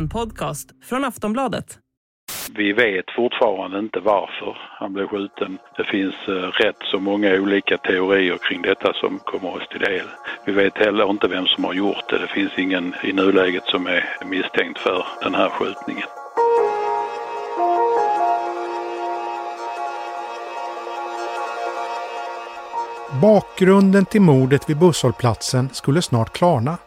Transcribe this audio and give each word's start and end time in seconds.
En 0.00 0.08
podcast 0.08 0.70
från 0.84 1.04
Aftonbladet. 1.04 1.78
Vi 2.56 2.72
vet 2.72 3.04
fortfarande 3.16 3.78
inte 3.78 4.00
varför 4.00 4.58
han 4.78 4.92
blev 4.92 5.06
skjuten. 5.06 5.58
Det 5.76 5.84
finns 5.84 6.14
eh, 6.28 6.32
rätt 6.32 6.76
så 6.90 6.98
många 6.98 7.34
olika 7.34 7.78
teorier 7.78 8.38
kring 8.48 8.62
detta 8.62 8.92
som 8.92 9.18
kommer 9.18 9.56
oss 9.56 9.68
till 9.68 9.80
del. 9.80 10.06
Vi 10.46 10.52
vet 10.52 10.78
heller 10.78 11.10
inte 11.10 11.28
vem 11.28 11.46
som 11.46 11.64
har 11.64 11.74
gjort 11.74 12.08
det. 12.08 12.18
Det 12.18 12.26
finns 12.26 12.58
ingen 12.58 12.94
i 13.04 13.12
nuläget 13.12 13.64
som 13.64 13.86
är 13.86 14.04
misstänkt 14.26 14.78
för 14.78 15.06
den 15.22 15.34
här 15.34 15.48
skjutningen. 15.48 16.08
Bakgrunden 23.22 24.06
till 24.06 24.22
mordet 24.22 24.70
vid 24.70 24.78
busshållplatsen 24.78 25.68
skulle 25.72 26.02
snart 26.02 26.32
klarna. 26.32 26.78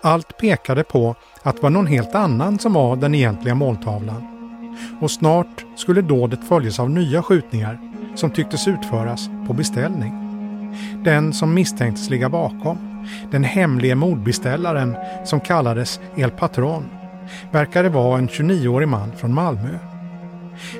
Allt 0.00 0.38
pekade 0.38 0.84
på 0.84 1.14
att 1.42 1.56
det 1.56 1.62
var 1.62 1.70
någon 1.70 1.86
helt 1.86 2.14
annan 2.14 2.58
som 2.58 2.72
var 2.72 2.96
den 2.96 3.14
egentliga 3.14 3.54
måltavlan. 3.54 4.26
Och 5.00 5.10
snart 5.10 5.64
skulle 5.76 6.02
dådet 6.02 6.48
följas 6.48 6.80
av 6.80 6.90
nya 6.90 7.22
skjutningar 7.22 7.78
som 8.14 8.30
tycktes 8.30 8.68
utföras 8.68 9.28
på 9.46 9.52
beställning. 9.52 10.22
Den 11.04 11.32
som 11.32 11.54
misstänktes 11.54 12.10
ligga 12.10 12.28
bakom, 12.28 13.06
den 13.30 13.44
hemlige 13.44 13.94
mordbeställaren 13.94 14.96
som 15.24 15.40
kallades 15.40 16.00
El 16.16 16.30
Patron, 16.30 16.84
verkade 17.52 17.88
vara 17.88 18.18
en 18.18 18.28
29-årig 18.28 18.88
man 18.88 19.12
från 19.16 19.34
Malmö. 19.34 19.78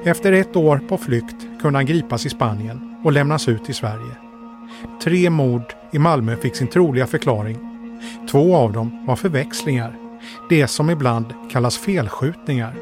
Efter 0.05 0.33
ett 0.33 0.57
år 0.57 0.81
på 0.89 0.99
flykt 0.99 1.37
kunde 1.63 1.79
han 1.79 1.87
gripas 1.87 2.27
i 2.27 2.29
Spanien 2.29 2.97
och 3.05 3.13
lämnas 3.13 3.49
ut 3.49 3.71
i 3.71 3.73
Sverige. 3.73 4.17
Tre 5.03 5.31
mord 5.31 5.75
i 5.93 5.99
Malmö 5.99 6.37
fick 6.37 6.57
sin 6.57 6.69
troliga 6.69 7.07
förklaring. 7.07 7.76
Två 8.31 8.57
av 8.57 8.73
dem 8.73 9.05
var 9.07 9.17
förväxlingar, 9.17 9.97
det 10.49 10.67
som 10.67 10.91
ibland 10.91 11.27
kallas 11.51 11.79
felskjutningar. 11.79 12.75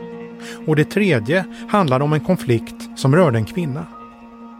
Och 0.66 0.76
det 0.76 0.84
tredje 0.84 1.44
handlade 1.68 2.04
om 2.04 2.12
en 2.12 2.20
konflikt 2.20 2.88
som 2.96 3.16
rörde 3.16 3.38
en 3.38 3.44
kvinna. 3.44 3.86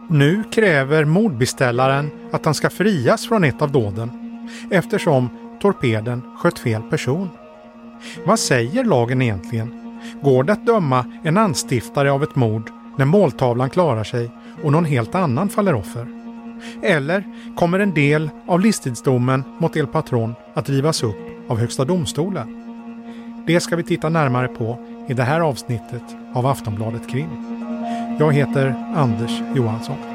Nu 0.09 0.43
kräver 0.51 1.05
mordbeställaren 1.05 2.11
att 2.31 2.45
han 2.45 2.53
ska 2.53 2.69
frias 2.69 3.27
från 3.27 3.43
ett 3.43 3.61
av 3.61 3.71
dåden 3.71 4.11
eftersom 4.71 5.29
torpeden 5.61 6.21
sköt 6.37 6.59
fel 6.59 6.81
person. 6.81 7.29
Vad 8.25 8.39
säger 8.39 8.83
lagen 8.83 9.21
egentligen? 9.21 9.99
Går 10.21 10.43
det 10.43 10.53
att 10.53 10.65
döma 10.65 11.05
en 11.23 11.37
anstiftare 11.37 12.11
av 12.11 12.23
ett 12.23 12.35
mord 12.35 12.69
när 12.97 13.05
måltavlan 13.05 13.69
klarar 13.69 14.03
sig 14.03 14.31
och 14.63 14.71
någon 14.71 14.85
helt 14.85 15.15
annan 15.15 15.49
faller 15.49 15.75
offer? 15.75 16.14
Eller 16.81 17.23
kommer 17.55 17.79
en 17.79 17.93
del 17.93 18.29
av 18.47 18.59
livstidsdomen 18.59 19.43
mot 19.59 19.75
El 19.75 19.87
Patron 19.87 20.35
att 20.53 20.69
rivas 20.69 21.03
upp 21.03 21.17
av 21.47 21.59
Högsta 21.59 21.85
domstolen? 21.85 22.61
Det 23.47 23.59
ska 23.59 23.75
vi 23.75 23.83
titta 23.83 24.09
närmare 24.09 24.47
på 24.47 24.77
i 25.07 25.13
det 25.13 25.23
här 25.23 25.39
avsnittet 25.39 26.03
av 26.33 26.47
Aftonbladet 26.47 27.09
Krim. 27.09 27.29
Jag 28.19 28.33
heter 28.33 28.75
Anders 28.95 29.41
Johansson. 29.55 30.14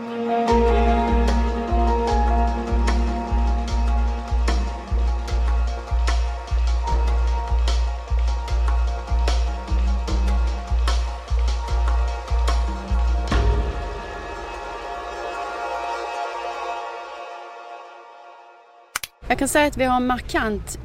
Kan 19.41 19.48
säga 19.48 19.66
att 19.66 19.77
vi 19.77 19.84
har 19.84 19.96
en 19.96 20.06
markant, 20.06 20.78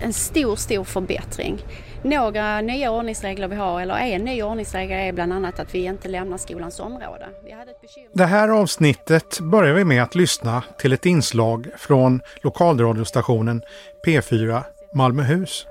en 0.00 0.12
stor, 0.12 0.56
stor 0.56 0.84
förbättring. 0.84 1.58
Några 2.02 2.60
nya 2.60 2.90
ordningsregler 2.90 3.48
vi 3.48 3.56
har, 3.56 3.80
eller 3.80 3.94
en 3.94 4.24
ny 4.24 4.42
ordningsregel 4.42 4.98
är 4.98 5.12
bland 5.12 5.32
annat 5.32 5.60
att 5.60 5.74
vi 5.74 5.84
inte 5.84 6.08
lämnar 6.08 6.38
skolans 6.38 6.80
område. 6.80 7.28
Det 8.12 8.24
här 8.24 8.48
avsnittet 8.48 9.40
börjar 9.40 9.74
vi 9.74 9.84
med 9.84 10.02
att 10.02 10.14
lyssna 10.14 10.62
till 10.78 10.92
ett 10.92 11.06
inslag 11.06 11.66
från 11.78 12.20
lokalradiostationen 12.42 13.62
P4 14.06 14.62
Malmöhus. 14.94 15.66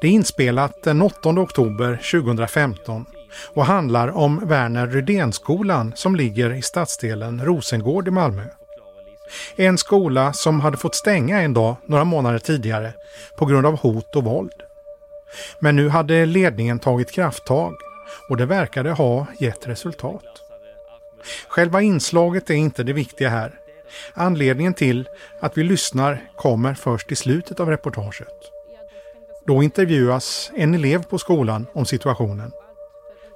Det 0.00 0.06
är 0.06 0.12
inspelat 0.12 0.82
den 0.82 1.02
8 1.02 1.28
oktober 1.28 2.00
2015 2.10 3.06
och 3.54 3.66
handlar 3.66 4.08
om 4.08 4.48
Werner 4.48 4.86
Rydénskolan 4.86 5.92
som 5.96 6.16
ligger 6.16 6.54
i 6.54 6.62
stadsdelen 6.62 7.44
Rosengård 7.44 8.08
i 8.08 8.10
Malmö. 8.10 8.44
En 9.56 9.78
skola 9.78 10.32
som 10.32 10.60
hade 10.60 10.76
fått 10.76 10.94
stänga 10.94 11.42
en 11.42 11.54
dag 11.54 11.76
några 11.86 12.04
månader 12.04 12.38
tidigare 12.38 12.92
på 13.36 13.46
grund 13.46 13.66
av 13.66 13.78
hot 13.78 14.16
och 14.16 14.24
våld. 14.24 14.62
Men 15.60 15.76
nu 15.76 15.88
hade 15.88 16.26
ledningen 16.26 16.78
tagit 16.78 17.12
krafttag 17.12 17.74
och 18.28 18.36
det 18.36 18.46
verkade 18.46 18.90
ha 18.90 19.26
gett 19.38 19.68
resultat. 19.68 20.24
Själva 21.48 21.82
inslaget 21.82 22.50
är 22.50 22.54
inte 22.54 22.82
det 22.82 22.92
viktiga 22.92 23.28
här. 23.28 23.54
Anledningen 24.14 24.74
till 24.74 25.08
att 25.40 25.58
vi 25.58 25.64
lyssnar 25.64 26.22
kommer 26.36 26.74
först 26.74 27.12
i 27.12 27.16
slutet 27.16 27.60
av 27.60 27.68
reportaget. 27.68 28.34
Då 29.46 29.62
intervjuas 29.62 30.50
en 30.54 30.74
elev 30.74 31.02
på 31.04 31.18
skolan 31.18 31.66
om 31.72 31.86
situationen. 31.86 32.52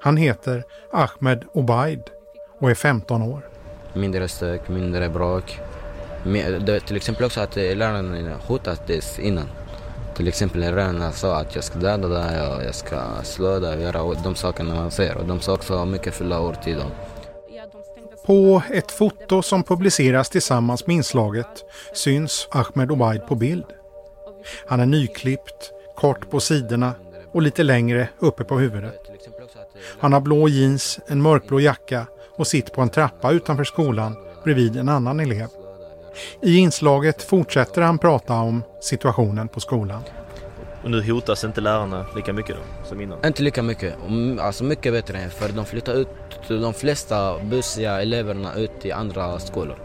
Han 0.00 0.16
heter 0.16 0.64
Ahmed 0.92 1.44
Obaid 1.52 2.02
och 2.60 2.70
är 2.70 2.74
15 2.74 3.22
år. 3.22 3.48
Mindre 3.92 4.28
stök, 4.28 4.68
mindre 4.68 5.08
bråk. 5.08 5.60
Till 6.86 6.96
exempel 6.96 7.24
också 7.24 7.40
att 7.40 7.56
eh, 7.56 7.76
läraren 7.76 8.32
hotades 8.46 9.18
innan. 9.18 9.48
Till 10.16 10.28
exempel 10.28 10.60
lärarna 10.60 11.12
sa 11.12 11.36
att 11.36 11.54
jag 11.54 11.64
ska 11.64 11.78
döda 11.78 12.08
dig 12.08 12.48
och 12.48 12.64
jag 12.64 12.74
ska 12.74 13.00
slå 13.22 13.58
dig 13.58 13.76
och 13.76 13.82
göra 13.82 14.14
de 14.24 14.34
sakerna 14.34 14.74
man 14.74 14.90
säger. 14.90 15.16
Och 15.16 15.26
de 15.26 15.40
sa 15.40 15.52
också 15.52 15.84
mycket 15.84 16.14
fulla 16.14 16.40
ord 16.40 16.62
till 16.62 16.76
dem. 16.76 16.90
På 18.26 18.62
ett 18.70 18.90
foto 18.90 19.42
som 19.42 19.62
publiceras 19.62 20.30
tillsammans 20.30 20.86
med 20.86 20.96
inslaget 20.96 21.64
syns 21.94 22.48
Ahmed 22.50 22.90
Obaid 22.90 23.26
på 23.26 23.34
bild. 23.34 23.64
Han 24.66 24.80
är 24.80 24.86
nyklippt, 24.86 25.72
kort 25.96 26.30
på 26.30 26.40
sidorna 26.40 26.92
och 27.32 27.42
lite 27.42 27.62
längre 27.62 28.08
uppe 28.18 28.44
på 28.44 28.58
huvudet. 28.58 29.00
Han 30.00 30.12
har 30.12 30.20
blå 30.20 30.48
jeans, 30.48 31.00
en 31.06 31.22
mörkblå 31.22 31.60
jacka 31.60 32.06
och 32.36 32.46
sitter 32.46 32.72
på 32.72 32.80
en 32.80 32.88
trappa 32.88 33.32
utanför 33.32 33.64
skolan 33.64 34.16
bredvid 34.44 34.76
en 34.76 34.88
annan 34.88 35.20
elev. 35.20 35.48
I 36.42 36.56
inslaget 36.58 37.22
fortsätter 37.22 37.82
han 37.82 37.98
prata 37.98 38.34
om 38.34 38.62
situationen 38.80 39.48
på 39.48 39.60
skolan. 39.60 40.02
Och 40.84 40.90
nu 40.90 41.12
hotas 41.12 41.44
inte 41.44 41.60
lärarna 41.60 42.06
lika 42.16 42.32
mycket 42.32 42.56
då, 42.56 42.88
som 42.88 43.00
innan? 43.00 43.18
Inte 43.26 43.42
lika 43.42 43.62
mycket, 43.62 43.94
alltså 44.40 44.64
mycket 44.64 44.92
bättre 44.92 45.28
för 45.30 45.48
de 45.48 45.64
flyttar 45.64 45.92
ut 45.92 46.08
de 46.48 46.74
flesta 46.74 47.38
bussiga 47.38 48.02
eleverna 48.02 48.54
ut 48.54 48.80
till 48.80 48.92
andra 48.92 49.38
skolor. 49.38 49.76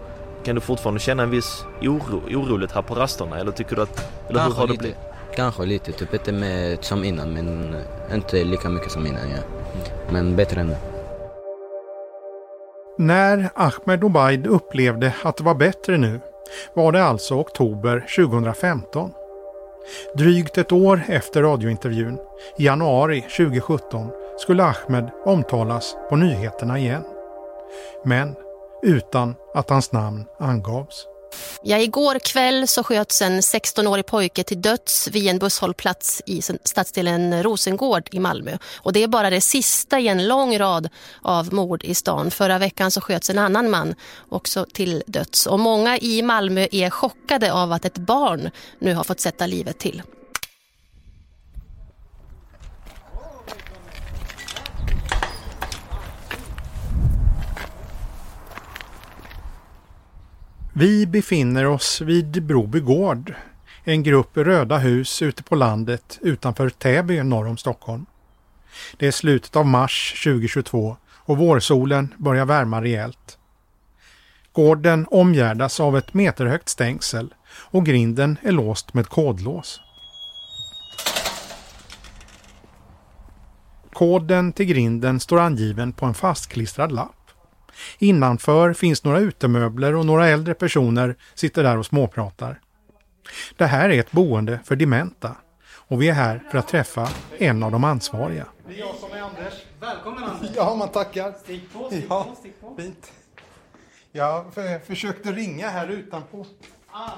Kan 0.44 0.56
du 0.56 0.62
fortfarande 0.62 1.00
känna 1.00 1.24
en 1.24 1.30
viss 1.30 1.64
oro, 1.82 2.22
oroligt 2.30 2.72
här 2.72 2.82
på 2.82 2.96
rasterna 2.96 3.40
eller 3.40 3.52
tycker 3.52 3.76
du 3.76 3.82
att, 3.82 4.12
eller 4.30 4.40
Kanske 4.40 4.54
hur 4.54 4.60
har 4.60 4.68
det 4.68 4.72
lite. 4.72 4.82
blivit? 4.82 4.98
Kanske 5.36 5.66
lite, 5.66 5.92
typ 5.92 6.14
inte 6.14 6.32
med, 6.32 6.84
som 6.84 7.04
innan 7.04 7.34
men 7.34 7.76
inte 8.14 8.44
lika 8.44 8.70
mycket 8.70 8.92
som 8.92 9.06
innan 9.08 9.30
ja. 9.30 9.38
Men 10.12 10.36
bättre 10.36 10.62
än 10.62 10.76
när 13.02 13.50
Ahmed 13.56 14.04
Obaid 14.04 14.48
upplevde 14.48 15.14
att 15.24 15.38
det 15.38 15.44
var 15.44 15.56
bättre 15.56 15.98
nu 15.98 16.20
var 16.74 16.92
det 16.92 17.04
alltså 17.04 17.36
oktober 17.36 18.06
2015. 18.16 19.12
Drygt 20.16 20.58
ett 20.58 20.72
år 20.72 21.02
efter 21.08 21.44
radiointervjun, 21.44 22.18
i 22.58 22.66
januari 22.66 23.22
2017, 23.22 24.12
skulle 24.38 24.64
Ahmed 24.64 25.10
omtalas 25.26 25.96
på 26.10 26.16
nyheterna 26.16 26.80
igen. 26.80 27.04
Men 28.04 28.36
utan 28.84 29.36
att 29.54 29.70
hans 29.70 29.92
namn 29.92 30.26
angavs. 30.40 31.08
Ja, 31.64 31.78
igår 31.78 32.20
kväll 32.20 32.68
så 32.68 32.84
sköts 32.84 33.22
en 33.22 33.40
16-årig 33.42 34.06
pojke 34.06 34.44
till 34.44 34.62
döds 34.62 35.08
vid 35.08 35.28
en 35.28 35.40
busshållplats 35.40 36.22
i 36.26 36.42
stadsdelen 36.64 37.44
Rosengård 37.44 38.10
i 38.12 38.20
Malmö. 38.20 38.58
Och 38.78 38.94
det 38.94 39.04
är 39.04 39.08
bara 39.08 39.30
det 39.30 39.42
sista 39.42 40.00
i 40.00 40.08
en 40.08 40.28
lång 40.28 40.60
rad 40.60 40.90
av 41.22 41.54
mord 41.54 41.84
i 41.84 41.96
stan. 41.96 42.32
Förra 42.32 42.58
veckan 42.58 42.92
så 42.92 43.02
sköts 43.02 43.30
en 43.30 43.40
annan 43.40 43.70
man 43.70 43.96
också 44.30 44.66
till 44.74 45.04
döds. 45.08 45.46
Och 45.46 45.60
många 45.60 45.98
i 45.98 46.22
Malmö 46.22 46.68
är 46.72 46.90
chockade 46.90 47.54
av 47.54 47.72
att 47.72 47.86
ett 47.86 47.98
barn 47.98 48.50
nu 48.80 48.94
har 48.94 49.04
fått 49.04 49.20
sätta 49.20 49.48
livet 49.48 49.80
till. 49.80 50.02
Vi 60.80 61.06
befinner 61.06 61.66
oss 61.66 62.02
vid 62.02 62.44
Broby 62.44 62.80
gård, 62.80 63.34
en 63.84 64.04
grupp 64.04 64.38
röda 64.38 64.78
hus 64.78 65.22
ute 65.22 65.44
på 65.44 65.56
landet 65.56 66.20
utanför 66.22 66.70
Täby 66.70 67.24
norr 67.24 67.48
om 67.48 67.58
Stockholm. 67.58 68.06
Det 68.98 69.08
är 69.08 69.12
slutet 69.12 69.56
av 69.56 69.66
mars 69.66 70.22
2022 70.24 70.98
och 71.10 71.38
vårsolen 71.38 72.14
börjar 72.18 72.46
värma 72.46 72.82
rejält. 72.82 73.38
Gården 74.54 75.08
omgärdas 75.12 75.80
av 75.80 75.98
ett 75.98 76.14
meterhögt 76.14 76.70
stängsel 76.70 77.34
och 77.50 77.86
grinden 77.86 78.38
är 78.42 78.52
låst 78.52 78.94
med 78.94 79.08
kodlås. 79.08 79.82
Koden 83.94 84.54
till 84.54 84.66
grinden 84.66 85.20
står 85.20 85.40
angiven 85.40 85.94
på 85.94 86.06
en 86.06 86.14
fastklistrad 86.14 86.92
lapp. 86.92 87.19
Innanför 87.98 88.74
finns 88.74 89.04
några 89.04 89.20
utemöbler 89.20 89.96
och 89.96 90.06
några 90.06 90.28
äldre 90.28 90.54
personer 90.54 91.16
sitter 91.36 91.64
där 91.64 91.78
och 91.78 91.86
småpratar. 91.86 92.60
Det 93.58 93.66
här 93.66 93.90
är 93.90 94.00
ett 94.00 94.12
boende 94.12 94.60
för 94.66 94.76
dementa 94.76 95.36
och 95.72 96.02
vi 96.02 96.10
är 96.10 96.14
här 96.14 96.44
för 96.52 96.58
att 96.58 96.68
träffa 96.68 97.10
en 97.38 97.64
av 97.64 97.72
de 97.72 97.84
ansvariga. 97.84 98.46
Det 98.68 98.74
är 98.76 98.80
jag 98.80 98.96
som 98.96 99.12
är 99.12 99.22
Anders. 99.22 99.54
Välkommen 99.80 100.24
Anders. 100.24 100.50
Ja, 100.56 100.76
man 100.76 100.90
tackar. 100.90 101.34
Stig 101.44 101.64
på, 101.74 101.88
stig 101.88 102.06
Ja, 102.10 102.24
på, 102.30 102.36
stig 102.36 102.54
på. 102.62 102.76
fint. 102.78 103.12
Jag 104.12 104.54
för, 104.54 104.80
försökte 104.86 105.32
ringa 105.32 105.70
här 105.70 105.88
utanpå. 105.88 106.46
Ah, 106.92 107.10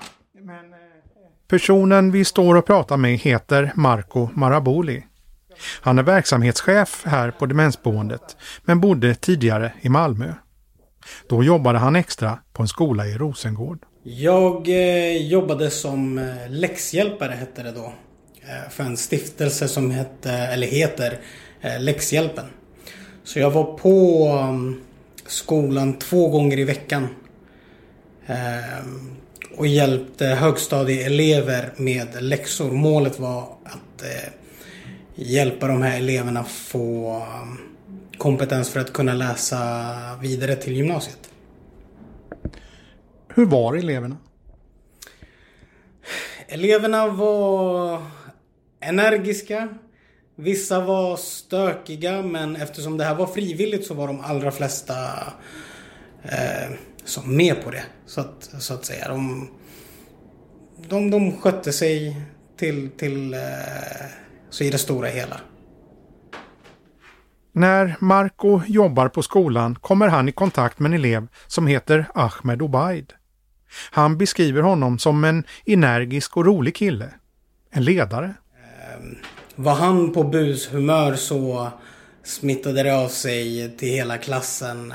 Men, 0.41 0.73
eh, 0.73 0.79
Personen 1.47 2.11
vi 2.11 2.25
står 2.25 2.55
och 2.55 2.65
pratar 2.65 2.97
med 2.97 3.17
heter 3.17 3.71
Marco 3.75 4.29
Maraboli. 4.33 5.05
Han 5.81 5.99
är 5.99 6.03
verksamhetschef 6.03 7.03
här 7.05 7.31
på 7.31 7.45
demensboendet 7.45 8.37
men 8.63 8.79
bodde 8.81 9.15
tidigare 9.15 9.73
i 9.81 9.89
Malmö. 9.89 10.33
Då 11.27 11.43
jobbade 11.43 11.79
han 11.79 11.95
extra 11.95 12.39
på 12.53 12.61
en 12.61 12.67
skola 12.67 13.07
i 13.07 13.17
Rosengård. 13.17 13.79
Jag 14.03 14.67
eh, 14.69 15.27
jobbade 15.27 15.69
som 15.69 16.17
eh, 16.17 16.49
läxhjälpare 16.49 17.31
hette 17.33 17.63
det 17.63 17.71
då. 17.71 17.93
Eh, 18.41 18.69
för 18.69 18.83
en 18.83 18.97
stiftelse 18.97 19.67
som 19.67 19.91
hette, 19.91 20.31
eller 20.31 20.67
heter 20.67 21.19
Läxhjälpen. 21.79 22.45
Så 23.23 23.39
jag 23.39 23.51
var 23.51 23.77
på 23.77 24.27
mm, 24.27 24.81
skolan 25.25 25.99
två 25.99 26.29
gånger 26.29 26.59
i 26.59 26.63
veckan. 26.63 27.07
Och 29.57 29.67
hjälpte 29.67 30.25
högstadieelever 30.25 31.73
med 31.77 32.23
läxor. 32.23 32.71
Målet 32.71 33.19
var 33.19 33.41
att 33.63 34.03
hjälpa 35.15 35.67
de 35.67 35.81
här 35.81 35.97
eleverna 35.97 36.43
få 36.43 37.09
mm, 37.41 37.57
kompetens 38.21 38.69
för 38.69 38.79
att 38.79 38.93
kunna 38.93 39.13
läsa 39.13 39.59
vidare 40.21 40.55
till 40.55 40.75
gymnasiet. 40.75 41.29
Hur 43.27 43.45
var 43.45 43.75
eleverna? 43.75 44.17
Eleverna 46.47 47.07
var 47.07 48.01
energiska. 48.79 49.69
Vissa 50.35 50.79
var 50.79 51.17
stökiga 51.17 52.21
men 52.21 52.55
eftersom 52.55 52.97
det 52.97 53.03
här 53.03 53.15
var 53.15 53.27
frivilligt 53.27 53.85
så 53.85 53.93
var 53.93 54.07
de 54.07 54.21
allra 54.21 54.51
flesta 54.51 54.93
eh, 56.23 56.71
som 57.05 57.37
med 57.37 57.63
på 57.63 57.71
det. 57.71 57.83
Så 58.05 58.21
att, 58.21 58.49
så 58.59 58.73
att 58.73 58.85
säga. 58.85 59.07
De, 59.07 59.49
de, 60.87 61.11
de 61.11 61.37
skötte 61.37 61.73
sig 61.73 62.21
till, 62.57 62.89
till 62.89 63.33
eh, 63.33 63.39
så 64.49 64.63
i 64.63 64.69
det 64.69 64.77
stora 64.77 65.07
hela. 65.07 65.41
När 67.53 67.95
Marco 67.99 68.61
jobbar 68.67 69.07
på 69.07 69.23
skolan 69.23 69.75
kommer 69.75 70.07
han 70.07 70.29
i 70.29 70.31
kontakt 70.31 70.79
med 70.79 70.89
en 70.89 70.99
elev 70.99 71.27
som 71.47 71.67
heter 71.67 72.05
Ahmed 72.13 72.61
Obaid. 72.61 73.13
Han 73.91 74.17
beskriver 74.17 74.61
honom 74.61 74.99
som 74.99 75.23
en 75.23 75.43
energisk 75.65 76.37
och 76.37 76.45
rolig 76.45 76.75
kille. 76.75 77.09
En 77.71 77.83
ledare. 77.83 78.33
Var 79.55 79.75
han 79.75 80.13
på 80.13 80.23
bushumör 80.23 81.15
så 81.15 81.71
smittade 82.23 82.83
det 82.83 82.95
av 82.95 83.07
sig 83.07 83.75
till 83.77 83.89
hela 83.89 84.17
klassen. 84.17 84.93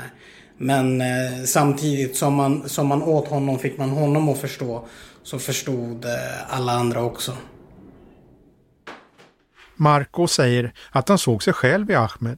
Men 0.57 1.01
eh, 1.01 1.43
samtidigt 1.45 2.15
som 2.17 2.33
man, 2.33 2.69
som 2.69 2.87
man 2.87 3.03
åt 3.03 3.27
honom 3.27 3.59
fick 3.59 3.77
man 3.77 3.89
honom 3.89 4.29
att 4.29 4.39
förstå. 4.39 4.87
Så 5.23 5.39
förstod 5.39 6.05
eh, 6.05 6.11
alla 6.49 6.71
andra 6.71 7.03
också. 7.03 7.33
Marco 9.75 10.27
säger 10.27 10.73
att 10.91 11.09
han 11.09 11.17
såg 11.17 11.43
sig 11.43 11.53
själv 11.53 11.91
i 11.91 11.95
Ahmed. 11.95 12.37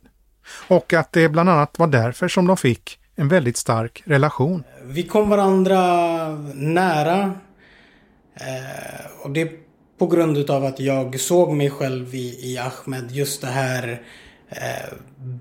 Och 0.68 0.94
att 0.94 1.12
det 1.12 1.30
bland 1.30 1.50
annat 1.50 1.80
var 1.80 1.88
därför 1.88 2.28
som 2.28 2.48
de 2.48 2.58
fick 2.58 3.00
en 3.16 3.28
väldigt 3.28 3.58
stark 3.58 4.04
relation. 4.06 4.64
Vi 4.84 5.04
kom 5.04 5.30
varandra 5.30 5.80
nära. 6.54 7.34
Eh, 8.36 9.24
och 9.24 9.32
det 9.32 9.42
är 9.42 9.50
på 10.00 10.08
grund 10.08 10.38
utav 10.38 10.66
att 10.66 10.80
jag 10.80 11.20
såg 11.20 11.54
mig 11.54 11.70
själv 11.70 12.16
i, 12.16 12.52
i 12.52 12.58
Ahmed. 12.58 13.12
Just 13.12 13.42
det 13.42 13.48
här 13.48 14.02
eh, 14.50 14.94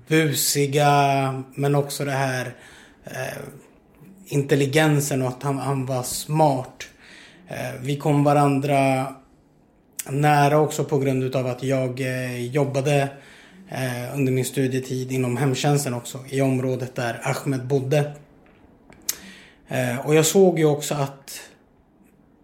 busiga 0.07 1.43
men 1.55 1.75
också 1.75 2.05
det 2.05 2.11
här 2.11 2.55
eh, 3.03 3.41
intelligensen 4.25 5.21
och 5.21 5.27
att 5.27 5.43
han, 5.43 5.57
han 5.57 5.85
var 5.85 6.03
smart. 6.03 6.87
Eh, 7.47 7.81
vi 7.81 7.97
kom 7.97 8.23
varandra 8.23 9.07
nära 10.09 10.59
också 10.59 10.83
på 10.83 10.97
grund 10.97 11.23
utav 11.23 11.47
att 11.47 11.63
jag 11.63 12.01
eh, 12.01 12.45
jobbade 12.45 13.09
eh, 13.69 14.15
under 14.15 14.31
min 14.31 14.45
studietid 14.45 15.11
inom 15.11 15.37
hemtjänsten 15.37 15.93
också 15.93 16.19
i 16.29 16.41
området 16.41 16.95
där 16.95 17.21
Ahmed 17.23 17.67
bodde. 17.67 18.13
Eh, 19.67 19.99
och 20.05 20.15
jag 20.15 20.25
såg 20.25 20.59
ju 20.59 20.65
också 20.65 20.95
att 20.95 21.41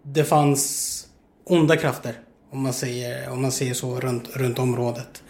det 0.02 0.24
fanns 0.24 1.06
onda 1.44 1.76
krafter 1.76 2.14
om 2.50 2.62
man 2.62 2.72
säger, 2.72 3.30
om 3.30 3.42
man 3.42 3.52
säger 3.52 3.74
så 3.74 4.00
runt, 4.00 4.36
runt 4.36 4.58
området. 4.58 5.22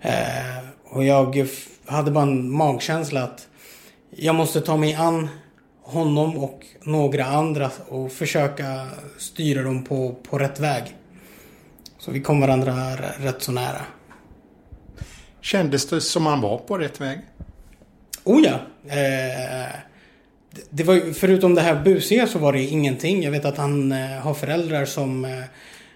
Eh, 0.00 0.58
och 0.84 1.04
jag 1.04 1.46
hade 1.86 2.10
bara 2.10 2.22
en 2.22 2.50
magkänsla 2.50 3.22
att 3.22 3.48
jag 4.10 4.34
måste 4.34 4.60
ta 4.60 4.76
mig 4.76 4.94
an 4.94 5.28
honom 5.82 6.36
och 6.36 6.66
några 6.82 7.24
andra 7.24 7.70
och 7.88 8.12
försöka 8.12 8.86
styra 9.18 9.62
dem 9.62 9.84
på, 9.84 10.14
på 10.22 10.38
rätt 10.38 10.60
väg. 10.60 10.96
Så 11.98 12.10
vi 12.10 12.20
kom 12.20 12.40
varandra 12.40 12.96
rätt 13.18 13.42
så 13.42 13.52
nära. 13.52 13.82
Kändes 15.46 15.86
det 15.86 16.00
som 16.00 16.26
han 16.26 16.40
var 16.40 16.58
på 16.58 16.78
rätt 16.78 17.00
väg? 17.00 17.18
Oh 18.24 18.42
ja. 18.42 18.54
Eh, 18.88 19.74
det- 20.70 20.84
var 20.84 20.94
ju, 20.94 21.14
förutom 21.14 21.54
det 21.54 21.60
här 21.60 21.82
busiga 21.84 22.26
så 22.26 22.38
var 22.38 22.52
det 22.52 22.62
ingenting. 22.62 23.22
Jag 23.22 23.30
vet 23.30 23.44
att 23.44 23.56
han 23.56 23.92
eh, 23.92 24.08
har 24.08 24.34
föräldrar 24.34 24.84
som 24.84 25.24
eh, 25.24 25.38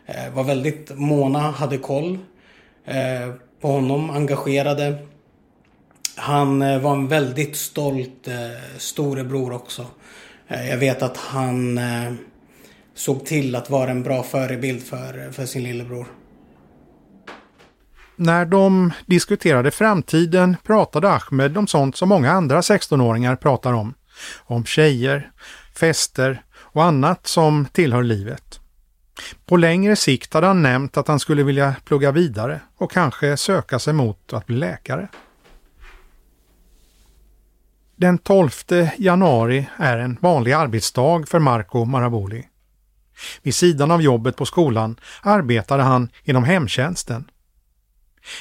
eh, 0.06 0.32
var 0.34 0.44
väldigt 0.44 0.90
måna, 0.94 1.38
hade 1.38 1.78
koll 1.78 2.18
eh, 2.84 3.30
på 3.60 3.68
honom, 3.68 4.10
engagerade. 4.10 4.94
Han 6.16 6.62
eh, 6.62 6.78
var 6.80 6.92
en 6.92 7.08
väldigt 7.08 7.56
stolt 7.56 8.28
eh, 8.28 8.34
storebror 8.78 9.52
också. 9.52 9.86
Eh, 10.48 10.70
jag 10.70 10.76
vet 10.78 11.02
att 11.02 11.16
han 11.16 11.78
eh, 11.78 12.12
såg 12.94 13.26
till 13.26 13.54
att 13.54 13.70
vara 13.70 13.90
en 13.90 14.02
bra 14.02 14.22
förebild 14.22 14.82
för, 14.82 15.30
för 15.32 15.46
sin 15.46 15.62
lillebror. 15.62 16.06
När 18.22 18.44
de 18.44 18.92
diskuterade 19.06 19.70
framtiden 19.70 20.56
pratade 20.62 21.10
Ahmed 21.10 21.58
om 21.58 21.66
sånt 21.66 21.96
som 21.96 22.08
många 22.08 22.32
andra 22.32 22.60
16-åringar 22.60 23.36
pratar 23.36 23.72
om. 23.72 23.94
Om 24.38 24.64
tjejer, 24.64 25.30
fester 25.74 26.42
och 26.52 26.84
annat 26.84 27.26
som 27.26 27.66
tillhör 27.72 28.02
livet. 28.02 28.60
På 29.46 29.56
längre 29.56 29.96
sikt 29.96 30.34
hade 30.34 30.46
han 30.46 30.62
nämnt 30.62 30.96
att 30.96 31.08
han 31.08 31.20
skulle 31.20 31.42
vilja 31.42 31.74
plugga 31.84 32.12
vidare 32.12 32.60
och 32.76 32.92
kanske 32.92 33.36
söka 33.36 33.78
sig 33.78 33.92
mot 33.92 34.32
att 34.32 34.46
bli 34.46 34.56
läkare. 34.56 35.08
Den 37.96 38.18
12 38.18 38.50
januari 38.96 39.68
är 39.76 39.98
en 39.98 40.18
vanlig 40.20 40.52
arbetsdag 40.52 41.28
för 41.28 41.38
Marco 41.38 41.84
Maraboli. 41.84 42.46
Vid 43.42 43.54
sidan 43.54 43.90
av 43.90 44.02
jobbet 44.02 44.36
på 44.36 44.46
skolan 44.46 44.96
arbetade 45.22 45.82
han 45.82 46.08
inom 46.24 46.44
hemtjänsten. 46.44 47.24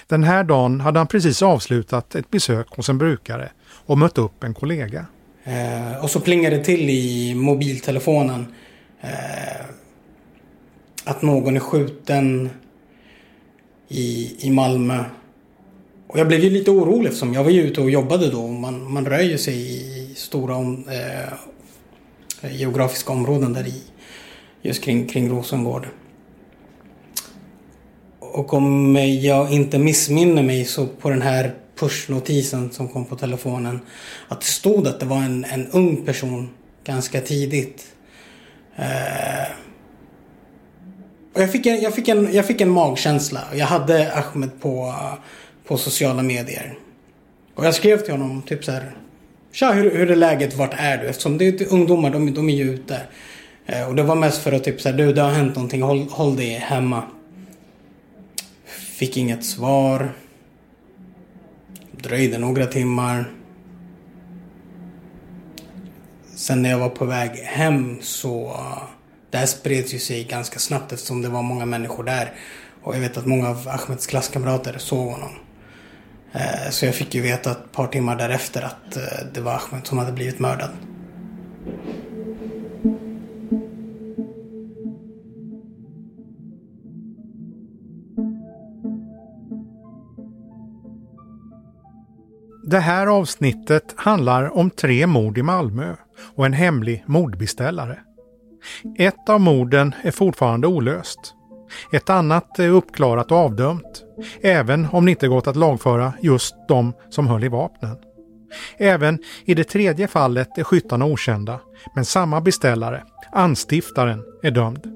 Den 0.07 0.23
här 0.23 0.43
dagen 0.43 0.81
hade 0.81 0.99
han 0.99 1.07
precis 1.07 1.41
avslutat 1.41 2.15
ett 2.15 2.31
besök 2.31 2.67
hos 2.69 2.89
en 2.89 2.97
brukare 2.97 3.51
och 3.85 3.97
mött 3.97 4.17
upp 4.17 4.43
en 4.43 4.53
kollega. 4.53 5.05
Eh, 5.43 6.03
och 6.03 6.09
så 6.09 6.19
plingade 6.19 6.57
det 6.57 6.63
till 6.63 6.89
i 6.89 7.35
mobiltelefonen. 7.35 8.45
Eh, 9.01 9.65
att 11.03 11.21
någon 11.21 11.55
är 11.55 11.59
skjuten 11.59 12.49
i, 13.87 14.35
i 14.39 14.51
Malmö. 14.51 15.03
Och 16.07 16.19
jag 16.19 16.27
blev 16.27 16.39
ju 16.39 16.49
lite 16.49 16.71
orolig 16.71 17.07
eftersom 17.07 17.33
jag 17.33 17.43
var 17.43 17.51
ju 17.51 17.61
ute 17.61 17.81
och 17.81 17.89
jobbade 17.89 18.31
då. 18.31 18.47
Man, 18.47 18.91
man 18.91 19.05
rör 19.05 19.21
ju 19.21 19.37
sig 19.37 19.55
i 19.55 20.13
stora 20.15 20.55
eh, 20.91 21.33
geografiska 22.51 23.13
områden 23.13 23.53
där 23.53 23.67
i. 23.67 23.83
Just 24.61 24.83
kring, 24.83 25.07
kring 25.07 25.29
Rosengård. 25.29 25.87
Och 28.31 28.53
om 28.53 28.95
jag 29.21 29.53
inte 29.53 29.79
missminner 29.79 30.43
mig 30.43 30.65
så 30.65 30.87
på 30.87 31.09
den 31.09 31.21
här 31.21 31.53
pushnotisen 31.79 32.71
som 32.71 32.87
kom 32.87 33.05
på 33.05 33.15
telefonen. 33.15 33.79
Att 34.27 34.41
det 34.41 34.47
stod 34.47 34.87
att 34.87 34.99
det 34.99 35.05
var 35.05 35.17
en, 35.17 35.45
en 35.45 35.67
ung 35.67 36.05
person 36.05 36.49
ganska 36.83 37.21
tidigt. 37.21 37.85
Eh, 38.75 39.51
och 41.33 41.41
jag, 41.41 41.51
fick 41.51 41.65
en, 41.65 41.81
jag, 41.81 41.95
fick 41.95 42.07
en, 42.07 42.33
jag 42.33 42.45
fick 42.45 42.61
en 42.61 42.69
magkänsla. 42.69 43.41
Jag 43.55 43.65
hade 43.65 44.13
Ahmed 44.13 44.61
på, 44.61 44.95
på 45.67 45.77
sociala 45.77 46.23
medier. 46.23 46.77
Och 47.55 47.65
jag 47.65 47.75
skrev 47.75 47.97
till 47.97 48.11
honom 48.11 48.41
typ 48.41 48.63
så 48.63 48.71
här. 48.71 48.95
Tja, 49.51 49.71
hur, 49.71 49.91
hur 49.97 50.11
är 50.11 50.15
läget? 50.15 50.55
Vart 50.55 50.73
är 50.77 50.97
du? 50.97 51.07
Eftersom 51.07 51.37
det 51.37 51.61
är 51.61 51.73
ungdomar, 51.73 52.09
de, 52.09 52.33
de 52.33 52.49
är 52.49 52.53
ju 52.53 52.73
ute. 52.73 53.01
Eh, 53.65 53.87
och 53.87 53.95
det 53.95 54.03
var 54.03 54.15
mest 54.15 54.41
för 54.41 54.51
att 54.51 54.63
typ 54.63 54.81
så 54.81 54.89
här, 54.89 54.97
du 54.97 55.13
det 55.13 55.21
har 55.21 55.31
hänt 55.31 55.55
någonting, 55.55 55.81
håll, 55.81 56.07
håll 56.09 56.35
dig 56.35 56.49
hemma. 56.49 57.03
Fick 58.99 59.17
inget 59.17 59.45
svar. 59.45 60.13
dröjde 61.91 62.37
några 62.37 62.65
timmar. 62.65 63.31
Sen 66.35 66.61
när 66.61 66.69
jag 66.69 66.79
var 66.79 66.89
på 66.89 67.05
väg 67.05 67.31
hem 67.31 67.97
så 68.01 68.59
det 69.29 69.37
här 69.37 69.45
spreds 69.45 69.93
ju 69.93 69.99
sig 69.99 70.23
ganska 70.23 70.59
snabbt 70.59 70.91
eftersom 70.91 71.21
det 71.21 71.29
var 71.29 71.41
många 71.41 71.65
människor 71.65 72.03
där. 72.03 72.33
Och 72.83 72.95
jag 72.95 72.99
vet 72.99 73.17
att 73.17 73.25
många 73.25 73.49
av 73.49 73.67
Ahmeds 73.67 74.07
klasskamrater 74.07 74.77
såg 74.77 75.07
honom. 75.07 75.31
Eh, 76.33 76.69
så 76.69 76.85
jag 76.85 76.95
fick 76.95 77.15
ju 77.15 77.21
veta 77.21 77.51
ett 77.51 77.71
par 77.71 77.87
timmar 77.87 78.15
därefter 78.15 78.61
att 78.61 78.97
eh, 78.97 79.27
det 79.33 79.41
var 79.41 79.53
Ahmed 79.53 79.87
som 79.87 79.97
hade 79.97 80.11
blivit 80.11 80.39
mördad. 80.39 80.71
Det 92.69 92.79
här 92.79 93.07
avsnittet 93.07 93.93
handlar 93.95 94.57
om 94.57 94.69
tre 94.69 95.07
mord 95.07 95.37
i 95.37 95.43
Malmö 95.43 95.95
och 96.35 96.45
en 96.45 96.53
hemlig 96.53 97.03
mordbeställare. 97.05 97.99
Ett 98.97 99.29
av 99.29 99.41
morden 99.41 99.95
är 100.01 100.11
fortfarande 100.11 100.67
olöst. 100.67 101.19
Ett 101.93 102.09
annat 102.09 102.59
är 102.59 102.69
uppklarat 102.69 103.31
och 103.31 103.37
avdömt, 103.37 104.03
även 104.41 104.87
om 104.91 105.05
det 105.05 105.11
inte 105.11 105.27
gått 105.27 105.47
att 105.47 105.55
lagföra 105.55 106.13
just 106.21 106.55
de 106.67 106.93
som 107.09 107.27
höll 107.27 107.43
i 107.43 107.47
vapnen. 107.47 107.97
Även 108.77 109.19
i 109.45 109.53
det 109.53 109.63
tredje 109.63 110.07
fallet 110.07 110.57
är 110.57 110.63
skyttarna 110.63 111.05
okända, 111.05 111.59
men 111.95 112.05
samma 112.05 112.41
beställare, 112.41 113.03
anstiftaren, 113.31 114.23
är 114.43 114.51
dömd. 114.51 114.87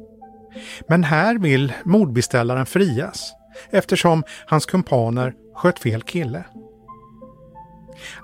Men 0.87 1.03
här 1.03 1.37
vill 1.37 1.73
mordbeställaren 1.83 2.65
frias 2.65 3.33
eftersom 3.69 4.23
hans 4.45 4.65
kumpaner 4.65 5.33
sköt 5.55 5.79
fel 5.79 6.01
kille. 6.01 6.43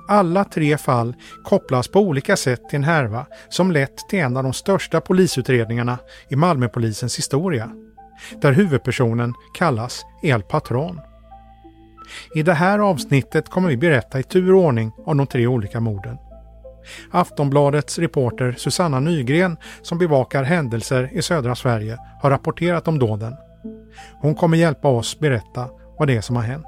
Alla 0.07 0.43
tre 0.43 0.77
fall 0.77 1.15
kopplas 1.43 1.87
på 1.87 1.99
olika 1.99 2.37
sätt 2.37 2.69
till 2.69 2.77
en 2.77 2.83
härva 2.83 3.25
som 3.49 3.71
lett 3.71 3.97
till 4.09 4.19
en 4.19 4.37
av 4.37 4.43
de 4.43 4.53
största 4.53 5.01
polisutredningarna 5.01 5.97
i 6.29 6.35
Malmöpolisens 6.35 7.17
historia, 7.17 7.71
där 8.41 8.51
huvudpersonen 8.51 9.33
kallas 9.53 10.01
El 10.23 10.43
Patron. 10.43 10.99
I 12.35 12.43
det 12.43 12.53
här 12.53 12.79
avsnittet 12.79 13.49
kommer 13.49 13.69
vi 13.69 13.77
berätta 13.77 14.19
i 14.19 14.23
tur 14.23 14.53
och 14.53 14.63
ordning 14.63 14.91
om 14.97 15.17
de 15.17 15.27
tre 15.27 15.47
olika 15.47 15.79
morden. 15.79 16.17
Aftonbladets 17.11 17.99
reporter 17.99 18.55
Susanna 18.57 18.99
Nygren 18.99 19.57
som 19.81 19.97
bevakar 19.97 20.43
händelser 20.43 21.09
i 21.13 21.21
södra 21.21 21.55
Sverige 21.55 21.97
har 22.21 22.29
rapporterat 22.29 22.87
om 22.87 22.99
dåden. 22.99 23.35
Hon 24.21 24.35
kommer 24.35 24.57
hjälpa 24.57 24.87
oss 24.87 25.19
berätta 25.19 25.69
vad 25.99 26.07
det 26.07 26.15
är 26.15 26.21
som 26.21 26.35
har 26.35 26.43
hänt. 26.43 26.65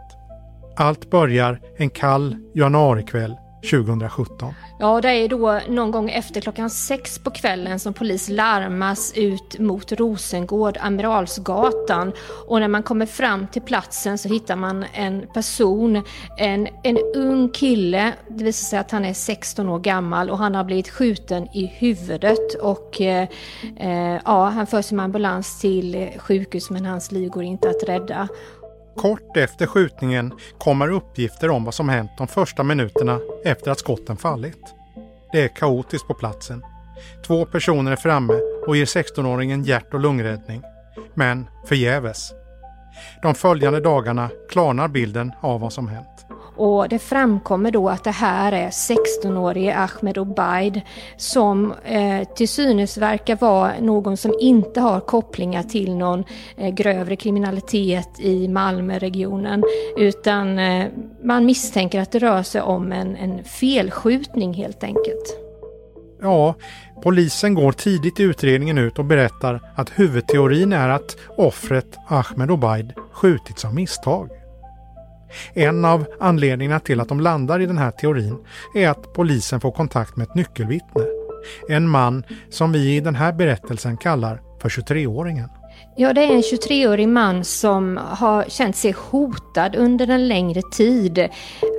Allt 0.82 1.10
börjar 1.10 1.60
en 1.78 1.90
kall 1.90 2.36
januarikväll 2.56 3.36
2017. 3.72 4.54
Ja, 4.80 5.02
det 5.02 5.10
är 5.10 5.28
då 5.30 5.60
någon 5.70 5.92
gång 5.92 6.10
efter 6.10 6.42
klockan 6.42 6.70
sex 6.70 7.20
på 7.20 7.32
kvällen 7.32 7.80
som 7.80 7.94
polis 7.94 8.30
larmas 8.30 9.14
ut 9.16 9.60
mot 9.60 9.92
Rosengård, 9.92 10.78
Amiralsgatan. 10.82 12.12
Och 12.48 12.60
när 12.60 12.68
man 12.68 12.84
kommer 12.84 13.06
fram 13.06 13.48
till 13.48 13.62
platsen 13.62 14.18
så 14.18 14.30
hittar 14.30 14.56
man 14.56 14.86
en 14.94 15.28
person, 15.34 16.04
en, 16.38 16.68
en 16.84 16.98
ung 17.16 17.50
kille. 17.50 18.14
Det 18.30 18.44
visar 18.44 18.66
sig 18.66 18.80
att 18.80 18.92
han 18.92 19.06
är 19.06 19.14
16 19.14 19.70
år 19.70 19.80
gammal 19.80 20.30
och 20.30 20.38
han 20.38 20.56
har 20.56 20.64
blivit 20.64 20.90
skjuten 20.90 21.48
i 21.54 21.66
huvudet. 21.66 22.54
Och 22.62 23.02
eh, 23.02 23.28
eh, 23.78 24.22
ja, 24.26 24.46
han 24.46 24.68
förs 24.68 24.92
med 24.92 25.06
ambulans 25.06 25.60
till 25.60 26.10
sjukhus 26.18 26.70
men 26.70 26.86
hans 26.86 27.12
liv 27.12 27.30
går 27.30 27.44
inte 27.44 27.70
att 27.70 27.84
rädda. 27.88 28.28
Kort 28.96 29.38
efter 29.38 29.66
skjutningen 29.66 30.34
kommer 30.58 30.92
uppgifter 30.92 31.50
om 31.50 31.66
vad 31.66 31.74
som 31.74 31.90
hänt 31.90 32.12
de 32.18 32.28
första 32.28 32.64
minuterna 32.64 33.20
efter 33.46 33.72
att 33.72 33.80
skotten 33.80 34.18
fallit. 34.18 34.76
Det 35.32 35.42
är 35.42 35.48
kaotiskt 35.48 36.08
på 36.08 36.14
platsen. 36.14 36.64
Två 37.28 37.46
personer 37.46 37.92
är 37.92 37.96
framme 37.96 38.34
och 38.68 38.78
ger 38.78 38.86
16-åringen 38.86 39.64
hjärt 39.64 39.94
och 39.94 40.00
lungräddning. 40.00 40.62
Men 41.14 41.48
förgäves. 41.66 42.32
De 43.22 43.36
följande 43.36 43.80
dagarna 43.80 44.30
klarnar 44.50 44.88
bilden 44.88 45.32
av 45.42 45.60
vad 45.60 45.74
som 45.74 45.88
hänt. 45.88 46.21
Och 46.56 46.90
det 46.90 47.00
framkommer 47.00 47.72
då 47.72 47.90
att 47.90 48.04
det 48.04 48.12
här 48.12 48.52
är 48.52 48.70
16-årige 48.70 49.78
Ahmed 49.78 50.18
Obaid 50.18 50.82
som 51.18 51.74
eh, 51.84 52.28
till 52.36 52.50
synes 52.50 52.98
verkar 52.98 53.36
vara 53.36 53.74
någon 53.80 54.18
som 54.18 54.34
inte 54.40 54.82
har 54.82 55.00
kopplingar 55.00 55.64
till 55.64 55.96
någon 55.96 56.24
eh, 56.58 56.74
grövre 56.74 57.16
kriminalitet 57.16 58.20
i 58.20 58.48
Malmöregionen 58.48 59.64
utan 59.98 60.60
eh, 60.60 60.88
man 61.24 61.46
misstänker 61.46 62.02
att 62.02 62.12
det 62.12 62.20
rör 62.20 62.44
sig 62.44 62.62
om 62.62 62.92
en, 62.92 63.16
en 63.16 63.44
felskjutning 63.44 64.54
helt 64.54 64.84
enkelt. 64.84 65.38
Ja, 66.22 66.56
polisen 67.04 67.54
går 67.54 67.72
tidigt 67.72 68.20
i 68.20 68.24
utredningen 68.24 68.78
ut 68.78 69.00
och 69.00 69.06
berättar 69.06 69.62
att 69.76 69.90
huvudteorin 69.90 70.74
är 70.74 70.90
att 70.90 71.18
offret 71.38 71.98
Ahmed 72.08 72.52
Obaid 72.52 72.94
skjutits 73.12 73.66
av 73.66 73.76
misstag. 73.76 74.41
En 75.54 75.86
av 75.86 76.06
anledningarna 76.20 76.80
till 76.80 77.00
att 77.00 77.10
de 77.10 77.20
landar 77.20 77.60
i 77.60 77.66
den 77.66 77.78
här 77.78 77.92
teorin 77.92 78.38
är 78.76 78.90
att 78.90 79.14
polisen 79.14 79.62
får 79.62 79.72
kontakt 79.72 80.16
med 80.16 80.28
ett 80.28 80.36
nyckelvittne. 80.36 81.04
En 81.70 81.90
man 81.90 82.24
som 82.50 82.72
vi 82.72 82.96
i 82.96 83.00
den 83.00 83.16
här 83.16 83.34
berättelsen 83.34 83.98
kallar 83.98 84.42
för 84.62 84.70
23-åringen. 84.70 85.50
Ja, 85.96 86.14
det 86.14 86.24
är 86.24 86.36
en 86.36 86.42
23-årig 86.42 87.10
man 87.10 87.44
som 87.44 88.00
har 88.04 88.44
känt 88.44 88.76
sig 88.76 88.92
hotad 88.92 89.76
under 89.76 90.10
en 90.10 90.28
längre 90.28 90.62
tid. 90.62 91.30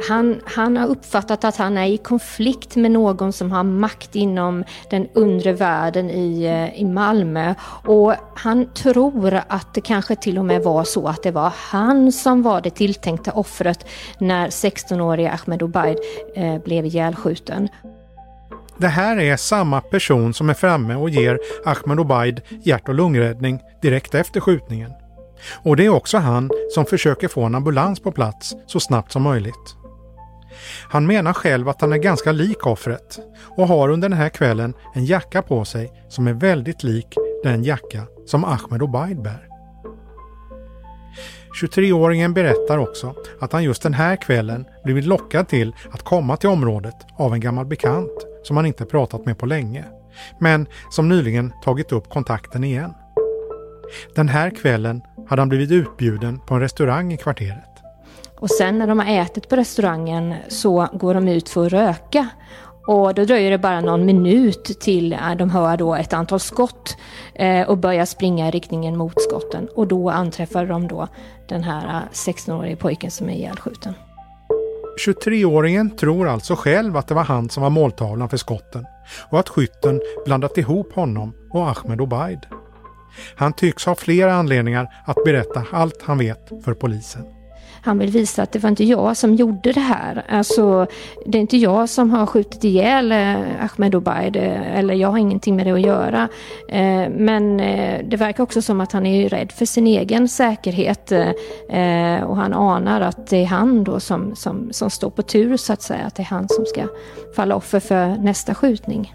Han, 0.09 0.41
han 0.45 0.77
har 0.77 0.87
uppfattat 0.87 1.45
att 1.45 1.57
han 1.57 1.79
är 1.79 1.87
i 1.87 1.97
konflikt 1.97 2.77
med 2.77 2.91
någon 2.91 3.33
som 3.33 3.53
har 3.53 3.63
makt 3.63 4.17
inom 4.17 4.65
den 4.91 5.09
undre 5.15 5.53
världen 5.53 6.11
i, 6.11 6.45
eh, 6.45 6.81
i 6.81 6.85
Malmö. 6.85 7.55
Och 7.87 8.15
han 8.35 8.73
tror 8.75 9.41
att 9.49 9.75
det 9.75 9.81
kanske 9.81 10.17
till 10.17 10.39
och 10.39 10.45
med 10.45 10.63
var 10.63 10.85
så 10.85 11.09
att 11.09 11.23
det 11.23 11.31
var 11.31 11.53
han 11.57 12.13
som 12.13 12.43
var 12.43 12.61
det 12.61 12.71
tilltänkta 12.71 13.33
offret 13.33 13.87
när 14.19 14.49
16-årige 14.49 15.33
Ahmed 15.33 15.63
Obaid 15.63 15.99
eh, 16.37 16.59
blev 16.59 16.87
ihjälskjuten. 16.87 17.69
Det 18.79 18.89
här 18.89 19.17
är 19.17 19.37
samma 19.37 19.81
person 19.81 20.35
som 20.35 20.51
är 20.51 20.55
framme 20.55 20.95
och 20.95 21.11
ger 21.11 21.39
Ahmed 21.65 22.01
Obaid 22.01 22.41
hjärt 22.63 22.89
och 22.89 22.95
lungräddning 22.95 23.61
direkt 23.83 24.15
efter 24.15 24.41
skjutningen. 24.41 24.93
Och 25.63 25.77
det 25.77 25.85
är 25.85 25.89
också 25.89 26.19
han 26.19 26.51
som 26.75 26.87
försöker 26.87 27.29
få 27.29 27.43
en 27.43 27.55
ambulans 27.55 28.01
på 28.01 28.13
plats 28.13 28.55
så 28.67 28.81
snabbt 28.81 29.13
som 29.13 29.23
möjligt. 29.23 29.77
Han 30.89 31.07
menar 31.07 31.33
själv 31.33 31.69
att 31.69 31.81
han 31.81 31.93
är 31.93 31.97
ganska 31.97 32.33
lik 32.33 32.67
offret 32.67 33.19
och 33.57 33.69
har 33.69 33.89
under 33.89 34.09
den 34.09 34.19
här 34.19 34.29
kvällen 34.29 34.75
en 34.95 35.05
jacka 35.05 35.43
på 35.43 35.65
sig 35.65 35.93
som 36.09 36.27
är 36.27 36.33
väldigt 36.33 36.83
lik 36.83 37.15
den 37.43 37.65
jacka 37.65 38.03
som 38.27 38.45
Ahmed 38.45 38.83
Obaid 38.83 39.23
bär. 39.23 39.49
23-åringen 41.63 42.35
berättar 42.35 42.79
också 42.79 43.15
att 43.41 43.53
han 43.53 43.65
just 43.65 43.83
den 43.83 43.95
här 43.95 44.17
kvällen 44.17 44.65
blivit 44.85 45.05
lockad 45.05 45.49
till 45.49 45.75
att 45.91 46.03
komma 46.03 46.37
till 46.37 46.49
området 46.49 46.97
av 47.17 47.35
en 47.35 47.41
gammal 47.41 47.67
bekant 47.67 48.32
som 48.43 48.57
han 48.57 48.67
inte 48.67 48.85
pratat 48.85 49.27
med 49.27 49.39
på 49.39 49.47
länge, 49.47 49.85
men 50.39 50.67
som 50.91 51.09
nyligen 51.09 51.53
tagit 51.65 51.93
upp 51.93 52.09
kontakten 52.09 52.65
igen. 52.65 52.95
Den 54.15 54.29
här 54.29 54.51
kvällen 54.51 55.03
hade 55.29 55.43
han 55.43 55.49
blivit 55.49 55.71
utbjuden 55.71 56.41
på 56.47 56.55
en 56.55 56.61
restaurang 56.61 57.13
i 57.13 57.17
kvarteret. 57.17 57.73
Och 58.39 58.51
sen 58.51 58.79
när 58.79 58.87
de 58.87 58.99
har 58.99 59.23
ätit 59.23 59.49
på 59.49 59.57
restaurangen 59.57 60.35
så 60.49 60.89
går 60.93 61.15
de 61.15 61.29
ut 61.29 61.49
för 61.49 61.67
att 61.67 61.73
röka. 61.73 62.29
Och 62.87 63.15
då 63.15 63.25
dröjer 63.25 63.51
det 63.51 63.59
bara 63.59 63.81
någon 63.81 64.07
minut 64.07 64.65
till 64.81 65.13
äh, 65.13 65.35
de 65.39 65.51
hör 65.51 65.77
då 65.77 65.95
ett 65.95 66.13
antal 66.13 66.41
skott 66.41 66.97
eh, 67.35 67.69
och 67.69 67.79
börjar 67.79 68.05
springa 68.05 68.49
i 68.49 68.51
riktningen 68.51 68.97
mot 68.97 69.23
skotten. 69.23 69.69
Och 69.75 69.87
då 69.87 70.11
anträffar 70.11 70.67
de 70.67 70.89
då 70.89 71.09
den 71.49 71.63
här 71.63 71.87
äh, 71.87 72.11
16-årige 72.13 72.77
pojken 72.77 73.11
som 73.11 73.29
är 73.29 73.33
ihjälskjuten. 73.33 73.95
23-åringen 74.99 75.97
tror 75.97 76.29
alltså 76.29 76.55
själv 76.55 76.97
att 76.97 77.09
det 77.09 77.15
var 77.15 77.25
han 77.25 77.49
som 77.49 77.63
var 77.63 77.71
måltavlan 77.71 78.29
för 78.29 78.37
skotten 78.37 78.87
och 79.31 79.41
att 79.41 79.49
skytten 79.49 80.01
blandat 80.25 80.59
ihop 80.59 80.93
honom 80.93 81.35
och 81.51 81.69
Ahmed 81.69 82.01
Obaid. 82.01 82.47
Han 83.37 83.53
tycks 83.53 83.87
ha 83.87 83.95
flera 83.95 84.35
anledningar 84.35 84.89
att 85.05 85.25
berätta 85.25 85.67
allt 85.73 86.03
han 86.03 86.19
vet 86.19 86.49
för 86.65 86.75
polisen. 86.75 87.42
Han 87.85 87.99
vill 87.99 88.11
visa 88.11 88.43
att 88.43 88.53
det 88.53 88.59
var 88.59 88.71
inte 88.71 88.85
jag 88.85 89.17
som 89.17 89.35
gjorde 89.35 89.73
det 89.73 89.81
här. 89.81 90.25
Alltså, 90.29 90.87
det 91.27 91.39
är 91.39 91.41
inte 91.41 91.57
jag 91.57 91.89
som 91.89 92.11
har 92.11 92.27
skjutit 92.27 92.65
ihjäl 92.65 93.13
eh, 93.13 93.65
Ahmed 93.65 93.95
Obaid 93.95 94.37
eh, 94.37 94.79
eller 94.79 94.95
jag 94.95 95.09
har 95.09 95.19
ingenting 95.19 95.57
med 95.57 95.67
det 95.67 95.73
att 95.73 95.81
göra. 95.81 96.29
Eh, 96.69 97.11
men 97.11 97.57
det 98.09 98.17
verkar 98.17 98.43
också 98.43 98.63
som 98.63 98.81
att 98.81 98.93
han 98.93 99.07
är 99.07 99.29
rädd 99.29 99.53
för 99.53 99.65
sin 99.65 99.87
egen 99.87 100.29
säkerhet 100.29 101.13
och 102.27 102.37
han 102.37 102.53
anar 102.53 103.01
att 103.01 103.27
det 103.27 103.37
är 103.37 103.47
han 103.47 103.85
då 103.85 104.01
som, 104.01 104.37
som, 104.37 104.73
som 104.73 104.91
står 104.91 105.11
på 105.11 105.23
tur 105.23 105.57
så 105.57 105.73
att 105.73 105.83
säga. 105.83 106.05
Att 106.05 106.15
det 106.15 106.23
är 106.23 106.27
han 106.27 106.49
som 106.49 106.67
ska 106.67 106.87
falla 107.37 107.57
offer 107.57 107.81
för 107.81 108.09
nästa 108.09 108.55
skjutning. 108.55 109.15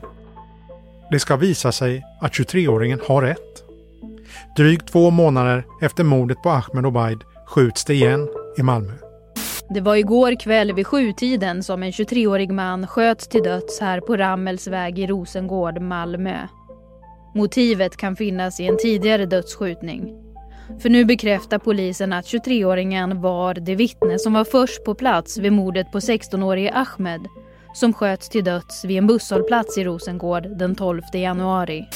Det 1.12 1.20
ska 1.20 1.36
visa 1.36 1.72
sig 1.72 2.04
att 2.22 2.32
23-åringen 2.32 3.00
har 3.08 3.22
rätt. 3.22 3.64
Drygt 4.58 4.88
två 4.88 5.10
månader 5.10 5.64
efter 5.82 6.04
mordet 6.04 6.42
på 6.44 6.50
Ahmed 6.50 6.86
Obaid 6.86 7.20
skjuts 7.48 7.86
det 7.86 7.94
igen 7.94 8.28
i 8.58 8.64
Malmö. 8.64 8.94
Det 9.70 9.82
var 9.82 9.96
igår 9.96 10.40
kväll 10.40 10.74
vid 10.74 10.88
sjutiden 10.88 11.64
som 11.64 11.84
en 11.84 11.92
23-årig 11.92 12.52
man 12.52 12.88
sköts 12.88 13.28
till 13.28 13.44
döds 13.44 13.80
här 13.80 14.00
på 14.02 14.18
Rammelsväg 14.18 15.00
i 15.00 15.08
Rosengård, 15.08 15.82
Malmö. 15.82 16.38
Motivet 17.36 17.98
kan 17.98 18.16
finnas 18.16 18.60
i 18.60 18.68
en 18.68 18.78
tidigare 18.78 19.26
dödsskjutning. 19.26 20.24
För 20.80 20.90
nu 20.90 21.06
bekräftar 21.06 21.60
polisen 21.60 22.14
att 22.14 22.26
23-åringen 22.26 23.22
var 23.22 23.54
det 23.54 23.76
vittne 23.76 24.20
som 24.20 24.34
var 24.34 24.44
först 24.44 24.84
på 24.84 24.96
plats 24.96 25.38
vid 25.38 25.54
mordet 25.54 25.92
på 25.92 26.00
16-årige 26.00 26.74
Ahmed 26.74 27.28
som 27.74 27.94
sköts 27.94 28.30
till 28.30 28.44
döds 28.44 28.86
vid 28.86 28.98
en 28.98 29.08
busshållplats 29.08 29.78
i 29.78 29.84
Rosengård 29.84 30.58
den 30.58 30.76
12 30.76 31.02
januari. 31.14 31.88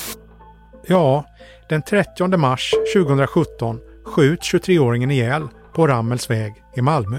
Ja, 0.88 1.26
den 1.70 1.82
30 1.82 2.38
mars 2.38 2.74
2017 2.96 3.80
skjuts 4.06 4.54
23-åringen 4.54 5.12
ihjäl 5.12 5.48
på 5.74 5.88
Rammels 5.88 6.30
väg 6.30 6.54
i 6.76 6.82
Malmö. 6.82 7.18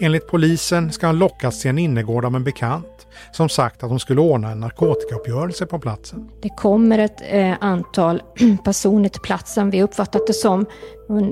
Enligt 0.00 0.28
polisen 0.28 0.92
ska 0.92 1.06
han 1.06 1.18
lockats 1.18 1.60
till 1.60 1.68
en 1.68 1.78
innergård 1.78 2.24
av 2.24 2.36
en 2.36 2.44
bekant 2.44 3.06
som 3.32 3.48
sagt 3.48 3.82
att 3.82 3.90
de 3.90 3.98
skulle 3.98 4.20
ordna 4.20 4.50
en 4.50 4.60
narkotikauppgörelse 4.60 5.66
på 5.66 5.78
platsen. 5.78 6.30
Det 6.42 6.48
kommer 6.48 6.98
ett 6.98 7.22
eh, 7.30 7.54
antal 7.60 8.22
personer 8.64 9.08
till 9.08 9.20
platsen. 9.20 9.70
Vi 9.70 9.82
uppfattat 9.82 10.26
det 10.26 10.32
som, 10.32 10.66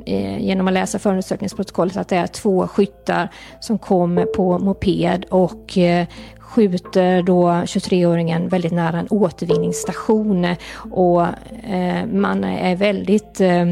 eh, 0.06 0.38
genom 0.42 0.68
att 0.68 0.74
läsa 0.74 0.98
förundersökningsprotokollet, 0.98 1.96
att 1.96 2.08
det 2.08 2.16
är 2.16 2.26
två 2.26 2.66
skyttar 2.66 3.28
som 3.60 3.78
kommer 3.78 4.24
på 4.24 4.58
moped 4.58 5.24
och 5.30 5.78
eh, 5.78 6.06
skjuter 6.38 7.22
då 7.22 7.48
23-åringen 7.48 8.48
väldigt 8.48 8.72
nära 8.72 8.98
en 8.98 9.08
återvinningsstation 9.10 10.46
och 10.74 11.22
eh, 11.66 12.06
man 12.06 12.44
är 12.44 12.76
väldigt 12.76 13.40
eh, 13.40 13.66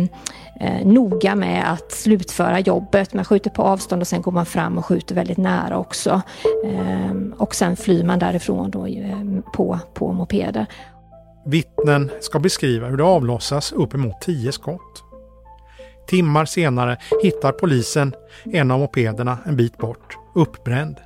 eh, 0.61 0.87
noga 0.87 1.35
med 1.35 1.73
att 1.73 1.93
slutföra 1.93 2.61
jobbet. 2.61 3.15
Man 3.15 3.25
skjuter 3.25 3.51
på 3.51 3.63
avstånd 3.63 4.03
och 4.03 4.09
sen 4.09 4.23
går 4.23 4.33
man 4.33 4.47
fram 4.47 4.79
och 4.79 4.87
skjuter 4.87 5.15
väldigt 5.15 5.39
nära 5.39 5.79
också. 5.79 6.23
Eh, 6.65 7.17
och 7.37 7.55
sen 7.55 7.77
flyr 7.77 8.05
man 8.05 8.19
därifrån 8.19 8.71
då, 8.71 8.87
eh, 8.87 9.21
på, 9.53 9.79
på 9.95 10.13
mopeder. 10.13 10.67
Vittnen 11.47 12.11
ska 12.21 12.39
beskriva 12.39 12.89
hur 12.89 12.97
det 12.97 13.05
avlossas 13.05 13.73
uppemot 13.73 14.21
tio 14.21 14.53
skott. 14.53 15.05
Timmar 16.07 16.45
senare 16.45 16.97
hittar 17.23 17.53
polisen 17.53 18.15
en 18.45 18.71
av 18.71 18.79
mopederna 18.79 19.39
en 19.47 19.57
bit 19.57 19.79
bort, 19.79 20.17
uppbränd. 20.35 20.97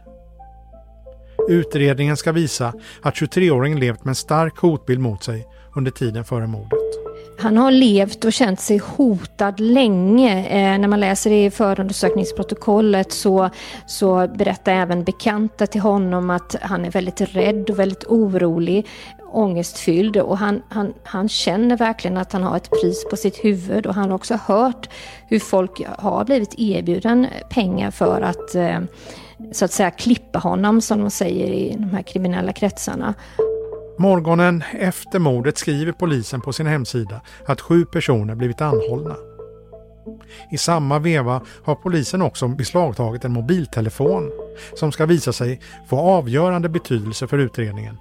Utredningen 1.49 2.17
ska 2.17 2.33
visa 2.33 2.73
att 3.03 3.15
23-åringen 3.15 3.79
levt 3.79 4.05
med 4.05 4.11
en 4.11 4.15
stark 4.15 4.59
hotbild 4.59 5.01
mot 5.01 5.25
sig 5.25 5.47
under 5.77 5.91
tiden 5.91 6.25
före 6.25 6.47
mordet. 6.47 7.04
Han 7.39 7.57
har 7.57 7.71
levt 7.71 8.25
och 8.25 8.33
känt 8.33 8.61
sig 8.61 8.79
hotad 8.79 9.61
länge. 9.61 10.47
Eh, 10.47 10.79
när 10.79 10.89
man 10.89 11.01
läser 11.01 11.31
i 11.31 11.51
förundersökningsprotokollet 11.51 13.13
så, 13.13 13.51
så 13.87 14.29
berättar 14.35 14.73
även 14.73 15.05
bekanta 15.05 15.67
till 15.67 15.81
honom 15.81 16.31
att 16.31 16.57
han 16.63 16.85
är 16.85 16.91
väldigt 16.91 17.21
rädd 17.21 17.71
och 17.71 17.79
väldigt 17.79 18.05
orolig, 18.05 18.87
ångestfylld 19.33 20.17
och 20.17 20.39
han, 20.39 20.63
han, 20.69 20.95
han 21.05 21.29
känner 21.29 21.77
verkligen 21.77 22.17
att 22.17 22.33
han 22.33 22.43
har 22.43 22.57
ett 22.57 22.71
pris 22.71 23.07
på 23.11 23.17
sitt 23.17 23.45
huvud 23.45 23.87
och 23.87 23.95
han 23.95 24.09
har 24.09 24.17
också 24.17 24.39
hört 24.47 24.89
hur 25.29 25.39
folk 25.39 25.83
har 25.99 26.25
blivit 26.25 26.55
erbjuden 26.59 27.27
pengar 27.51 27.91
för 27.91 28.21
att 28.21 28.55
eh, 28.55 28.81
så 29.53 29.65
att 29.65 29.73
säga 29.73 29.91
klippa 29.91 30.39
honom 30.39 30.81
som 30.81 31.01
de 31.01 31.11
säger 31.11 31.47
i 31.47 31.77
de 31.79 31.91
här 31.91 32.03
kriminella 32.03 32.53
kretsarna. 32.53 33.15
Morgonen 33.99 34.63
efter 34.73 35.19
mordet 35.19 35.59
skriver 35.59 35.93
polisen 35.93 36.41
på 36.41 36.53
sin 36.53 36.67
hemsida 36.67 37.21
att 37.47 37.61
sju 37.61 37.85
personer 37.85 38.35
blivit 38.35 38.61
anhållna. 38.61 39.17
I 40.51 40.59
samma 40.59 40.99
veva 40.99 41.43
har 41.65 41.75
polisen 41.75 42.23
också 42.23 42.49
beslagtagit 42.49 43.25
en 43.25 43.33
mobiltelefon 43.33 44.31
som 44.75 44.93
ska 44.93 45.07
visa 45.07 45.33
sig 45.33 45.61
få 45.89 45.99
avgörande 45.99 46.69
betydelse 46.69 47.27
för 47.27 47.39
utredningen. 47.39 47.97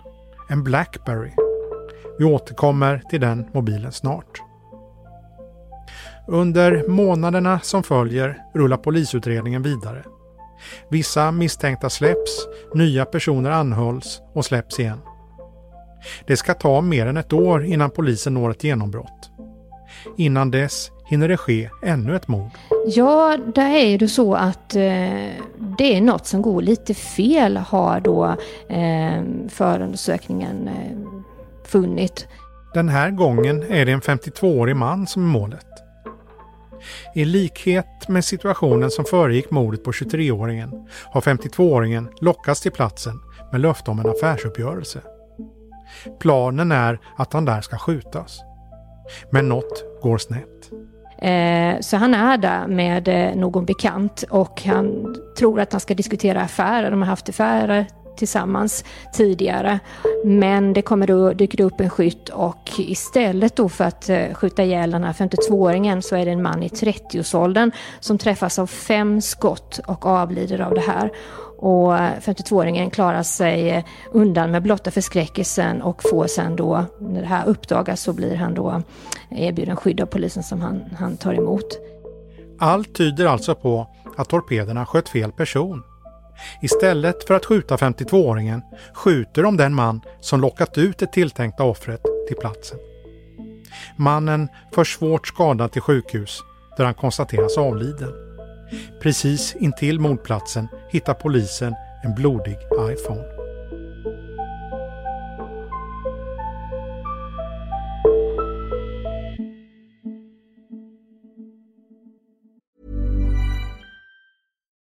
En 0.50 0.64
Blackberry. 0.64 1.32
Vi 2.20 2.26
återkommer 2.26 3.02
till 3.10 3.22
den 3.22 3.46
mobilen 3.54 3.92
snart. 3.92 4.42
Under 6.28 6.88
månaderna 6.88 7.60
som 7.60 7.84
följer 7.84 8.38
rullar 8.54 8.78
polisutredningen 8.78 9.64
vidare. 9.64 10.04
Vissa 10.90 11.32
misstänkta 11.32 11.90
släpps, 11.90 12.48
nya 12.74 13.06
personer 13.06 13.52
anhålls 13.52 14.22
och 14.34 14.46
släpps 14.46 14.80
igen. 14.80 15.00
Det 16.26 16.38
ska 16.38 16.54
ta 16.54 16.82
mer 16.82 17.06
än 17.06 17.18
ett 17.18 17.34
år 17.34 17.66
innan 17.66 17.90
polisen 17.90 18.34
når 18.34 18.52
ett 18.52 18.64
genombrott. 18.64 19.30
Innan 20.18 20.52
dess 20.52 20.92
hinner 21.06 21.28
det 21.28 21.38
ske 21.38 21.70
ännu 21.84 22.16
ett 22.16 22.28
mord. 22.28 22.52
Ja, 22.88 23.38
där 23.56 23.76
är 23.76 23.98
det 23.98 24.08
så 24.08 24.36
att 24.36 24.76
eh, 24.76 24.82
det 25.78 25.96
är 25.96 26.02
något 26.02 26.26
som 26.26 26.42
går 26.42 26.62
lite 26.62 26.94
fel 26.94 27.58
har 27.58 28.00
då 28.00 28.26
eh, 28.70 29.24
förundersökningen 29.50 30.68
eh, 30.68 30.98
funnit. 31.66 32.28
Den 32.74 32.90
här 32.90 33.12
gången 33.12 33.64
är 33.64 33.86
det 33.86 33.92
en 33.92 34.02
52-årig 34.02 34.76
man 34.76 35.08
som 35.08 35.24
är 35.24 35.28
målet. 35.28 35.66
I 37.16 37.26
likhet 37.26 38.08
med 38.08 38.26
situationen 38.26 38.92
som 38.92 39.06
föregick 39.06 39.52
mordet 39.52 39.84
på 39.84 39.92
23-åringen 39.92 40.88
har 41.12 41.22
52-åringen 41.22 42.10
lockats 42.22 42.62
till 42.62 42.72
platsen 42.72 43.20
med 43.52 43.62
löfte 43.62 43.92
om 43.92 44.00
en 44.00 44.10
affärsuppgörelse. 44.10 45.02
Planen 46.20 46.72
är 46.72 47.00
att 47.18 47.34
han 47.34 47.46
där 47.46 47.62
ska 47.62 47.78
skjutas. 47.78 48.42
Men 49.32 49.50
något 49.50 49.84
går 50.02 50.18
snett. 50.18 50.72
Eh, 51.18 51.80
så 51.82 51.98
han 51.98 52.14
är 52.14 52.38
där 52.38 52.68
med 52.68 53.08
eh, 53.08 53.36
någon 53.36 53.66
bekant 53.66 54.24
och 54.30 54.62
han 54.62 55.16
tror 55.38 55.60
att 55.60 55.72
han 55.72 55.82
ska 55.82 55.94
diskutera 55.94 56.42
affärer. 56.42 56.92
De 56.92 57.02
har 57.02 57.10
haft 57.10 57.30
affärer 57.30 57.88
tillsammans 58.18 58.86
tidigare. 59.14 59.80
Men 60.26 60.74
det 60.74 60.82
kommer 60.82 61.08
då, 61.08 61.34
dyker 61.34 61.62
upp 61.62 61.82
en 61.82 61.90
skytt 61.90 62.30
och 62.30 62.72
istället 62.78 63.56
då 63.56 63.70
för 63.70 63.84
att 63.84 64.10
eh, 64.10 64.34
skjuta 64.34 64.64
ihjäl 64.64 64.92
den 64.92 65.04
här 65.04 65.14
52-åringen 65.14 66.02
så 66.02 66.16
är 66.16 66.26
det 66.26 66.32
en 66.32 66.42
man 66.42 66.64
i 66.64 66.68
30-årsåldern 66.68 67.72
som 68.00 68.18
träffas 68.18 68.60
av 68.60 68.68
fem 68.68 69.22
skott 69.22 69.80
och 69.88 70.06
avlider 70.06 70.62
av 70.62 70.74
det 70.74 70.82
här. 70.82 71.12
Och 71.64 71.94
52-åringen 71.94 72.90
klarar 72.90 73.24
sig 73.24 73.86
undan 74.12 74.52
med 74.52 74.64
blotta 74.64 74.92
förskräckelsen 74.92 75.82
och 75.82 76.04
får 76.04 76.28
sen 76.28 76.56
då, 76.56 76.86
när 77.00 77.22
det 77.22 77.28
här 77.28 77.48
uppdagas 77.48 78.02
så 78.02 78.14
blir 78.14 78.36
han 78.36 78.54
då 78.54 78.82
erbjuden 79.30 79.76
skydd 79.76 80.02
av 80.02 80.06
polisen 80.06 80.44
som 80.44 80.62
han, 80.62 80.84
han 80.98 81.18
tar 81.18 81.34
emot. 81.34 81.80
Allt 82.60 82.96
tyder 82.96 83.26
alltså 83.26 83.56
på 83.56 83.88
att 84.18 84.30
torpederna 84.30 84.86
sköt 84.86 85.10
fel 85.10 85.32
person. 85.32 85.84
Istället 86.62 87.28
för 87.28 87.34
att 87.34 87.46
skjuta 87.46 87.76
52-åringen 87.76 88.62
skjuter 88.94 89.44
de 89.44 89.58
den 89.58 89.74
man 89.74 90.02
som 90.20 90.42
lockat 90.42 90.78
ut 90.78 90.98
det 90.98 91.12
tilltänkta 91.12 91.64
offret 91.64 92.02
till 92.28 92.38
platsen. 92.38 92.78
Mannen 93.98 94.48
förs 94.74 94.96
svårt 94.98 95.28
skadad 95.28 95.72
till 95.72 95.82
sjukhus 95.82 96.40
där 96.78 96.86
han 96.86 96.94
konstateras 96.94 97.58
avliden. 97.58 98.23
Precis 99.00 99.56
intill 99.60 100.00
mordplatsen 100.00 100.68
hittar 100.92 101.14
polisen 101.14 101.74
en 102.04 102.16
blodig 102.16 102.58
iPhone. 102.92 103.43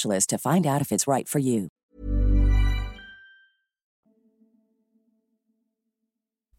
specialist 0.00 0.30
to 0.30 0.38
find 0.38 0.66
out 0.66 0.82
if 0.82 0.92
it's 0.92 1.16
right 1.16 1.28
for 1.28 1.40
you. 1.40 1.68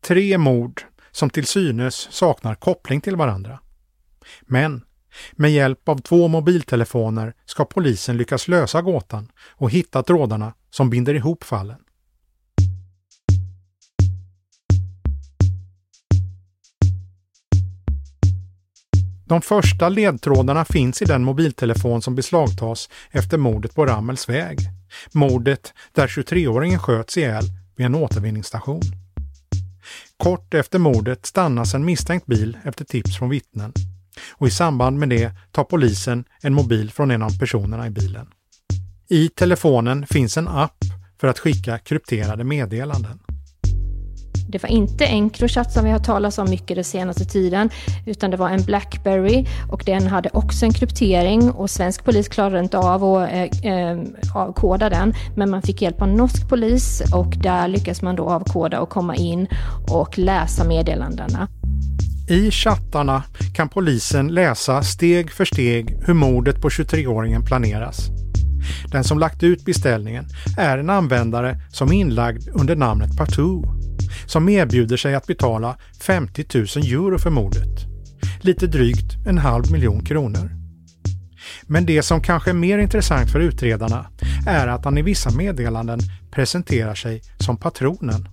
Tre 0.01 0.38
mord 0.38 0.82
som 1.12 1.30
till 1.30 1.47
synes 1.47 1.95
saknar 1.95 2.56
koppling 2.56 3.01
till 3.01 3.15
varandra. 3.15 3.60
Men 4.41 4.86
med 5.32 5.51
hjälp 5.51 5.89
av 5.89 5.97
två 5.97 6.27
mobiltelefoner 6.27 7.34
ska 7.45 7.65
polisen 7.65 8.17
lyckas 8.17 8.47
lösa 8.47 8.82
gåtan 8.82 9.32
och 9.49 9.71
hitta 9.71 10.04
trådarna 10.04 10.54
som 10.69 10.89
binder 10.89 11.13
ihop 11.13 11.43
fallen. 11.43 11.80
De 19.31 19.41
första 19.41 19.89
ledtrådarna 19.89 20.65
finns 20.65 21.01
i 21.01 21.05
den 21.05 21.23
mobiltelefon 21.23 22.01
som 22.01 22.15
beslagtas 22.15 22.89
efter 23.11 23.37
mordet 23.37 23.75
på 23.75 23.85
Rammels 23.85 24.29
väg. 24.29 24.57
Mordet 25.11 25.73
där 25.91 26.07
23-åringen 26.07 26.77
sköts 26.77 27.17
ihjäl 27.17 27.43
vid 27.75 27.85
en 27.85 27.95
återvinningsstation. 27.95 28.81
Kort 30.17 30.53
efter 30.53 30.79
mordet 30.79 31.25
stannas 31.25 31.73
en 31.73 31.85
misstänkt 31.85 32.25
bil 32.25 32.57
efter 32.63 32.85
tips 32.85 33.17
från 33.17 33.29
vittnen 33.29 33.73
och 34.31 34.47
i 34.47 34.51
samband 34.51 34.99
med 34.99 35.09
det 35.09 35.31
tar 35.51 35.63
polisen 35.63 36.23
en 36.41 36.53
mobil 36.53 36.91
från 36.91 37.11
en 37.11 37.23
av 37.23 37.39
personerna 37.39 37.87
i 37.87 37.89
bilen. 37.89 38.27
I 39.09 39.29
telefonen 39.29 40.07
finns 40.07 40.37
en 40.37 40.47
app 40.47 40.77
för 41.21 41.27
att 41.27 41.39
skicka 41.39 41.77
krypterade 41.77 42.43
meddelanden. 42.43 43.19
Det 44.51 44.63
var 44.63 44.69
inte 44.69 45.05
Encrochat 45.05 45.71
som 45.71 45.83
vi 45.83 45.91
har 45.91 45.99
talat 45.99 46.37
om 46.37 46.49
mycket 46.49 46.75
den 46.75 46.83
senaste 46.83 47.25
tiden, 47.25 47.69
utan 48.05 48.31
det 48.31 48.37
var 48.37 48.49
en 48.49 48.63
Blackberry 48.63 49.45
och 49.71 49.83
den 49.85 50.07
hade 50.07 50.29
också 50.33 50.65
en 50.65 50.73
kryptering 50.73 51.51
och 51.51 51.69
svensk 51.69 52.03
polis 52.03 52.27
klarade 52.27 52.59
inte 52.59 52.77
av 52.77 53.03
att 53.03 53.31
eh, 53.31 53.73
eh, 53.73 53.99
avkoda 54.35 54.89
den, 54.89 55.13
men 55.35 55.49
man 55.49 55.61
fick 55.61 55.81
hjälp 55.81 56.01
av 56.01 56.07
norsk 56.07 56.49
polis 56.49 57.01
och 57.13 57.33
där 57.37 57.67
lyckades 57.67 58.01
man 58.01 58.15
då 58.15 58.29
avkoda 58.29 58.79
och 58.79 58.89
komma 58.89 59.15
in 59.15 59.47
och 59.87 60.17
läsa 60.17 60.63
meddelandena. 60.63 61.47
I 62.29 62.51
chattarna 62.51 63.23
kan 63.55 63.69
polisen 63.69 64.27
läsa 64.27 64.83
steg 64.83 65.31
för 65.31 65.45
steg 65.45 65.97
hur 66.05 66.13
mordet 66.13 66.61
på 66.61 66.69
23-åringen 66.69 67.45
planeras. 67.45 68.09
Den 68.91 69.03
som 69.03 69.19
lagt 69.19 69.43
ut 69.43 69.65
beställningen 69.65 70.25
är 70.57 70.77
en 70.77 70.89
användare 70.89 71.57
som 71.69 71.91
är 71.91 71.93
inlagd 71.93 72.49
under 72.53 72.75
namnet 72.75 73.17
Partout 73.17 73.80
som 74.26 74.50
erbjuder 74.50 74.97
sig 74.97 75.15
att 75.15 75.28
betala 75.28 75.78
50 76.02 76.45
000 76.54 76.65
euro 76.65 77.19
för 77.19 77.30
mordet. 77.30 77.86
Lite 78.41 78.67
drygt 78.67 79.28
en 79.28 79.38
halv 79.38 79.71
miljon 79.71 80.06
kronor. 80.06 80.52
Men 81.63 81.86
det 81.86 82.02
som 82.02 82.21
kanske 82.21 82.50
är 82.50 82.54
mer 82.54 82.78
intressant 82.78 83.32
för 83.32 83.39
utredarna 83.39 84.06
är 84.47 84.67
att 84.67 84.86
han 84.86 84.97
i 84.97 85.02
vissa 85.02 85.32
meddelanden 85.32 86.00
presenterar 86.32 86.95
sig 86.95 87.21
som 87.38 87.58
patronen. 87.58 88.28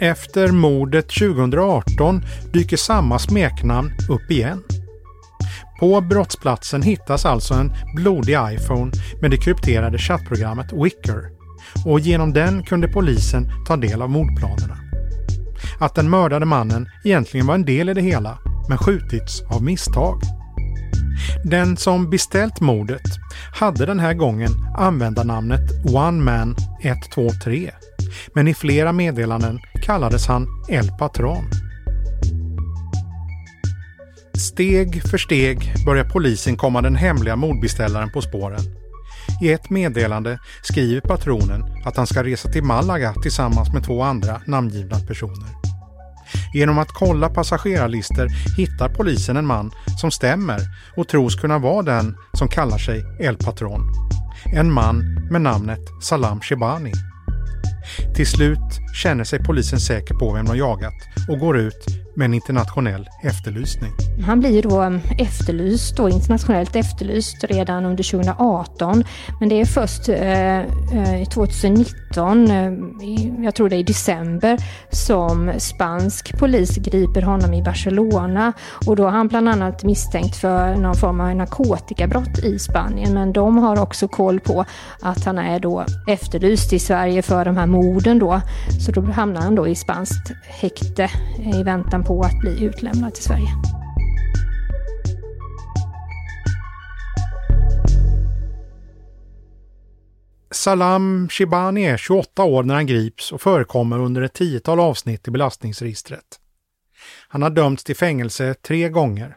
Efter 0.00 0.48
mordet 0.48 1.08
2018 1.08 2.24
dyker 2.52 2.76
samma 2.76 3.18
smeknamn 3.18 3.92
upp 4.08 4.30
igen. 4.30 4.62
På 5.80 6.00
brottsplatsen 6.00 6.82
hittas 6.82 7.26
alltså 7.26 7.54
en 7.54 7.72
blodig 7.96 8.38
iPhone 8.52 8.92
med 9.20 9.30
det 9.30 9.36
krypterade 9.36 9.98
chattprogrammet 9.98 10.72
Wicker 10.72 11.41
och 11.84 12.00
genom 12.00 12.32
den 12.32 12.62
kunde 12.62 12.88
polisen 12.88 13.50
ta 13.66 13.76
del 13.76 14.02
av 14.02 14.10
mordplanerna. 14.10 14.78
Att 15.78 15.94
den 15.94 16.10
mördade 16.10 16.46
mannen 16.46 16.88
egentligen 17.04 17.46
var 17.46 17.54
en 17.54 17.64
del 17.64 17.88
i 17.88 17.94
det 17.94 18.00
hela, 18.00 18.38
men 18.68 18.78
skjutits 18.78 19.42
av 19.42 19.62
misstag. 19.62 20.20
Den 21.44 21.76
som 21.76 22.10
beställt 22.10 22.60
mordet 22.60 23.02
hade 23.54 23.86
den 23.86 24.00
här 24.00 24.14
gången 24.14 24.50
användarnamnet 24.78 25.94
One 25.94 26.22
Man 26.22 26.56
123 26.82 27.70
men 28.34 28.48
i 28.48 28.54
flera 28.54 28.92
meddelanden 28.92 29.58
kallades 29.82 30.26
han 30.26 30.46
El 30.68 30.88
Patron. 30.98 31.44
Steg 34.38 35.02
för 35.02 35.18
steg 35.18 35.74
börjar 35.86 36.04
polisen 36.04 36.56
komma 36.56 36.82
den 36.82 36.96
hemliga 36.96 37.36
mordbeställaren 37.36 38.12
på 38.12 38.22
spåren. 38.22 38.81
I 39.42 39.52
ett 39.52 39.70
meddelande 39.70 40.38
skriver 40.62 41.00
patronen 41.00 41.62
att 41.84 41.96
han 41.96 42.06
ska 42.06 42.24
resa 42.24 42.48
till 42.48 42.64
Malaga 42.64 43.14
tillsammans 43.22 43.72
med 43.72 43.84
två 43.84 44.02
andra 44.02 44.40
namngivna 44.46 44.98
personer. 44.98 45.48
Genom 46.54 46.78
att 46.78 46.88
kolla 46.88 47.28
passagerarlistor 47.28 48.28
hittar 48.56 48.88
polisen 48.88 49.36
en 49.36 49.46
man 49.46 49.70
som 50.00 50.10
stämmer 50.10 50.58
och 50.96 51.08
tros 51.08 51.34
kunna 51.36 51.58
vara 51.58 51.82
den 51.82 52.16
som 52.32 52.48
kallar 52.48 52.78
sig 52.78 53.04
El 53.20 53.36
Patron. 53.36 53.92
En 54.52 54.72
man 54.72 55.28
med 55.30 55.40
namnet 55.40 55.80
Salam 56.02 56.40
Shebani. 56.40 56.92
Till 58.14 58.26
slut 58.26 58.58
känner 59.02 59.24
sig 59.24 59.38
polisen 59.44 59.80
säker 59.80 60.14
på 60.14 60.32
vem 60.32 60.46
de 60.46 60.56
jagat 60.56 60.94
och 61.28 61.38
går 61.38 61.58
ut 61.58 62.02
med 62.14 62.24
en 62.24 62.34
internationell 62.34 63.08
efterlysning. 63.22 63.90
Han 64.26 64.40
blir 64.40 64.62
då 64.62 64.82
um, 64.82 65.00
efterlyst, 65.18 65.96
då, 65.96 66.08
internationellt 66.08 66.76
efterlyst 66.76 67.44
redan 67.44 67.84
under 67.84 68.04
2018. 68.04 69.04
Men 69.40 69.48
det 69.48 69.60
är 69.60 69.64
först 69.64 70.08
eh, 70.08 71.28
2019, 71.28 72.50
eh, 72.50 72.66
eh 72.66 72.72
jag 73.44 73.54
tror 73.54 73.68
det 73.68 73.76
är 73.76 73.78
i 73.78 73.82
december, 73.82 74.58
som 74.90 75.52
spansk 75.58 76.38
polis 76.38 76.76
griper 76.76 77.22
honom 77.22 77.54
i 77.54 77.62
Barcelona. 77.62 78.52
Och 78.86 78.96
då 78.96 79.04
har 79.04 79.10
han 79.10 79.28
bland 79.28 79.48
annat 79.48 79.84
misstänkt 79.84 80.36
för 80.36 80.76
någon 80.76 80.94
form 80.94 81.20
av 81.20 81.36
narkotikabrott 81.36 82.38
i 82.38 82.58
Spanien. 82.58 83.14
Men 83.14 83.32
de 83.32 83.58
har 83.58 83.80
också 83.80 84.08
koll 84.08 84.40
på 84.40 84.64
att 85.00 85.24
han 85.24 85.38
är 85.38 85.60
då 85.60 85.84
efterlyst 86.06 86.72
i 86.72 86.78
Sverige 86.78 87.22
för 87.22 87.44
de 87.44 87.56
här 87.56 87.66
morden 87.72 88.18
då. 88.18 88.40
Så 88.80 88.92
då 88.92 89.00
hamnar 89.00 89.40
han 89.40 89.54
då 89.54 89.68
i 89.68 89.74
spanskt 89.74 90.32
häkte 90.42 91.10
i 91.54 91.62
väntan 91.62 92.04
på 92.04 92.22
att 92.22 92.40
bli 92.40 92.64
utlämnad 92.64 93.14
till 93.14 93.24
Sverige. 93.24 93.48
Salam 100.50 101.28
Shibani 101.30 101.84
är 101.84 101.96
28 101.96 102.44
år 102.44 102.62
när 102.62 102.74
han 102.74 102.86
grips 102.86 103.32
och 103.32 103.40
förekommer 103.40 103.98
under 103.98 104.22
ett 104.22 104.32
tiotal 104.32 104.80
avsnitt 104.80 105.28
i 105.28 105.30
belastningsregistret. 105.30 106.38
Han 107.28 107.42
har 107.42 107.50
dömts 107.50 107.84
till 107.84 107.96
fängelse 107.96 108.54
tre 108.54 108.88
gånger. 108.88 109.36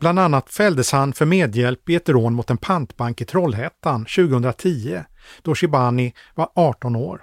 Bland 0.00 0.18
annat 0.18 0.50
fälldes 0.50 0.92
han 0.92 1.12
för 1.12 1.26
medhjälp 1.26 1.88
i 1.88 1.94
ett 1.94 2.08
rån 2.08 2.34
mot 2.34 2.50
en 2.50 2.56
pantbank 2.56 3.20
i 3.20 3.24
Trollhättan 3.24 4.04
2010 4.04 5.00
då 5.42 5.54
Shibani 5.54 6.14
var 6.34 6.48
18 6.54 6.96
år. 6.96 7.22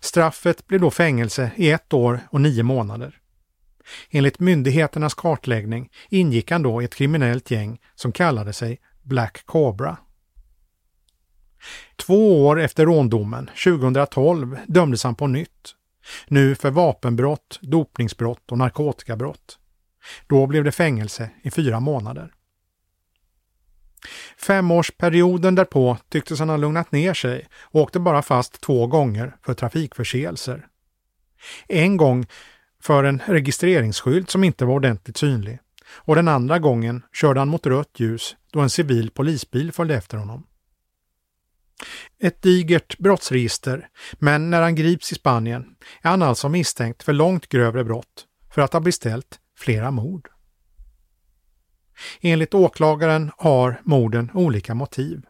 Straffet 0.00 0.66
blev 0.66 0.80
då 0.80 0.90
fängelse 0.90 1.50
i 1.56 1.70
ett 1.70 1.92
år 1.92 2.20
och 2.30 2.40
nio 2.40 2.62
månader. 2.62 3.18
Enligt 4.10 4.40
myndigheternas 4.40 5.14
kartläggning 5.14 5.90
ingick 6.08 6.50
han 6.50 6.62
då 6.62 6.82
i 6.82 6.84
ett 6.84 6.94
kriminellt 6.94 7.50
gäng 7.50 7.80
som 7.94 8.12
kallade 8.12 8.52
sig 8.52 8.80
Black 9.02 9.42
Cobra. 9.46 9.96
Två 11.96 12.46
år 12.46 12.60
efter 12.60 12.86
råndomen, 12.86 13.50
2012, 13.64 14.56
dömdes 14.66 15.04
han 15.04 15.14
på 15.14 15.26
nytt. 15.26 15.74
Nu 16.28 16.54
för 16.54 16.70
vapenbrott, 16.70 17.58
dopningsbrott 17.62 18.52
och 18.52 18.58
narkotikabrott. 18.58 19.58
Då 20.26 20.46
blev 20.46 20.64
det 20.64 20.72
fängelse 20.72 21.30
i 21.42 21.50
fyra 21.50 21.80
månader. 21.80 22.32
Femårsperioden 24.36 25.54
därpå 25.54 25.98
tycktes 26.08 26.38
han 26.38 26.48
ha 26.48 26.56
lugnat 26.56 26.92
ner 26.92 27.14
sig 27.14 27.46
och 27.52 27.80
åkte 27.80 28.00
bara 28.00 28.22
fast 28.22 28.60
två 28.60 28.86
gånger 28.86 29.36
för 29.42 29.54
trafikförseelser. 29.54 30.66
En 31.68 31.96
gång 31.96 32.26
för 32.82 33.04
en 33.04 33.22
registreringsskylt 33.26 34.30
som 34.30 34.44
inte 34.44 34.64
var 34.64 34.74
ordentligt 34.74 35.16
synlig 35.16 35.58
och 35.90 36.14
den 36.14 36.28
andra 36.28 36.58
gången 36.58 37.02
körde 37.12 37.40
han 37.40 37.48
mot 37.48 37.66
rött 37.66 38.00
ljus 38.00 38.36
då 38.52 38.60
en 38.60 38.70
civil 38.70 39.10
polisbil 39.10 39.72
följde 39.72 39.94
efter 39.94 40.18
honom. 40.18 40.46
Ett 42.20 42.42
digert 42.42 42.98
brottsregister, 42.98 43.88
men 44.12 44.50
när 44.50 44.62
han 44.62 44.74
grips 44.74 45.12
i 45.12 45.14
Spanien 45.14 45.66
är 46.02 46.10
han 46.10 46.22
alltså 46.22 46.48
misstänkt 46.48 47.02
för 47.02 47.12
långt 47.12 47.48
grövre 47.48 47.84
brott 47.84 48.26
för 48.54 48.62
att 48.62 48.72
ha 48.72 48.80
beställt 48.80 49.38
flera 49.58 49.90
mord. 49.90 50.28
Enligt 52.20 52.54
åklagaren 52.54 53.30
har 53.36 53.80
morden 53.84 54.30
olika 54.34 54.74
motiv. 54.74 55.22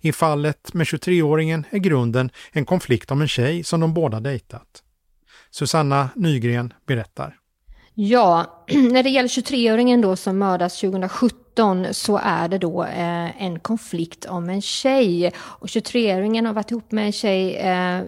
I 0.00 0.12
fallet 0.12 0.74
med 0.74 0.86
23-åringen 0.86 1.64
är 1.70 1.78
grunden 1.78 2.30
en 2.52 2.64
konflikt 2.64 3.10
om 3.10 3.20
en 3.20 3.28
tjej 3.28 3.64
som 3.64 3.80
de 3.80 3.94
båda 3.94 4.20
dejtat. 4.20 4.82
Susanna 5.50 6.08
Nygren 6.16 6.72
berättar. 6.86 7.36
Ja, 7.94 8.64
när 8.92 9.02
det 9.02 9.10
gäller 9.10 9.28
23-åringen 9.28 10.02
då 10.02 10.16
som 10.16 10.38
mördas 10.38 10.80
2017 10.80 11.86
så 11.90 12.20
är 12.22 12.48
det 12.48 12.58
då 12.58 12.84
eh, 12.84 13.42
en 13.42 13.60
konflikt 13.60 14.24
om 14.24 14.48
en 14.48 14.62
tjej. 14.62 15.32
Och 15.38 15.66
23-åringen 15.66 16.46
har 16.46 16.52
varit 16.52 16.70
ihop 16.70 16.92
med 16.92 17.06
en 17.06 17.12
tjej 17.12 17.56
eh, 17.56 18.00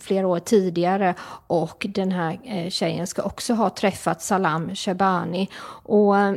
flera 0.00 0.26
år 0.26 0.38
tidigare 0.38 1.14
och 1.46 1.86
den 1.88 2.12
här 2.12 2.38
eh, 2.44 2.70
tjejen 2.70 3.06
ska 3.06 3.22
också 3.22 3.54
ha 3.54 3.70
träffat 3.70 4.22
Salam 4.22 4.74
Shabani. 4.74 5.48
Och 5.82 6.18
eh, 6.18 6.34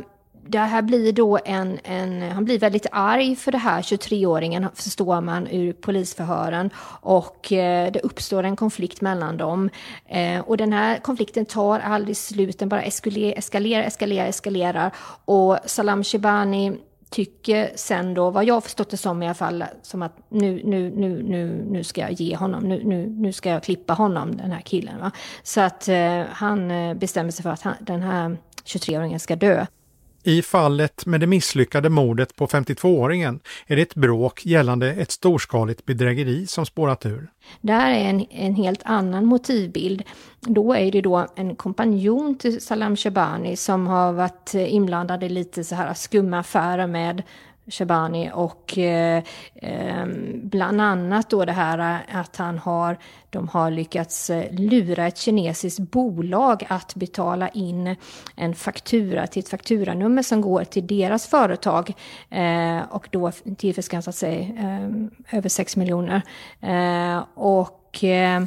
det 0.48 0.58
här 0.58 0.82
blir 0.82 1.12
då 1.12 1.38
en, 1.44 1.78
en, 1.84 2.22
han 2.22 2.44
blir 2.44 2.58
väldigt 2.58 2.86
arg 2.92 3.36
för 3.36 3.52
det 3.52 3.58
här 3.58 3.82
23-åringen 3.82 4.68
förstår 4.74 5.20
man 5.20 5.46
ur 5.46 5.72
polisförhören 5.72 6.70
och 7.00 7.52
eh, 7.52 7.92
det 7.92 8.00
uppstår 8.00 8.42
en 8.42 8.56
konflikt 8.56 9.00
mellan 9.00 9.36
dem. 9.36 9.70
Eh, 10.06 10.40
och 10.40 10.56
den 10.56 10.72
här 10.72 10.98
konflikten 10.98 11.44
tar 11.46 11.80
aldrig 11.80 12.16
slut, 12.16 12.58
den 12.58 12.68
bara 12.68 12.82
eskalerar, 12.82 13.38
eskalerar, 13.38 13.82
eskalerar, 13.82 14.26
eskalerar 14.26 14.90
och 15.24 15.58
Salam 15.66 16.04
Shebani 16.04 16.72
tycker 17.10 17.70
sen 17.74 18.14
då, 18.14 18.30
vad 18.30 18.44
jag 18.44 18.64
förstått 18.64 18.90
det 18.90 18.96
som 18.96 19.22
i 19.22 19.26
alla 19.26 19.34
fall, 19.34 19.64
som 19.82 20.02
att 20.02 20.16
nu, 20.28 20.62
nu, 20.64 20.90
nu, 20.90 21.22
nu, 21.22 21.64
nu 21.70 21.84
ska 21.84 22.00
jag 22.00 22.12
ge 22.12 22.36
honom, 22.36 22.62
nu, 22.62 22.84
nu, 22.84 23.06
nu 23.06 23.32
ska 23.32 23.50
jag 23.50 23.62
klippa 23.62 23.92
honom, 23.92 24.36
den 24.36 24.52
här 24.52 24.60
killen. 24.60 25.00
Va? 25.00 25.10
Så 25.42 25.60
att 25.60 25.88
eh, 25.88 26.22
han 26.30 26.70
eh, 26.70 26.94
bestämmer 26.94 27.30
sig 27.30 27.42
för 27.42 27.50
att 27.50 27.62
han, 27.62 27.74
den 27.80 28.02
här 28.02 28.36
23-åringen 28.64 29.18
ska 29.18 29.36
dö. 29.36 29.66
I 30.22 30.42
fallet 30.42 31.06
med 31.06 31.20
det 31.20 31.26
misslyckade 31.26 31.88
mordet 31.88 32.36
på 32.36 32.46
52-åringen 32.46 33.40
är 33.66 33.76
det 33.76 33.82
ett 33.82 33.94
bråk 33.94 34.46
gällande 34.46 34.92
ett 34.92 35.10
storskaligt 35.10 35.84
bedrägeri 35.84 36.46
som 36.46 36.66
spårat 36.66 37.06
ur. 37.06 37.30
Där 37.60 37.90
är 37.90 38.04
en, 38.10 38.26
en 38.30 38.54
helt 38.54 38.82
annan 38.84 39.26
motivbild. 39.26 40.02
Då 40.40 40.74
är 40.74 40.92
det 40.92 41.00
då 41.00 41.26
en 41.34 41.56
kompanjon 41.56 42.38
till 42.38 42.60
Salam 42.60 42.96
Shabani 42.96 43.56
som 43.56 43.86
har 43.86 44.12
varit 44.12 44.54
inblandad 44.54 45.24
i 45.24 45.28
lite 45.28 45.64
så 45.64 45.74
här 45.74 45.94
skumma 45.94 46.38
affärer 46.38 46.86
med 46.86 47.22
Shabani 47.70 48.30
och 48.34 48.78
eh, 48.78 49.22
ehm, 49.54 50.40
bland 50.48 50.80
annat 50.80 51.30
då 51.30 51.44
det 51.44 51.52
här 51.52 52.00
att 52.12 52.36
han 52.36 52.58
har, 52.58 52.98
de 53.30 53.48
har 53.48 53.70
lyckats 53.70 54.30
eh, 54.30 54.52
lura 54.52 55.06
ett 55.06 55.18
kinesiskt 55.18 55.78
bolag 55.78 56.66
att 56.68 56.94
betala 56.94 57.48
in 57.48 57.96
en 58.36 58.54
faktura 58.54 59.26
till 59.26 59.40
ett 59.40 59.48
fakturanummer 59.48 60.22
som 60.22 60.40
går 60.40 60.64
till 60.64 60.86
deras 60.86 61.26
företag 61.26 61.94
eh, 62.30 62.80
och 62.90 63.08
då 63.10 63.32
tillförskansat 63.58 64.14
sig 64.14 64.56
eh, 64.58 65.38
över 65.38 65.48
6 65.48 65.76
miljoner. 65.76 66.22
Eh, 66.60 67.24
och 67.34 68.04
eh, 68.04 68.42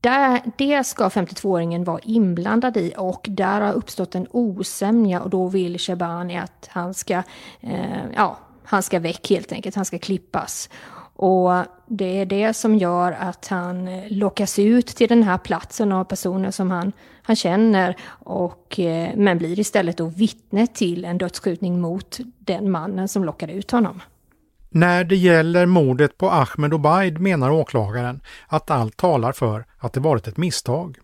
där, 0.00 0.42
det 0.56 0.84
ska 0.84 1.08
52-åringen 1.08 1.84
vara 1.84 2.00
inblandad 2.02 2.76
i 2.76 2.92
och 2.96 3.26
där 3.30 3.60
har 3.60 3.72
uppstått 3.72 4.14
en 4.14 4.26
osämja 4.30 5.20
och 5.20 5.30
då 5.30 5.48
vill 5.48 5.78
Shabani 5.78 6.38
att 6.38 6.68
han 6.70 6.94
ska, 6.94 7.22
eh, 7.60 8.04
ja, 8.14 8.38
han 8.64 8.82
ska 8.82 8.98
väck 8.98 9.30
helt 9.30 9.52
enkelt, 9.52 9.76
han 9.76 9.84
ska 9.84 9.98
klippas. 9.98 10.68
Och 11.16 11.52
det 11.86 12.20
är 12.20 12.26
det 12.26 12.54
som 12.54 12.76
gör 12.76 13.12
att 13.12 13.48
han 13.48 13.88
eh, 13.88 14.04
lockas 14.08 14.58
ut 14.58 14.86
till 14.86 15.08
den 15.08 15.22
här 15.22 15.38
platsen 15.38 15.92
av 15.92 16.04
personer 16.04 16.50
som 16.50 16.70
han, 16.70 16.92
han 17.22 17.36
känner 17.36 17.96
och, 18.06 18.80
eh, 18.80 19.10
men 19.16 19.38
blir 19.38 19.58
istället 19.58 19.96
då 19.96 20.06
vittne 20.06 20.66
till 20.66 21.04
en 21.04 21.18
dödsskjutning 21.18 21.80
mot 21.80 22.18
den 22.38 22.70
mannen 22.70 23.08
som 23.08 23.24
lockade 23.24 23.52
ut 23.52 23.70
honom. 23.70 24.02
När 24.76 25.04
det 25.04 25.16
gäller 25.16 25.66
mordet 25.66 26.18
på 26.18 26.30
Ahmed 26.30 26.74
Obaid 26.74 27.20
menar 27.20 27.50
åklagaren 27.50 28.20
att 28.46 28.70
allt 28.70 28.96
talar 28.96 29.32
för 29.32 29.66
att 29.78 29.92
det 29.92 30.00
varit 30.00 30.28
ett 30.28 30.36
misstag. 30.36 30.98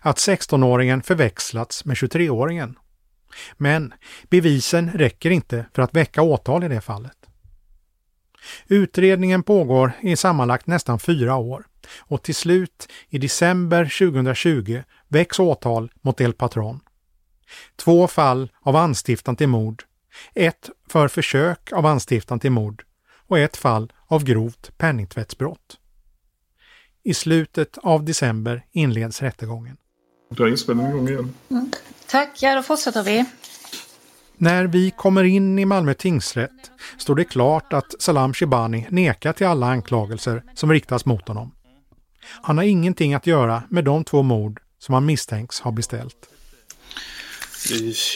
Att 0.00 0.16
16-åringen 0.16 1.02
förväxlats 1.02 1.84
med 1.84 1.96
23-åringen. 1.96 2.74
Men 3.56 3.94
bevisen 4.30 4.90
räcker 4.90 5.30
inte 5.30 5.66
för 5.74 5.82
att 5.82 5.94
väcka 5.94 6.22
åtal 6.22 6.64
i 6.64 6.68
det 6.68 6.80
fallet. 6.80 7.16
Utredningen 8.66 9.42
pågår 9.42 9.92
i 10.02 10.16
sammanlagt 10.16 10.66
nästan 10.66 10.98
fyra 10.98 11.36
år 11.36 11.64
och 11.98 12.22
till 12.22 12.34
slut 12.34 12.88
i 13.08 13.18
december 13.18 13.84
2020 13.84 14.82
väcks 15.08 15.38
åtal 15.38 15.92
mot 16.00 16.20
El 16.20 16.32
Patron. 16.32 16.80
Två 17.76 18.06
fall 18.06 18.50
av 18.60 18.76
anstiftan 18.76 19.36
till 19.36 19.48
mord, 19.48 19.82
ett 20.34 20.70
för 20.88 21.08
försök 21.08 21.72
av 21.72 21.86
anstiftan 21.86 22.40
till 22.40 22.52
mord 22.52 22.84
och 23.28 23.38
ett 23.38 23.56
fall 23.56 23.92
av 24.06 24.24
grovt 24.24 24.78
penningtvättsbrott. 24.78 25.78
I 27.02 27.14
slutet 27.14 27.78
av 27.78 28.04
december 28.04 28.64
inleds 28.72 29.22
rättegången. 29.22 29.76
Dra 30.30 30.48
inspelningen 30.48 30.92
igång 30.92 31.08
igen. 31.08 31.34
Mm. 31.50 31.72
Tack, 32.06 32.42
ja 32.42 32.54
då 32.54 32.62
fortsätter 32.62 33.02
vi. 33.02 33.24
När 34.36 34.66
vi 34.66 34.90
kommer 34.90 35.24
in 35.24 35.58
i 35.58 35.64
Malmö 35.64 35.94
tingsrätt 35.94 36.70
står 36.98 37.14
det 37.14 37.24
klart 37.24 37.72
att 37.72 37.94
Salam 37.98 38.34
Shibani 38.34 38.86
nekar 38.90 39.32
till 39.32 39.46
alla 39.46 39.66
anklagelser 39.66 40.42
som 40.54 40.72
riktas 40.72 41.06
mot 41.06 41.28
honom. 41.28 41.54
Han 42.42 42.58
har 42.58 42.64
ingenting 42.64 43.14
att 43.14 43.26
göra 43.26 43.62
med 43.68 43.84
de 43.84 44.04
två 44.04 44.22
mord 44.22 44.60
som 44.78 44.94
han 44.94 45.06
misstänks 45.06 45.60
ha 45.60 45.70
beställt. 45.70 46.28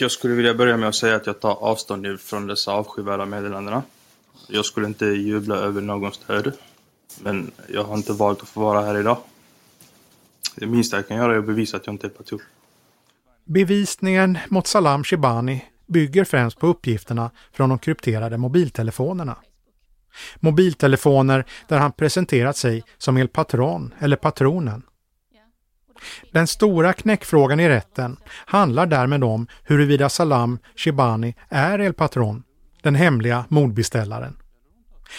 Jag 0.00 0.10
skulle 0.10 0.34
vilja 0.34 0.54
börja 0.54 0.76
med 0.76 0.88
att 0.88 0.94
säga 0.94 1.16
att 1.16 1.26
jag 1.26 1.40
tar 1.40 1.54
avstånd 1.54 2.20
från 2.20 2.46
dessa 2.46 2.72
avskyvärda 2.72 3.26
meddelandena. 3.26 3.82
Jag 4.50 4.64
skulle 4.64 4.86
inte 4.86 5.06
jubla 5.06 5.56
över 5.56 5.80
någons 5.80 6.18
död. 6.18 6.52
Men 7.22 7.50
jag 7.68 7.84
har 7.84 7.96
inte 7.96 8.12
valt 8.12 8.42
att 8.42 8.48
få 8.48 8.60
vara 8.60 8.80
här 8.80 9.00
idag. 9.00 9.18
Det 10.56 10.66
minsta 10.66 10.96
jag 10.96 11.08
kan 11.08 11.16
göra 11.16 11.34
är 11.34 11.38
att 11.38 11.46
bevisa 11.46 11.76
att 11.76 11.86
jag 11.86 11.94
inte 11.94 12.06
är 12.06 12.10
patron. 12.10 12.40
Bevisningen 13.44 14.38
mot 14.48 14.66
Salam 14.66 15.04
Shibani 15.04 15.64
bygger 15.86 16.24
främst 16.24 16.58
på 16.58 16.66
uppgifterna 16.66 17.30
från 17.52 17.68
de 17.68 17.78
krypterade 17.78 18.38
mobiltelefonerna. 18.38 19.36
Mobiltelefoner 20.36 21.44
där 21.68 21.78
han 21.78 21.92
presenterat 21.92 22.56
sig 22.56 22.84
som 22.98 23.16
El 23.16 23.28
Patron 23.28 23.94
eller 23.98 24.16
Patronen. 24.16 24.82
Den 26.32 26.46
stora 26.46 26.92
knäckfrågan 26.92 27.60
i 27.60 27.68
rätten 27.68 28.16
handlar 28.26 28.86
därmed 28.86 29.24
om 29.24 29.46
huruvida 29.62 30.08
Salam 30.08 30.58
Shibani 30.76 31.34
är 31.48 31.78
El 31.78 31.92
Patron 31.92 32.42
den 32.82 32.94
hemliga 32.94 33.44
mordbeställaren. 33.48 34.36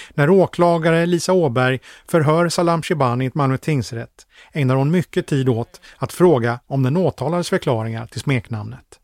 När 0.09 0.29
åklagare 0.29 1.05
Lisa 1.05 1.33
Åberg 1.33 1.79
förhör 2.07 2.49
Salam 2.49 2.81
Shibani 2.81 3.25
i 3.25 3.31
Malmö 3.33 3.57
tingsrätt 3.57 4.27
ägnar 4.53 4.75
hon 4.75 4.91
mycket 4.91 5.27
tid 5.27 5.49
åt 5.49 5.81
att 5.97 6.13
fråga 6.13 6.59
om 6.67 6.83
den 6.83 6.97
åtalades 6.97 7.49
förklaringar 7.49 8.07
till 8.07 8.21
smeknamnet. 8.21 8.99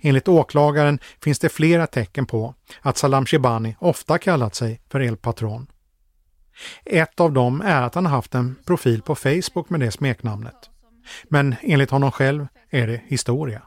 Enligt 0.00 0.28
åklagaren 0.28 0.98
finns 1.22 1.38
det 1.38 1.48
flera 1.48 1.86
tecken 1.86 2.26
på 2.26 2.54
att 2.80 2.96
Salam 2.96 3.26
Shibani 3.26 3.76
ofta 3.78 4.18
kallat 4.18 4.54
sig 4.54 4.80
för 4.88 5.00
El 5.00 5.16
Patron. 5.16 5.66
Ett 6.84 7.20
av 7.20 7.32
dem 7.32 7.60
är 7.60 7.82
att 7.82 7.94
han 7.94 8.06
haft 8.06 8.34
en 8.34 8.56
profil 8.64 9.02
på 9.02 9.14
Facebook 9.14 9.70
med 9.70 9.80
det 9.80 9.90
smeknamnet. 9.90 10.70
Men 11.24 11.54
enligt 11.62 11.90
honom 11.90 12.12
själv 12.12 12.46
är 12.70 12.86
det 12.86 13.00
historia. 13.06 13.62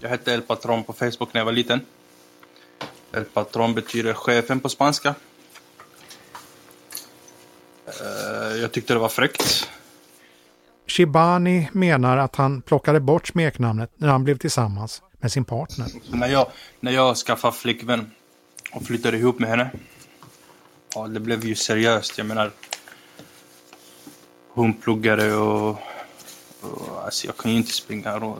Jag 0.00 0.08
hette 0.08 0.32
El 0.32 0.42
Patron 0.42 0.84
på 0.84 0.92
Facebook 0.92 1.34
när 1.34 1.40
jag 1.40 1.44
var 1.44 1.52
liten. 1.52 1.80
El 3.12 3.24
patron 3.24 3.74
betyder 3.74 4.14
chefen 4.14 4.60
på 4.60 4.68
spanska. 4.68 5.14
Eh, 7.86 8.56
jag 8.60 8.72
tyckte 8.72 8.92
det 8.92 8.98
var 9.00 9.08
fräckt. 9.08 9.68
Shibani 10.86 11.68
menar 11.72 12.16
att 12.16 12.36
han 12.36 12.62
plockade 12.62 13.00
bort 13.00 13.26
smeknamnet 13.26 13.90
när 13.96 14.08
han 14.08 14.24
blev 14.24 14.38
tillsammans 14.38 15.02
med 15.20 15.32
sin 15.32 15.44
partner. 15.44 15.86
När, 16.10 16.28
jag, 16.28 16.46
när 16.80 16.92
jag 16.92 17.16
skaffade 17.16 17.56
flickvän 17.56 18.10
och 18.72 18.82
flyttade 18.82 19.18
ihop 19.18 19.38
med 19.38 19.50
henne. 19.50 19.70
Ja, 20.94 21.06
det 21.06 21.20
blev 21.20 21.44
ju 21.44 21.54
seriöst. 21.54 22.18
Jag 22.18 22.26
menar. 22.26 22.50
Hon 24.48 24.74
pluggade 24.74 25.34
och... 25.34 25.68
och 26.60 27.04
alltså 27.04 27.26
jag 27.26 27.36
kan 27.36 27.50
ju 27.50 27.56
inte 27.56 27.72
springa. 27.72 28.36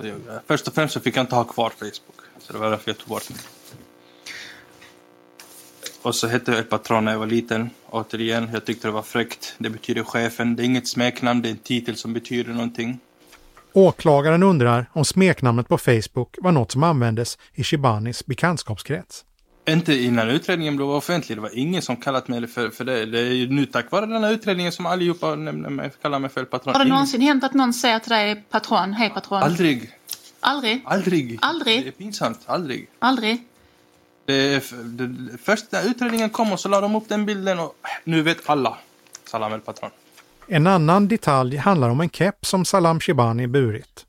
först 0.46 0.68
och 0.68 0.74
främst 0.74 0.94
så 0.94 1.00
fick 1.00 1.16
jag 1.16 1.22
inte 1.22 1.34
ha 1.34 1.44
kvar 1.44 1.70
Facebook. 1.70 2.20
Så 2.38 2.52
det 2.52 2.58
var 2.58 2.70
därför 2.70 2.90
jag 2.90 2.98
tog 2.98 3.08
bort 3.08 3.28
den. 3.28 3.38
Och 6.02 6.14
så 6.14 6.28
hette 6.28 6.52
jag 6.52 6.70
Patron 6.70 7.04
när 7.04 7.12
jag 7.12 7.18
var 7.18 7.26
liten. 7.26 7.70
Återigen, 7.90 8.50
jag 8.52 8.64
tyckte 8.64 8.88
det 8.88 8.92
var 8.92 9.02
fräckt. 9.02 9.54
Det 9.58 9.70
betyder 9.70 10.02
chefen. 10.02 10.56
Det 10.56 10.62
är 10.62 10.64
inget 10.64 10.88
smeknamn, 10.88 11.42
det 11.42 11.48
är 11.48 11.50
en 11.50 11.56
titel 11.56 11.96
som 11.96 12.12
betyder 12.12 12.52
någonting. 12.52 13.00
Åklagaren 13.72 14.42
undrar 14.42 14.86
om 14.92 15.04
smeknamnet 15.04 15.68
på 15.68 15.78
Facebook 15.78 16.36
var 16.38 16.52
något 16.52 16.72
som 16.72 16.82
användes 16.82 17.38
i 17.54 17.64
Shibanis 17.64 18.26
bekantskapskrets. 18.26 19.24
Inte 19.68 19.94
innan 19.94 20.28
utredningen 20.28 20.76
blev 20.76 20.88
offentlig. 20.88 21.38
Det 21.38 21.42
var 21.42 21.58
ingen 21.58 21.82
som 21.82 21.96
kallat 21.96 22.28
mig 22.28 22.46
för, 22.46 22.70
för 22.70 22.84
det. 22.84 23.06
Det 23.06 23.20
är 23.20 23.46
nu 23.46 23.66
tack 23.66 23.90
vare 23.90 24.06
den 24.06 24.24
här 24.24 24.32
utredningen 24.32 24.72
som 24.72 24.86
allihopa 24.86 25.34
nämner 25.34 25.70
mig, 25.70 25.90
kallar 26.02 26.18
mig 26.18 26.30
för 26.30 26.44
patron. 26.44 26.74
Har 26.74 26.84
det 26.84 26.90
någonsin 26.90 27.20
hänt 27.20 27.44
att 27.44 27.54
någon 27.54 27.72
säger 27.72 27.98
till 27.98 28.10
dig 28.10 28.44
patron, 28.50 28.92
hej 28.92 29.10
patron? 29.10 29.42
Aldrig. 29.42 29.90
Aldrig? 30.40 30.82
Aldrig. 30.84 31.38
Aldrig? 31.42 31.82
Det 31.82 31.88
är 31.88 31.92
pinsamt. 31.92 32.40
Aldrig. 32.46 32.88
Aldrig? 32.98 33.42
Det, 34.24 34.64
det, 34.84 35.38
först 35.42 35.72
när 35.72 35.90
utredningen 35.90 36.30
kom 36.30 36.52
och 36.52 36.60
så 36.60 36.68
la 36.68 36.80
de 36.80 36.96
upp 36.96 37.08
den 37.08 37.26
bilden 37.26 37.58
och 37.58 37.76
nu 38.04 38.22
vet 38.22 38.50
alla. 38.50 38.78
Salam 39.24 39.52
El 39.52 39.60
Patron. 39.60 39.90
En 40.46 40.66
annan 40.66 41.08
detalj 41.08 41.56
handlar 41.56 41.88
om 41.88 42.00
en 42.00 42.10
keps 42.10 42.48
som 42.48 42.64
Salam 42.64 43.00
Shibani 43.00 43.46
burit. 43.46 44.06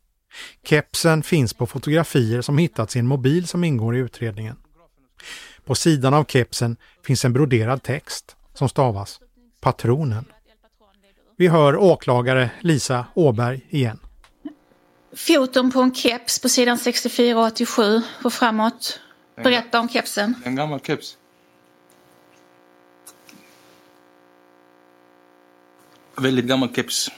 Kepsen 0.63 1.23
finns 1.23 1.53
på 1.53 1.67
fotografier 1.67 2.41
som 2.41 2.57
hittats 2.57 2.95
i 2.95 2.99
en 2.99 3.07
mobil 3.07 3.47
som 3.47 3.63
ingår 3.63 3.95
i 3.95 3.99
utredningen. 3.99 4.55
På 5.65 5.75
sidan 5.75 6.13
av 6.13 6.25
kepsen 6.25 6.77
finns 7.05 7.25
en 7.25 7.33
broderad 7.33 7.83
text 7.83 8.35
som 8.53 8.69
stavas 8.69 9.19
Patronen. 9.61 10.25
Vi 11.37 11.47
hör 11.47 11.77
åklagare 11.77 12.49
Lisa 12.61 13.05
Åberg 13.13 13.67
igen. 13.69 13.99
Foton 15.15 15.71
på 15.71 15.81
en 15.81 15.95
keps 15.95 16.39
på 16.39 16.49
sidan 16.49 16.77
64 16.77 17.39
och 17.39 17.45
87 17.45 18.01
och 18.23 18.33
framåt. 18.33 18.99
Berätta 19.35 19.79
om 19.79 19.89
kepsen. 19.89 20.35
En 20.45 20.55
gammal 20.55 20.79
keps. 20.79 21.17
Väldigt 26.15 26.45
gammal 26.45 26.75
keps. 26.75 27.11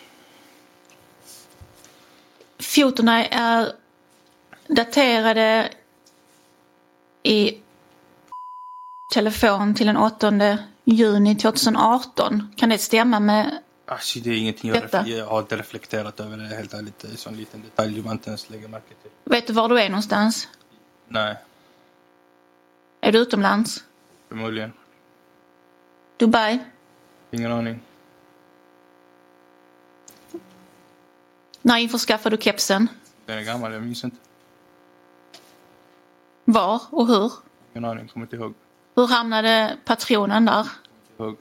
Fotona 2.59 3.25
är 3.27 3.71
daterade 4.67 5.69
i 7.23 7.57
telefon 9.13 9.75
till 9.75 9.87
den 9.87 9.97
8 9.97 10.57
juni 10.83 11.35
2018. 11.35 12.53
Kan 12.57 12.69
det 12.69 12.77
stämma 12.77 13.19
med 13.19 13.59
Alltså, 13.87 14.19
det 14.19 14.29
är 14.29 14.37
ingenting 14.37 14.69
jag, 14.69 14.81
Detta. 14.81 15.07
jag 15.07 15.25
har 15.25 15.39
inte 15.39 15.57
reflekterat 15.57 16.19
över 16.19 16.37
det 16.37 16.55
helt 16.55 16.73
ärligt. 16.73 16.99
Det 16.99 17.07
är 17.07 17.11
en 17.11 17.17
sån 17.17 17.37
liten 17.37 17.61
detalj 17.61 18.01
man 18.01 18.11
inte 18.11 18.29
ens 18.29 18.49
lägger 18.49 18.67
märke 18.67 18.93
till. 19.01 19.11
Vet 19.23 19.47
du 19.47 19.53
var 19.53 19.69
du 19.69 19.81
är 19.81 19.89
någonstans? 19.89 20.47
Nej, 21.07 21.35
Är 23.05 23.11
du 23.11 23.19
utomlands? 23.19 23.83
förmodligen. 24.29 24.73
Dubai? 26.17 26.59
Ingen 27.31 27.51
aning. 27.51 27.79
När 31.61 31.77
införskaffade 31.77 32.37
du 32.37 32.41
kepsen? 32.43 32.87
Den 33.25 33.37
är 33.37 33.43
gammal, 33.43 33.73
jag 33.73 33.83
minns 33.83 34.03
inte. 34.03 34.17
Var 36.45 36.81
och 36.89 37.07
hur? 37.07 37.31
Ingen 37.73 37.85
aning, 37.85 38.07
kommer 38.07 38.25
inte 38.25 38.35
ihåg. 38.35 38.53
Hur 38.95 39.07
hamnade 39.07 39.77
patronen 39.85 40.45
där? 40.45 40.67
ihåg. 41.17 41.37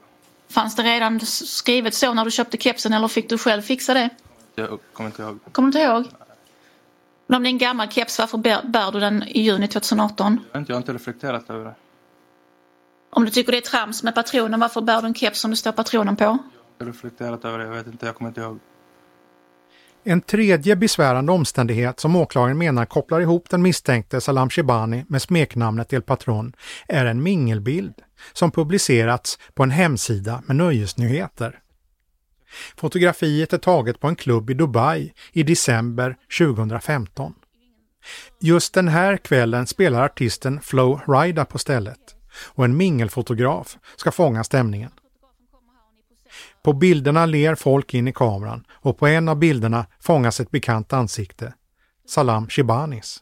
Fanns 0.47 0.75
det 0.75 0.83
redan 0.83 1.19
skrivet 1.19 1.93
så 1.93 2.13
när 2.13 2.25
du 2.25 2.31
köpte 2.31 2.57
kepsen 2.57 2.93
eller 2.93 3.07
fick 3.07 3.29
du 3.29 3.37
själv 3.37 3.61
fixa 3.61 3.93
det? 3.93 4.09
Jag 4.55 4.79
kommer 4.93 5.09
inte 5.09 5.21
ihåg. 5.21 5.39
Kommer 5.51 5.71
du 5.71 5.79
inte 5.79 5.91
ihåg? 5.91 6.05
Men 7.27 7.37
om 7.37 7.43
det 7.43 7.49
är 7.49 7.51
en 7.51 7.57
gammal 7.57 7.89
keps, 7.89 8.19
varför 8.19 8.37
bär, 8.37 8.61
bär 8.63 8.91
du 8.91 8.99
den 8.99 9.23
i 9.23 9.41
juni 9.41 9.67
2018? 9.67 10.39
Jag 10.51 10.61
inte, 10.61 10.73
har 10.73 10.77
inte 10.77 10.93
reflekterat 10.93 11.49
över 11.49 11.65
det. 11.65 11.75
Om 13.09 13.25
du 13.25 13.31
tycker 13.31 13.51
det 13.51 13.57
är 13.57 13.61
trams 13.61 14.03
med 14.03 14.15
patronen, 14.15 14.59
varför 14.59 14.81
bär 14.81 15.01
du 15.01 15.07
en 15.07 15.13
keps 15.13 15.39
som 15.39 15.51
det 15.51 15.57
står 15.57 15.71
patronen 15.71 16.15
på? 16.15 16.37
Jag 16.77 16.85
har 16.85 16.91
reflekterat 16.91 17.45
över 17.45 17.59
det, 17.59 17.65
jag 17.65 17.71
vet 17.71 17.87
inte, 17.87 18.05
jag 18.05 18.15
kommer 18.15 18.29
inte 18.29 18.41
ihåg. 18.41 18.59
En 20.07 20.21
tredje 20.21 20.75
besvärande 20.75 21.31
omständighet 21.31 21.99
som 21.99 22.15
åklagaren 22.15 22.57
menar 22.57 22.85
kopplar 22.85 23.21
ihop 23.21 23.49
den 23.49 23.61
misstänkte 23.61 24.21
Salam 24.21 24.49
Shebani 24.49 25.05
med 25.07 25.21
smeknamnet 25.21 25.93
El 25.93 26.01
Patron 26.01 26.53
är 26.87 27.05
en 27.05 27.23
mingelbild 27.23 27.93
som 28.33 28.51
publicerats 28.51 29.39
på 29.53 29.63
en 29.63 29.71
hemsida 29.71 30.43
med 30.45 30.55
nöjesnyheter. 30.55 31.59
Fotografiet 32.77 33.53
är 33.53 33.57
taget 33.57 33.99
på 33.99 34.07
en 34.07 34.15
klubb 34.15 34.49
i 34.49 34.53
Dubai 34.53 35.13
i 35.31 35.43
december 35.43 36.17
2015. 36.39 37.33
Just 38.41 38.73
den 38.73 38.87
här 38.87 39.17
kvällen 39.17 39.67
spelar 39.67 40.05
artisten 40.05 40.59
Flo 40.61 41.01
Rida 41.07 41.45
på 41.45 41.57
stället 41.57 42.15
och 42.37 42.65
en 42.65 42.77
mingelfotograf 42.77 43.77
ska 43.95 44.11
fånga 44.11 44.43
stämningen. 44.43 44.91
På 46.63 46.73
bilderna 46.73 47.25
ler 47.25 47.55
folk 47.55 47.93
in 47.93 48.07
i 48.07 48.13
kameran 48.13 48.65
och 48.71 48.97
på 48.97 49.07
en 49.07 49.29
av 49.29 49.37
bilderna 49.37 49.85
fångas 49.99 50.39
ett 50.39 50.51
bekant 50.51 50.93
ansikte. 50.93 51.53
Salam 52.07 52.49
Shibanis. 52.49 53.19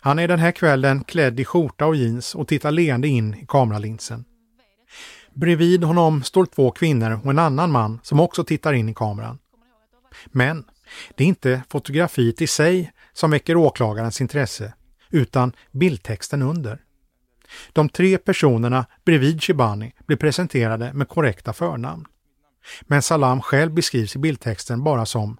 Han 0.00 0.18
är 0.18 0.28
den 0.28 0.38
här 0.38 0.52
kvällen 0.52 1.04
klädd 1.04 1.40
i 1.40 1.44
skjorta 1.44 1.86
och 1.86 1.96
jeans 1.96 2.34
och 2.34 2.48
tittar 2.48 2.70
leende 2.70 3.08
in 3.08 3.34
i 3.34 3.46
kameralinsen. 3.48 4.24
Bredvid 5.36 5.84
honom 5.84 6.22
står 6.22 6.46
två 6.46 6.70
kvinnor 6.70 7.20
och 7.24 7.30
en 7.30 7.38
annan 7.38 7.72
man 7.72 8.00
som 8.02 8.20
också 8.20 8.44
tittar 8.44 8.72
in 8.72 8.88
i 8.88 8.94
kameran. 8.94 9.38
Men 10.26 10.64
det 11.14 11.24
är 11.24 11.28
inte 11.28 11.62
fotografiet 11.68 12.42
i 12.42 12.46
sig 12.46 12.92
som 13.12 13.30
väcker 13.30 13.56
åklagarens 13.56 14.20
intresse, 14.20 14.74
utan 15.10 15.52
bildtexten 15.72 16.42
under. 16.42 16.82
De 17.72 17.88
tre 17.88 18.18
personerna 18.18 18.86
bredvid 19.04 19.42
Shibani 19.42 19.92
blir 20.06 20.16
presenterade 20.16 20.92
med 20.92 21.08
korrekta 21.08 21.52
förnamn. 21.52 22.06
Men 22.82 23.02
Salam 23.02 23.42
själv 23.42 23.74
beskrivs 23.74 24.16
i 24.16 24.18
bildtexten 24.18 24.84
bara 24.84 25.06
som, 25.06 25.38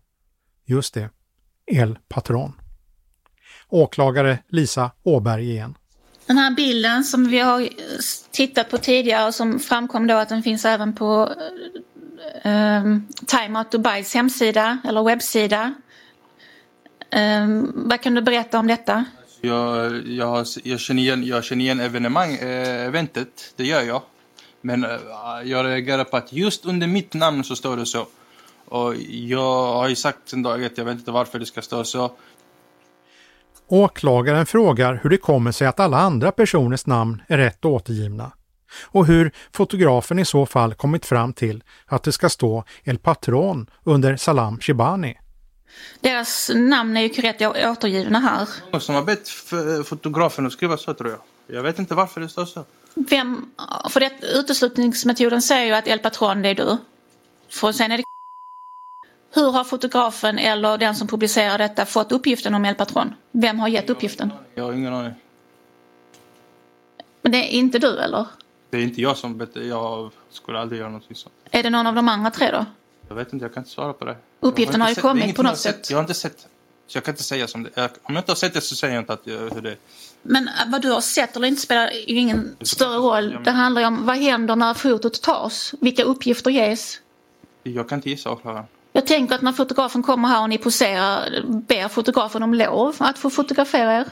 just 0.64 0.94
det, 0.94 1.10
El 1.66 1.98
Patron. 2.08 2.52
Åklagare 3.68 4.38
Lisa 4.48 4.90
Åberg 5.02 5.50
igen. 5.50 5.74
Den 6.26 6.38
här 6.38 6.50
bilden 6.50 7.04
som 7.04 7.28
vi 7.28 7.38
har 7.38 7.68
tittat 8.30 8.70
på 8.70 8.78
tidigare 8.78 9.26
och 9.26 9.34
som 9.34 9.60
framkom 9.60 10.06
då 10.06 10.14
att 10.14 10.28
den 10.28 10.42
finns 10.42 10.64
även 10.64 10.92
på 10.94 11.34
eh, 12.42 12.82
Time 13.26 13.58
Out 13.58 13.70
Dubais 13.70 14.14
hemsida 14.14 14.78
eller 14.88 15.02
webbsida. 15.02 15.74
Eh, 17.10 17.46
vad 17.74 18.00
kan 18.00 18.14
du 18.14 18.22
berätta 18.22 18.58
om 18.58 18.66
detta? 18.66 19.04
Jag, 19.40 20.06
jag, 20.08 20.26
har- 20.26 20.46
jag, 20.68 20.80
känner 20.80 21.02
igen, 21.02 21.24
jag 21.24 21.44
känner 21.44 21.64
igen 21.64 21.80
evenemang, 21.80 22.34
eh, 22.34 22.86
eventet, 22.86 23.52
det 23.56 23.64
gör 23.64 23.82
jag. 23.82 24.02
Men 24.60 24.84
eh, 24.84 24.90
jag 25.44 25.66
reagerar 25.66 26.04
på 26.04 26.16
att 26.16 26.32
just 26.32 26.64
under 26.66 26.86
mitt 26.86 27.14
namn 27.14 27.44
så 27.44 27.56
står 27.56 27.76
det 27.76 27.86
så. 27.86 28.06
Och 28.68 28.94
jag 29.08 29.72
har 29.72 29.88
ju 29.88 29.94
sagt 29.94 30.28
sen 30.28 30.42
dag 30.42 30.64
att 30.64 30.78
jag 30.78 30.84
vet 30.84 30.98
inte 30.98 31.10
varför 31.10 31.38
det 31.38 31.46
ska 31.46 31.62
stå 31.62 31.84
så. 31.84 32.12
Åklagaren 33.68 34.46
frågar 34.46 35.00
hur 35.02 35.10
det 35.10 35.16
kommer 35.16 35.52
sig 35.52 35.66
att 35.66 35.80
alla 35.80 35.98
andra 35.98 36.32
personers 36.32 36.86
namn 36.86 37.22
är 37.28 37.38
rätt 37.38 37.64
återgivna 37.64 38.32
och 38.82 39.06
hur 39.06 39.32
fotografen 39.52 40.18
i 40.18 40.24
så 40.24 40.46
fall 40.46 40.74
kommit 40.74 41.06
fram 41.06 41.32
till 41.32 41.62
att 41.86 42.02
det 42.02 42.12
ska 42.12 42.28
stå 42.28 42.64
El 42.84 42.98
Patron 42.98 43.70
under 43.84 44.16
Salam 44.16 44.60
Shibani. 44.60 45.18
Deras 46.00 46.50
namn 46.54 46.96
är 46.96 47.00
ju 47.00 47.08
korrekt 47.08 47.42
återgivna 47.42 48.18
här. 48.18 48.48
Någon 48.72 48.80
som 48.80 48.94
har 48.94 49.02
bett 49.02 49.28
fotografen 49.88 50.46
att 50.46 50.52
skriva 50.52 50.76
så 50.76 50.94
tror 50.94 51.10
jag. 51.10 51.56
Jag 51.56 51.62
vet 51.62 51.78
inte 51.78 51.94
varför 51.94 52.20
det 52.20 52.28
står 52.28 52.44
så. 52.44 52.64
Vem, 52.94 53.50
för 53.90 54.00
det, 54.00 54.12
uteslutningsmetoden 54.34 55.42
säger 55.42 55.66
ju 55.66 55.72
att 55.72 55.86
El 55.86 55.98
Patron 55.98 56.42
det 56.42 56.48
är 56.48 56.54
du. 56.54 56.76
För 57.48 57.72
sen 57.72 57.92
är 57.92 57.96
det 57.96 58.04
Hur 59.36 59.50
har 59.52 59.64
fotografen 59.64 60.38
eller 60.38 60.78
den 60.78 60.94
som 60.94 61.08
publicerar 61.08 61.58
detta 61.58 61.86
fått 61.86 62.12
uppgiften 62.12 62.54
om 62.54 62.64
El 62.64 62.74
Patron? 62.74 63.14
Vem 63.32 63.58
har 63.58 63.68
gett 63.68 63.90
uppgiften? 63.90 64.32
Jag 64.54 64.64
har 64.64 64.72
ingen 64.72 64.94
aning. 64.94 65.14
Men 67.22 67.32
det 67.32 67.38
är 67.38 67.48
inte 67.58 67.78
du 67.78 67.98
eller? 67.98 68.26
Det 68.70 68.76
är 68.76 68.82
inte 68.82 69.00
jag 69.00 69.16
som 69.16 69.46
jag 69.54 70.10
skulle 70.30 70.58
aldrig 70.58 70.80
göra 70.80 70.88
någonting 70.88 71.16
sånt. 71.16 71.34
Är 71.50 71.62
det 71.62 71.70
någon 71.70 71.86
av 71.86 71.94
de 71.94 72.08
andra 72.08 72.30
tre 72.30 72.50
då? 72.50 72.66
Jag 73.08 73.14
vet 73.14 73.32
inte, 73.32 73.44
jag 73.44 73.54
kan 73.54 73.60
inte 73.60 73.70
svara 73.70 73.92
på 73.92 74.04
det. 74.04 74.16
Uppgiften 74.40 74.80
har 74.80 74.88
ju 74.88 74.94
kommit 74.94 75.24
är 75.24 75.32
på 75.32 75.42
något 75.42 75.58
sätt. 75.58 75.90
Jag 75.90 75.96
har 75.96 76.02
inte 76.02 76.14
sett. 76.14 76.48
Så 76.86 76.96
jag 76.96 77.04
kan 77.04 77.12
inte 77.12 77.22
säga 77.22 77.46
som 77.46 77.62
det 77.62 77.70
jag, 77.74 77.90
Om 78.02 78.14
jag 78.14 78.22
inte 78.22 78.30
har 78.30 78.36
sett 78.36 78.54
det 78.54 78.60
så 78.60 78.76
säger 78.76 78.94
jag 78.94 79.02
inte 79.02 79.12
att 79.12 79.26
jag, 79.26 79.38
hur 79.38 79.62
det 79.62 79.70
är. 79.70 79.78
Men 80.22 80.48
vad 80.66 80.82
du 80.82 80.90
har 80.90 81.00
sett 81.00 81.36
eller 81.36 81.48
inte 81.48 81.60
spelar 81.60 81.90
ju 81.90 82.18
ingen 82.18 82.56
större 82.60 82.96
roll. 82.96 83.38
Det 83.44 83.50
handlar 83.50 83.80
ju 83.82 83.86
om 83.86 84.06
vad 84.06 84.16
händer 84.16 84.56
när 84.56 84.74
fotot 84.74 85.22
tas? 85.22 85.74
Vilka 85.80 86.02
uppgifter 86.02 86.50
ges? 86.50 87.00
Jag 87.62 87.88
kan 87.88 87.98
inte 87.98 88.10
gissa 88.10 88.30
åklagaren. 88.30 88.64
Jag 88.96 89.06
tänker 89.06 89.34
att 89.34 89.42
när 89.42 89.52
fotografen 89.52 90.02
kommer 90.02 90.28
här 90.28 90.42
och 90.42 90.48
ni 90.48 90.58
poserar, 90.58 91.42
ber 91.46 91.88
fotografen 91.88 92.42
om 92.42 92.54
lov 92.54 92.96
att 92.98 93.18
få 93.18 93.30
fotografera 93.30 93.94
er? 94.00 94.04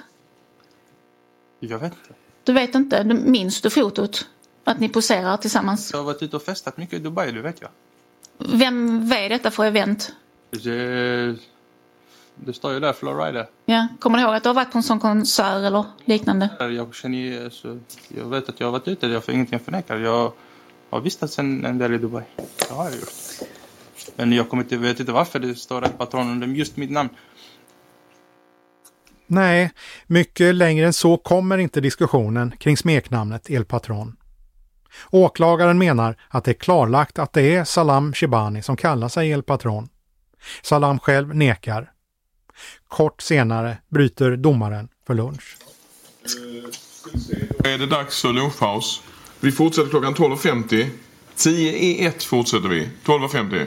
Jag 1.61 1.79
vet 1.79 1.92
inte. 1.92 2.14
Du 2.44 2.53
vet 2.53 2.75
inte? 2.75 3.03
Du- 3.03 3.14
Minns 3.14 3.61
du 3.61 3.70
fotot? 3.70 4.27
Att 4.64 4.81
ni 4.81 4.88
poserar 4.88 5.37
tillsammans? 5.37 5.90
Jag 5.92 5.99
har 5.99 6.05
varit 6.05 6.23
ute 6.23 6.37
och 6.37 6.42
festat 6.42 6.77
mycket 6.77 6.94
i 6.94 7.03
Dubai, 7.03 7.33
det 7.33 7.40
vet 7.40 7.61
jag. 7.61 7.70
Vem 8.38 9.09
vad 9.09 9.18
är 9.18 9.29
detta 9.29 9.51
för 9.51 9.64
event? 9.64 10.12
Det, 10.51 11.37
det 12.35 12.53
står 12.53 12.73
ju 12.73 12.81
där, 12.81 12.92
Florida. 12.92 13.47
Ja, 13.66 13.88
kommer 13.99 14.18
du 14.18 14.25
ihåg 14.25 14.35
att 14.35 14.42
du 14.42 14.49
har 14.49 14.55
varit 14.55 14.73
på 14.73 14.79
en 14.79 14.83
sån 14.83 15.01
konsert 15.01 15.57
eller 15.57 15.85
liknande? 16.05 16.49
Jag 16.59 16.94
känner 16.94 17.18
ju, 17.18 17.44
alltså, 17.44 17.79
jag 18.09 18.25
vet 18.25 18.49
att 18.49 18.61
jag 18.61 18.66
har 18.66 18.73
varit 18.73 18.88
ute, 18.88 19.07
jag 19.07 19.25
får 19.25 19.35
ingenting 19.35 19.59
förneka. 19.59 19.97
Jag 19.99 20.33
har 20.90 21.01
vistats 21.01 21.38
en, 21.38 21.64
en 21.64 21.79
del 21.79 21.95
i 21.95 21.99
Dubai. 21.99 22.24
Det 22.37 22.74
har 22.74 22.85
jag 22.85 22.95
gjort. 22.95 23.09
Men 24.17 24.33
jag 24.33 24.49
kommer 24.49 24.62
inte, 24.62 24.77
vet 24.77 25.01
inte 25.01 25.12
varför 25.12 25.39
det 25.39 25.55
står 25.55 25.85
ett 25.85 25.99
patron 25.99 26.31
under 26.31 26.47
just 26.47 26.77
mitt 26.77 26.91
namn. 26.91 27.09
Nej, 29.27 29.71
mycket 30.07 30.55
längre 30.55 30.87
än 30.87 30.93
så 30.93 31.17
kommer 31.17 31.59
inte 31.59 31.81
diskussionen 31.81 32.55
kring 32.59 32.77
smeknamnet 32.77 33.51
El 33.51 33.65
Patron. 33.65 34.17
Åklagaren 35.11 35.79
menar 35.79 36.17
att 36.29 36.45
det 36.45 36.51
är 36.51 36.55
klarlagt 36.55 37.19
att 37.19 37.33
det 37.33 37.55
är 37.55 37.65
Salam 37.65 38.12
Shibani 38.12 38.62
som 38.62 38.77
kallar 38.77 39.09
sig 39.09 39.31
El 39.31 39.43
Patron. 39.43 39.89
Salam 40.62 40.99
själv 40.99 41.35
nekar. 41.35 41.91
Kort 42.89 43.23
senare 43.23 43.79
bryter 43.89 44.37
domaren 44.37 44.89
för 45.07 45.15
lunch. 45.15 45.57
är 47.65 47.79
det 47.79 47.87
dags 47.87 48.23
för 48.23 48.33
lunchpaus. 48.33 49.03
Vi 49.41 49.53
fortsätter 49.53 49.91
klockan 49.91 50.15
12.50. 50.15 50.87
10 51.37 51.73
i 51.73 52.05
1 52.05 52.23
fortsätter 52.23 52.69
vi. 52.69 52.89
12.50. 53.05 53.67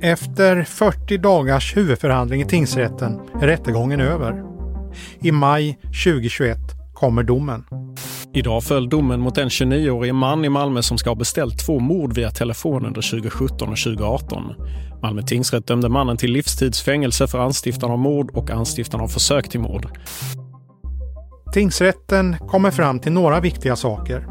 Efter 0.00 0.62
40 0.62 1.18
dagars 1.18 1.76
huvudförhandling 1.76 2.42
i 2.42 2.44
tingsrätten 2.44 3.20
är 3.42 3.46
rättegången 3.46 4.00
över. 4.00 4.42
I 5.20 5.32
maj 5.32 5.78
2021 6.04 6.58
kommer 6.94 7.22
domen. 7.22 7.64
Idag 8.34 8.64
föll 8.64 8.88
domen 8.88 9.20
mot 9.20 9.38
en 9.38 9.48
29-årig 9.48 10.14
man 10.14 10.44
i 10.44 10.48
Malmö 10.48 10.82
som 10.82 10.98
ska 10.98 11.10
ha 11.10 11.14
beställt 11.14 11.66
två 11.66 11.78
mord 11.78 12.14
via 12.14 12.30
telefon 12.30 12.86
under 12.86 13.10
2017 13.10 13.68
och 13.68 13.76
2018. 13.76 14.54
Malmö 15.02 15.22
tingsrätt 15.22 15.66
dömde 15.66 15.88
mannen 15.88 16.16
till 16.16 16.32
livstidsfängelse 16.32 17.26
för 17.26 17.38
anstiftan 17.38 17.90
av 17.90 17.98
mord 17.98 18.30
och 18.30 18.50
anstiftan 18.50 19.00
av 19.00 19.08
försök 19.08 19.48
till 19.48 19.60
mord. 19.60 19.86
Tingsrätten 21.52 22.36
kommer 22.38 22.70
fram 22.70 23.00
till 23.00 23.12
några 23.12 23.40
viktiga 23.40 23.76
saker. 23.76 24.26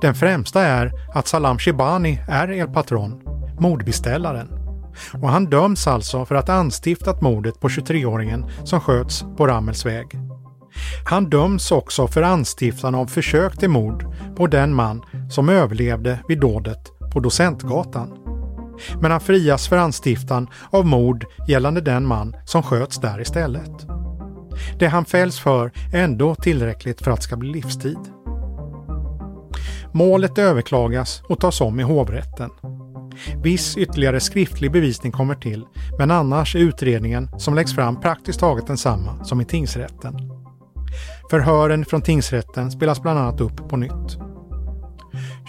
Den 0.00 0.14
främsta 0.14 0.62
är 0.62 0.92
att 1.14 1.26
Salam 1.26 1.58
Shibani 1.58 2.18
är 2.28 2.52
El 2.52 2.68
Patron, 2.68 3.20
mordbeställaren. 3.58 4.59
Och 5.12 5.28
han 5.28 5.44
döms 5.44 5.86
alltså 5.86 6.24
för 6.24 6.34
att 6.34 6.48
ha 6.48 6.54
anstiftat 6.54 7.20
mordet 7.20 7.60
på 7.60 7.68
23-åringen 7.68 8.50
som 8.64 8.80
sköts 8.80 9.24
på 9.36 9.46
Rammels 9.46 9.86
väg. 9.86 10.06
Han 11.04 11.30
döms 11.30 11.72
också 11.72 12.06
för 12.06 12.22
anstiftan 12.22 12.94
av 12.94 13.06
försök 13.06 13.58
till 13.58 13.70
mord 13.70 14.06
på 14.36 14.46
den 14.46 14.74
man 14.74 15.02
som 15.30 15.48
överlevde 15.48 16.18
vid 16.28 16.40
dådet 16.40 16.92
på 17.12 17.20
Docentgatan. 17.20 18.16
Men 19.00 19.10
han 19.10 19.20
frias 19.20 19.68
för 19.68 19.76
anstiftan 19.76 20.48
av 20.70 20.86
mord 20.86 21.24
gällande 21.48 21.80
den 21.80 22.06
man 22.06 22.36
som 22.44 22.62
sköts 22.62 22.98
där 22.98 23.20
istället. 23.20 23.86
Det 24.78 24.86
han 24.86 25.04
fälls 25.04 25.40
för 25.40 25.72
är 25.92 26.04
ändå 26.04 26.34
tillräckligt 26.34 27.02
för 27.02 27.10
att 27.10 27.16
det 27.16 27.22
ska 27.22 27.36
bli 27.36 27.52
livstid. 27.52 27.98
Målet 29.92 30.38
överklagas 30.38 31.22
och 31.28 31.40
tas 31.40 31.60
om 31.60 31.80
i 31.80 31.82
hovrätten. 31.82 32.50
Viss 33.42 33.76
ytterligare 33.76 34.20
skriftlig 34.20 34.72
bevisning 34.72 35.12
kommer 35.12 35.34
till, 35.34 35.64
men 35.98 36.10
annars 36.10 36.56
är 36.56 36.60
utredningen 36.60 37.28
som 37.38 37.54
läggs 37.54 37.74
fram 37.74 38.00
praktiskt 38.00 38.40
taget 38.40 38.66
densamma 38.66 39.24
som 39.24 39.40
i 39.40 39.44
tingsrätten. 39.44 40.16
Förhören 41.30 41.84
från 41.84 42.02
tingsrätten 42.02 42.70
spelas 42.70 43.02
bland 43.02 43.18
annat 43.18 43.40
upp 43.40 43.68
på 43.68 43.76
nytt. 43.76 44.29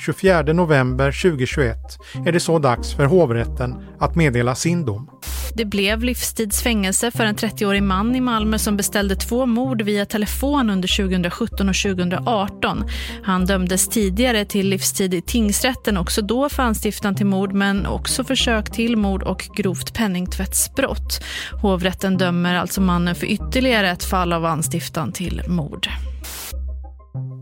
24 0.01 0.41
november 0.53 1.11
2021 1.11 1.77
är 2.25 2.31
det 2.31 2.39
så 2.39 2.59
dags 2.59 2.93
för 2.93 3.05
hovrätten 3.05 3.75
att 3.99 4.15
meddela 4.15 4.55
sin 4.55 4.85
dom. 4.85 5.09
Det 5.55 5.65
blev 5.65 6.03
livstidsfängelse 6.03 7.11
för 7.11 7.25
en 7.25 7.35
30-årig 7.35 7.83
man 7.83 8.15
i 8.15 8.21
Malmö 8.21 8.59
som 8.59 8.77
beställde 8.77 9.15
två 9.15 9.45
mord 9.45 9.81
via 9.81 10.05
telefon 10.05 10.69
under 10.69 10.97
2017 10.97 11.69
och 11.69 11.75
2018. 11.75 12.83
Han 13.23 13.45
dömdes 13.45 13.87
tidigare 13.87 14.45
till 14.45 14.69
livstid 14.69 15.13
i 15.13 15.21
tingsrätten, 15.21 15.97
också 15.97 16.21
då 16.21 16.49
för 16.49 16.63
anstiftan 16.63 17.15
till 17.15 17.25
mord 17.25 17.53
men 17.53 17.85
också 17.85 18.23
försök 18.23 18.71
till 18.71 18.97
mord 18.97 19.23
och 19.23 19.49
grovt 19.55 19.93
penningtvättsbrott. 19.93 21.23
Hovrätten 21.61 22.17
dömer 22.17 22.55
alltså 22.55 22.81
mannen 22.81 23.15
för 23.15 23.25
ytterligare 23.27 23.89
ett 23.89 24.03
fall 24.03 24.33
av 24.33 24.45
anstiftan 24.45 25.11
till 25.11 25.41
mord. 25.47 25.87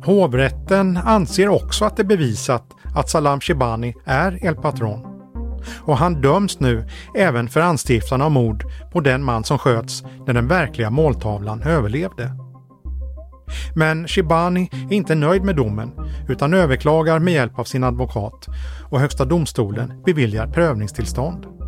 Hovrätten 0.10 0.98
anser 0.98 1.50
också 1.50 1.86
att 1.86 1.98
det 1.98 2.02
är 2.02 2.06
bevisat 2.06 2.64
att 2.96 3.10
Salam 3.10 3.40
Shibani 3.40 3.94
är 4.06 4.46
El 4.46 4.56
Patron. 4.56 5.06
Och 5.82 5.98
han 5.98 6.22
döms 6.22 6.60
nu 6.60 6.88
även 7.16 7.50
för 7.50 7.62
anstiftan 7.62 8.22
av 8.22 8.32
mord 8.32 8.64
på 8.92 9.00
den 9.00 9.24
man 9.24 9.44
som 9.44 9.58
sköts 9.58 10.04
när 10.28 10.34
den 10.34 10.48
verkliga 10.48 10.90
måltavlan 10.90 11.62
överlevde. 11.62 12.32
Men 13.76 14.08
Shibani 14.08 14.70
är 14.72 14.94
inte 14.94 15.16
nöjd 15.16 15.44
med 15.44 15.56
domen 15.56 15.92
utan 16.30 16.54
överklagar 16.54 17.20
med 17.20 17.34
hjälp 17.34 17.60
av 17.60 17.64
sin 17.64 17.84
advokat 17.84 18.48
och 18.90 19.00
Högsta 19.00 19.26
domstolen 19.26 20.04
beviljar 20.06 20.48
prövningstillstånd. 20.48 21.59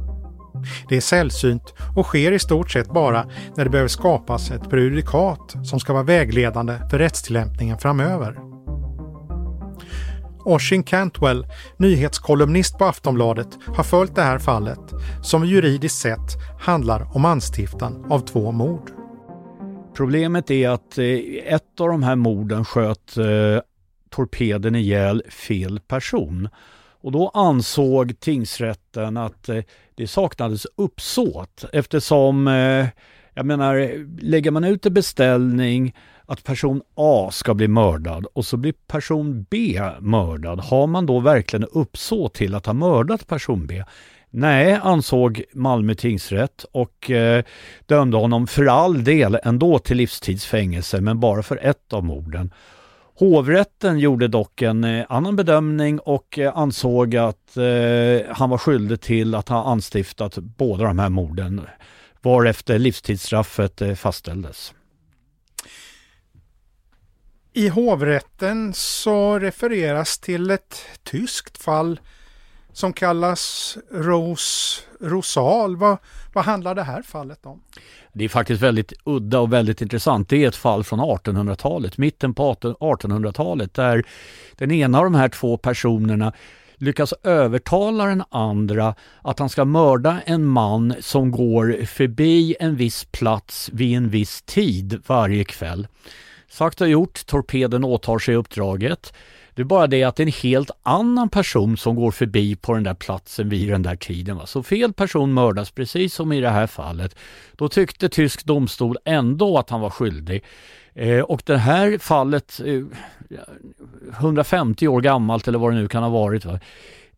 Det 0.89 0.97
är 0.97 1.01
sällsynt 1.01 1.73
och 1.95 2.05
sker 2.05 2.31
i 2.31 2.39
stort 2.39 2.71
sett 2.71 2.93
bara 2.93 3.25
när 3.55 3.63
det 3.63 3.69
behöver 3.69 3.87
skapas 3.87 4.51
ett 4.51 4.69
prejudikat 4.69 5.55
som 5.63 5.79
ska 5.79 5.93
vara 5.93 6.03
vägledande 6.03 6.73
för 6.89 6.99
rättstillämpningen 6.99 7.77
framöver. 7.77 8.51
Oshin 10.45 10.83
Cantwell, 10.83 11.47
nyhetskolumnist 11.77 12.77
på 12.77 12.85
Aftonbladet, 12.85 13.47
har 13.75 13.83
följt 13.83 14.15
det 14.15 14.21
här 14.21 14.39
fallet 14.39 14.79
som 15.23 15.45
juridiskt 15.45 15.99
sett 15.99 16.59
handlar 16.59 17.15
om 17.15 17.25
anstiftan 17.25 18.05
av 18.09 18.19
två 18.19 18.51
mord. 18.51 18.91
Problemet 19.93 20.51
är 20.51 20.69
att 20.69 20.97
eh, 20.97 21.05
ett 21.45 21.79
av 21.79 21.87
de 21.87 22.03
här 22.03 22.15
morden 22.15 22.65
sköt 22.65 23.17
eh, 23.17 23.25
torpeden 24.09 24.75
ihjäl 24.75 25.23
fel 25.29 25.79
person. 25.79 26.49
Och 27.01 27.11
då 27.11 27.31
ansåg 27.33 28.19
tingsrätten 28.19 29.17
att 29.17 29.49
eh, 29.49 29.63
det 29.95 30.07
saknades 30.07 30.67
uppsåt 30.75 31.65
eftersom, 31.73 32.47
eh, 32.47 32.87
jag 33.33 33.45
menar, 33.45 34.05
lägger 34.21 34.51
man 34.51 34.63
ut 34.63 34.85
en 34.85 34.93
beställning 34.93 35.95
att 36.25 36.43
person 36.43 36.81
A 36.95 37.29
ska 37.31 37.53
bli 37.53 37.67
mördad 37.67 38.25
och 38.33 38.45
så 38.45 38.57
blir 38.57 38.73
person 38.87 39.45
B 39.49 39.81
mördad. 39.99 40.59
Har 40.59 40.87
man 40.87 41.05
då 41.05 41.19
verkligen 41.19 41.65
uppsåt 41.71 42.33
till 42.33 42.55
att 42.55 42.65
ha 42.65 42.73
mördat 42.73 43.27
person 43.27 43.67
B? 43.67 43.83
Nej, 44.29 44.79
ansåg 44.83 45.43
Malmö 45.53 45.95
tingsrätt 45.95 46.65
och 46.71 47.11
eh, 47.11 47.43
dömde 47.85 48.17
honom 48.17 48.47
för 48.47 48.65
all 48.65 49.03
del 49.03 49.39
ändå 49.43 49.79
till 49.79 49.97
livstidsfängelse 49.97 51.01
men 51.01 51.19
bara 51.19 51.43
för 51.43 51.59
ett 51.61 51.93
av 51.93 52.03
morden. 52.03 52.53
Hovrätten 53.21 53.99
gjorde 53.99 54.27
dock 54.27 54.61
en 54.61 54.83
eh, 54.83 55.05
annan 55.09 55.35
bedömning 55.35 55.99
och 55.99 56.39
eh, 56.39 56.57
ansåg 56.57 57.15
att 57.15 57.57
eh, 57.57 58.35
han 58.35 58.49
var 58.49 58.57
skyldig 58.57 59.01
till 59.01 59.35
att 59.35 59.49
ha 59.49 59.63
anstiftat 59.71 60.37
båda 60.37 60.83
de 60.83 60.99
här 60.99 61.09
morden 61.09 61.61
varefter 62.21 62.79
livstidsstraffet 62.79 63.81
eh, 63.81 63.95
fastställdes. 63.95 64.73
I 67.53 67.67
hovrätten 67.67 68.73
så 68.73 69.39
refereras 69.39 70.19
till 70.19 70.51
ett 70.51 70.85
tyskt 71.03 71.57
fall 71.63 71.99
som 72.73 72.93
kallas 72.93 73.77
Rose 73.91 74.81
Rosal. 74.99 75.75
Vad, 75.75 75.97
vad 76.33 76.45
handlar 76.45 76.75
det 76.75 76.83
här 76.83 77.01
fallet 77.01 77.45
om? 77.45 77.63
Det 78.13 78.23
är 78.25 78.29
faktiskt 78.29 78.61
väldigt 78.61 78.93
udda 79.03 79.39
och 79.39 79.53
väldigt 79.53 79.81
intressant. 79.81 80.29
Det 80.29 80.43
är 80.43 80.47
ett 80.47 80.55
fall 80.55 80.83
från 80.83 80.99
1800-talet, 80.99 81.97
mitten 81.97 82.33
på 82.33 82.53
1800-talet, 82.53 83.73
där 83.73 84.03
den 84.55 84.71
ena 84.71 84.97
av 84.97 85.03
de 85.03 85.15
här 85.15 85.29
två 85.29 85.57
personerna 85.57 86.33
lyckas 86.75 87.13
övertala 87.23 88.05
den 88.05 88.23
andra 88.29 88.95
att 89.21 89.39
han 89.39 89.49
ska 89.49 89.65
mörda 89.65 90.21
en 90.25 90.45
man 90.45 90.93
som 90.99 91.31
går 91.31 91.85
förbi 91.85 92.55
en 92.59 92.75
viss 92.75 93.05
plats 93.11 93.69
vid 93.73 93.97
en 93.97 94.09
viss 94.09 94.41
tid 94.41 95.01
varje 95.07 95.43
kväll. 95.43 95.87
Sagt 96.49 96.81
och 96.81 96.89
gjort, 96.89 97.25
torpeden 97.25 97.83
åtar 97.83 98.19
sig 98.19 98.35
uppdraget. 98.35 99.13
Det 99.55 99.61
är 99.61 99.65
bara 99.65 99.87
det 99.87 100.03
att 100.03 100.15
det 100.15 100.23
är 100.23 100.27
en 100.27 100.33
helt 100.33 100.71
annan 100.83 101.29
person 101.29 101.77
som 101.77 101.95
går 101.95 102.11
förbi 102.11 102.55
på 102.55 102.73
den 102.73 102.83
där 102.83 102.93
platsen 102.93 103.49
vid 103.49 103.69
den 103.69 103.81
där 103.81 103.95
tiden. 103.95 104.37
Va? 104.37 104.45
Så 104.45 104.63
fel 104.63 104.93
person 104.93 105.33
mördas 105.33 105.71
precis 105.71 106.13
som 106.13 106.31
i 106.31 106.41
det 106.41 106.49
här 106.49 106.67
fallet. 106.67 107.15
Då 107.55 107.69
tyckte 107.69 108.09
tysk 108.09 108.45
domstol 108.45 108.97
ändå 109.05 109.57
att 109.57 109.69
han 109.69 109.81
var 109.81 109.89
skyldig. 109.89 110.43
Eh, 110.93 111.19
och 111.19 111.41
det 111.45 111.57
här 111.57 111.97
fallet, 111.97 112.61
eh, 112.65 112.83
150 114.19 114.87
år 114.87 115.01
gammalt 115.01 115.47
eller 115.47 115.59
vad 115.59 115.73
det 115.73 115.79
nu 115.79 115.87
kan 115.87 116.03
ha 116.03 116.09
varit, 116.09 116.45
va? 116.45 116.59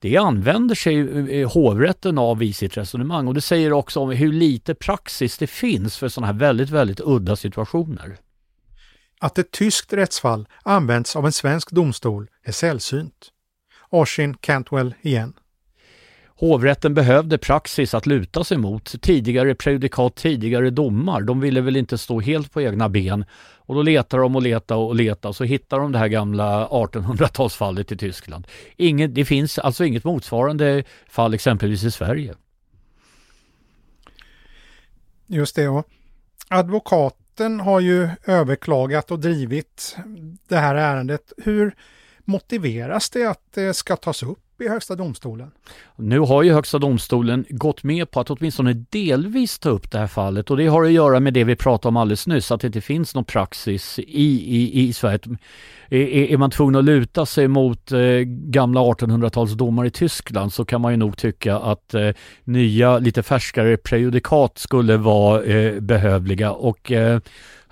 det 0.03 0.17
använder 0.17 0.75
sig 0.75 0.99
eh, 1.41 1.51
hovrätten 1.51 2.17
av 2.17 2.43
i 2.43 2.53
sitt 2.53 2.77
resonemang 2.77 3.27
och 3.27 3.33
det 3.33 3.41
säger 3.41 3.73
också 3.73 3.99
om 3.99 4.11
hur 4.11 4.33
lite 4.33 4.75
praxis 4.75 5.37
det 5.37 5.47
finns 5.47 5.97
för 5.97 6.09
sådana 6.09 6.27
här 6.27 6.39
väldigt, 6.39 6.69
väldigt 6.69 7.01
udda 7.03 7.35
situationer. 7.35 8.17
Att 9.23 9.37
ett 9.37 9.51
tyskt 9.51 9.93
rättsfall 9.93 10.47
används 10.63 11.15
av 11.15 11.25
en 11.25 11.31
svensk 11.31 11.71
domstol 11.71 12.29
är 12.43 12.51
sällsynt. 12.51 13.31
Oshin 13.89 14.33
Cantwell 14.37 14.93
igen. 15.01 15.33
hovrätten 16.35 16.93
behövde 16.93 17.37
praxis 17.37 17.93
att 17.93 18.05
luta 18.05 18.43
sig 18.43 18.57
mot. 18.57 19.01
Tidigare 19.01 19.55
prejudikat, 19.55 20.15
tidigare 20.15 20.69
domar. 20.69 21.21
De 21.21 21.39
ville 21.39 21.61
väl 21.61 21.75
inte 21.75 21.97
stå 21.97 22.19
helt 22.19 22.51
på 22.51 22.61
egna 22.61 22.89
ben. 22.89 23.25
Och 23.57 23.75
då 23.75 23.81
letar 23.81 24.17
de 24.17 24.35
och 24.35 24.41
letar 24.41 24.75
och 24.75 24.95
letar 24.95 25.29
och 25.29 25.35
så 25.35 25.43
hittar 25.43 25.79
de 25.79 25.91
det 25.91 25.99
här 25.99 26.07
gamla 26.07 26.67
1800-talsfallet 26.67 27.93
i 27.93 27.97
Tyskland. 27.97 28.47
Ingen, 28.77 29.13
det 29.13 29.25
finns 29.25 29.59
alltså 29.59 29.85
inget 29.85 30.03
motsvarande 30.03 30.83
fall 31.09 31.33
exempelvis 31.33 31.83
i 31.83 31.91
Sverige. 31.91 32.33
Just 35.27 35.55
det. 35.55 35.67
Och 35.67 35.87
advokaten 37.33 37.59
har 37.59 37.79
ju 37.79 38.09
överklagat 38.25 39.11
och 39.11 39.19
drivit 39.19 39.97
det 40.47 40.57
här 40.57 40.75
ärendet. 40.75 41.33
Hur 41.37 41.75
motiveras 42.25 43.09
det 43.09 43.25
att 43.25 43.41
det 43.53 43.73
ska 43.73 43.95
tas 43.95 44.23
upp 44.23 44.42
i 44.59 44.67
Högsta 44.67 44.95
domstolen? 44.95 45.51
Nu 45.95 46.19
har 46.19 46.43
ju 46.43 46.53
Högsta 46.53 46.79
domstolen 46.79 47.45
gått 47.49 47.83
med 47.83 48.11
på 48.11 48.19
att 48.19 48.29
åtminstone 48.29 48.73
delvis 48.73 49.59
ta 49.59 49.69
upp 49.69 49.91
det 49.91 49.97
här 49.97 50.07
fallet 50.07 50.51
och 50.51 50.57
det 50.57 50.67
har 50.67 50.83
att 50.83 50.91
göra 50.91 51.19
med 51.19 51.33
det 51.33 51.43
vi 51.43 51.55
pratade 51.55 51.87
om 51.87 51.97
alldeles 51.97 52.27
nyss, 52.27 52.51
att 52.51 52.61
det 52.61 52.67
inte 52.67 52.81
finns 52.81 53.15
någon 53.15 53.25
praxis 53.25 53.99
i, 53.99 54.03
i, 54.57 54.81
i 54.81 54.93
Sverige. 54.93 55.19
Är, 55.89 55.97
är 56.31 56.37
man 56.37 56.51
tvungen 56.51 56.75
att 56.75 56.85
luta 56.85 57.25
sig 57.25 57.47
mot 57.47 57.91
eh, 57.91 57.99
gamla 58.25 58.81
1800-talsdomar 58.81 59.85
i 59.85 59.89
Tyskland 59.89 60.53
så 60.53 60.65
kan 60.65 60.81
man 60.81 60.91
ju 60.91 60.97
nog 60.97 61.17
tycka 61.17 61.57
att 61.57 61.93
eh, 61.93 62.09
nya, 62.43 62.99
lite 62.99 63.23
färskare 63.23 63.77
prejudikat 63.77 64.57
skulle 64.57 64.97
vara 64.97 65.43
eh, 65.43 65.79
behövliga 65.79 66.51
och 66.51 66.91
eh, 66.91 67.19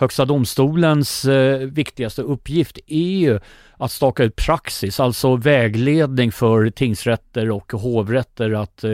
Högsta 0.01 0.25
domstolens 0.25 1.25
eh, 1.25 1.57
viktigaste 1.57 2.21
uppgift 2.21 2.79
är 2.87 3.17
ju 3.17 3.39
att 3.77 3.91
staka 3.91 4.23
ut 4.23 4.35
praxis, 4.35 4.99
alltså 4.99 5.35
vägledning 5.35 6.31
för 6.31 6.69
tingsrätter 6.69 7.51
och 7.51 7.71
hovrätter 7.71 8.51
att 8.51 8.83
eh, 8.83 8.91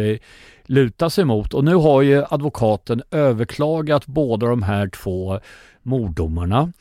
luta 0.66 1.10
sig 1.10 1.26
mot. 1.26 1.54
Och 1.54 1.64
nu 1.64 1.76
har 1.76 2.02
ju 2.02 2.24
advokaten 2.30 3.04
överklagat 3.12 4.06
båda 4.06 4.48
de 4.48 4.64
här 4.64 4.88
två 4.88 5.40
morddomarna. 5.82 6.74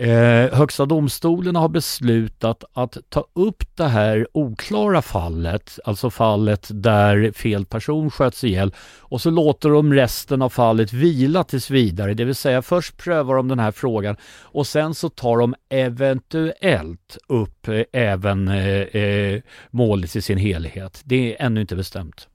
Eh, 0.00 0.54
Högsta 0.54 0.86
domstolen 0.86 1.56
har 1.56 1.68
beslutat 1.68 2.64
att 2.72 2.96
ta 3.08 3.26
upp 3.32 3.76
det 3.76 3.88
här 3.88 4.26
oklara 4.32 5.02
fallet, 5.02 5.78
alltså 5.84 6.10
fallet 6.10 6.68
där 6.72 7.32
fel 7.32 7.66
person 7.66 8.10
sköts 8.10 8.44
ihjäl 8.44 8.74
och 8.98 9.20
så 9.20 9.30
låter 9.30 9.68
de 9.68 9.94
resten 9.94 10.42
av 10.42 10.48
fallet 10.48 10.92
vila 10.92 11.44
tills 11.44 11.70
vidare, 11.70 12.14
det 12.14 12.24
vill 12.24 12.34
säga 12.34 12.62
först 12.62 12.96
prövar 12.96 13.36
de 13.36 13.48
den 13.48 13.58
här 13.58 13.72
frågan 13.72 14.16
och 14.42 14.66
sen 14.66 14.94
så 14.94 15.08
tar 15.08 15.38
de 15.38 15.54
eventuellt 15.68 17.18
upp 17.26 17.68
eh, 17.68 17.82
även 17.92 18.48
eh, 18.48 18.80
eh 19.02 19.42
målet 19.70 20.16
i 20.16 20.22
sin 20.22 20.38
helhet. 20.38 21.00
Det 21.04 21.32
är 21.32 21.46
ännu 21.46 21.60
inte 21.60 21.76
bestämt 21.76 22.28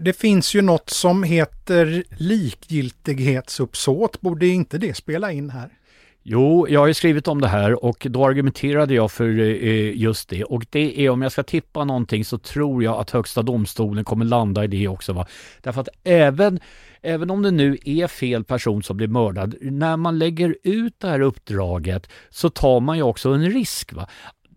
det 0.00 0.12
finns 0.12 0.54
ju 0.54 0.62
något 0.62 0.90
som 0.90 1.22
heter 1.22 2.04
likgiltighetsuppsåt. 2.16 4.20
Borde 4.20 4.46
inte 4.46 4.78
det 4.78 4.94
spela 4.94 5.32
in 5.32 5.50
här? 5.50 5.70
Jo, 6.22 6.66
jag 6.68 6.80
har 6.80 6.86
ju 6.86 6.94
skrivit 6.94 7.28
om 7.28 7.40
det 7.40 7.48
här 7.48 7.84
och 7.84 8.06
då 8.10 8.26
argumenterade 8.26 8.94
jag 8.94 9.12
för 9.12 9.40
eh, 9.40 9.96
just 9.96 10.28
det. 10.28 10.44
Och 10.44 10.66
det 10.70 11.06
är 11.06 11.10
om 11.10 11.22
jag 11.22 11.32
ska 11.32 11.42
tippa 11.42 11.84
någonting 11.84 12.24
så 12.24 12.38
tror 12.38 12.84
jag 12.84 13.00
att 13.00 13.10
Högsta 13.10 13.42
domstolen 13.42 14.04
kommer 14.04 14.24
landa 14.24 14.64
i 14.64 14.66
det 14.66 14.88
också. 14.88 15.12
Va? 15.12 15.26
Därför 15.60 15.80
att 15.80 15.88
även, 16.04 16.60
även 17.02 17.30
om 17.30 17.42
det 17.42 17.50
nu 17.50 17.78
är 17.84 18.06
fel 18.06 18.44
person 18.44 18.82
som 18.82 18.96
blir 18.96 19.08
mördad, 19.08 19.54
när 19.60 19.96
man 19.96 20.18
lägger 20.18 20.56
ut 20.62 20.94
det 20.98 21.08
här 21.08 21.20
uppdraget 21.20 22.08
så 22.30 22.50
tar 22.50 22.80
man 22.80 22.96
ju 22.96 23.02
också 23.02 23.30
en 23.30 23.50
risk. 23.50 23.92
Va? 23.92 24.08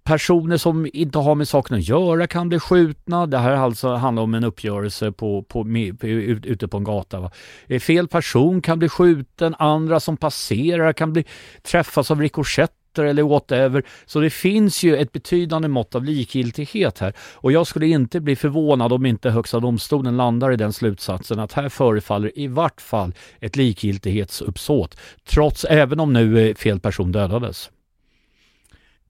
Personer 0.03 0.57
som 0.57 0.87
inte 0.93 1.19
har 1.19 1.35
med 1.35 1.47
saken 1.47 1.77
att 1.77 1.87
göra 1.87 2.27
kan 2.27 2.49
bli 2.49 2.59
skjutna. 2.59 3.25
Det 3.25 3.37
här 3.37 3.55
alltså 3.55 3.93
handlar 3.93 4.23
om 4.23 4.33
en 4.33 4.43
uppgörelse 4.43 5.11
på, 5.11 5.43
på, 5.43 5.63
med, 5.63 6.03
ute 6.03 6.67
på 6.67 6.77
en 6.77 6.83
gata. 6.83 7.19
Va? 7.19 7.31
Eh, 7.67 7.79
fel 7.79 8.07
person 8.07 8.61
kan 8.61 8.79
bli 8.79 8.89
skjuten, 8.89 9.55
andra 9.59 9.99
som 9.99 10.17
passerar 10.17 10.93
kan 10.93 11.13
bli 11.13 11.25
träffas 11.61 12.11
av 12.11 12.21
rikoschetter 12.21 13.03
eller 13.03 13.23
whatever. 13.23 13.83
Så 14.05 14.19
det 14.19 14.29
finns 14.29 14.83
ju 14.83 14.97
ett 14.97 15.11
betydande 15.11 15.67
mått 15.67 15.95
av 15.95 16.03
likgiltighet 16.03 16.99
här. 16.99 17.13
Och 17.33 17.51
jag 17.51 17.67
skulle 17.67 17.87
inte 17.87 18.19
bli 18.19 18.35
förvånad 18.35 18.93
om 18.93 19.05
inte 19.05 19.29
Högsta 19.29 19.59
domstolen 19.59 20.17
landar 20.17 20.51
i 20.51 20.55
den 20.55 20.73
slutsatsen 20.73 21.39
att 21.39 21.53
här 21.53 21.69
förefaller 21.69 22.39
i 22.39 22.47
vart 22.47 22.81
fall 22.81 23.13
ett 23.39 23.55
likgiltighetsuppsåt. 23.55 24.97
Trots, 25.25 25.65
även 25.65 25.99
om 25.99 26.13
nu 26.13 26.49
eh, 26.49 26.55
fel 26.55 26.79
person 26.79 27.11
dödades. 27.11 27.71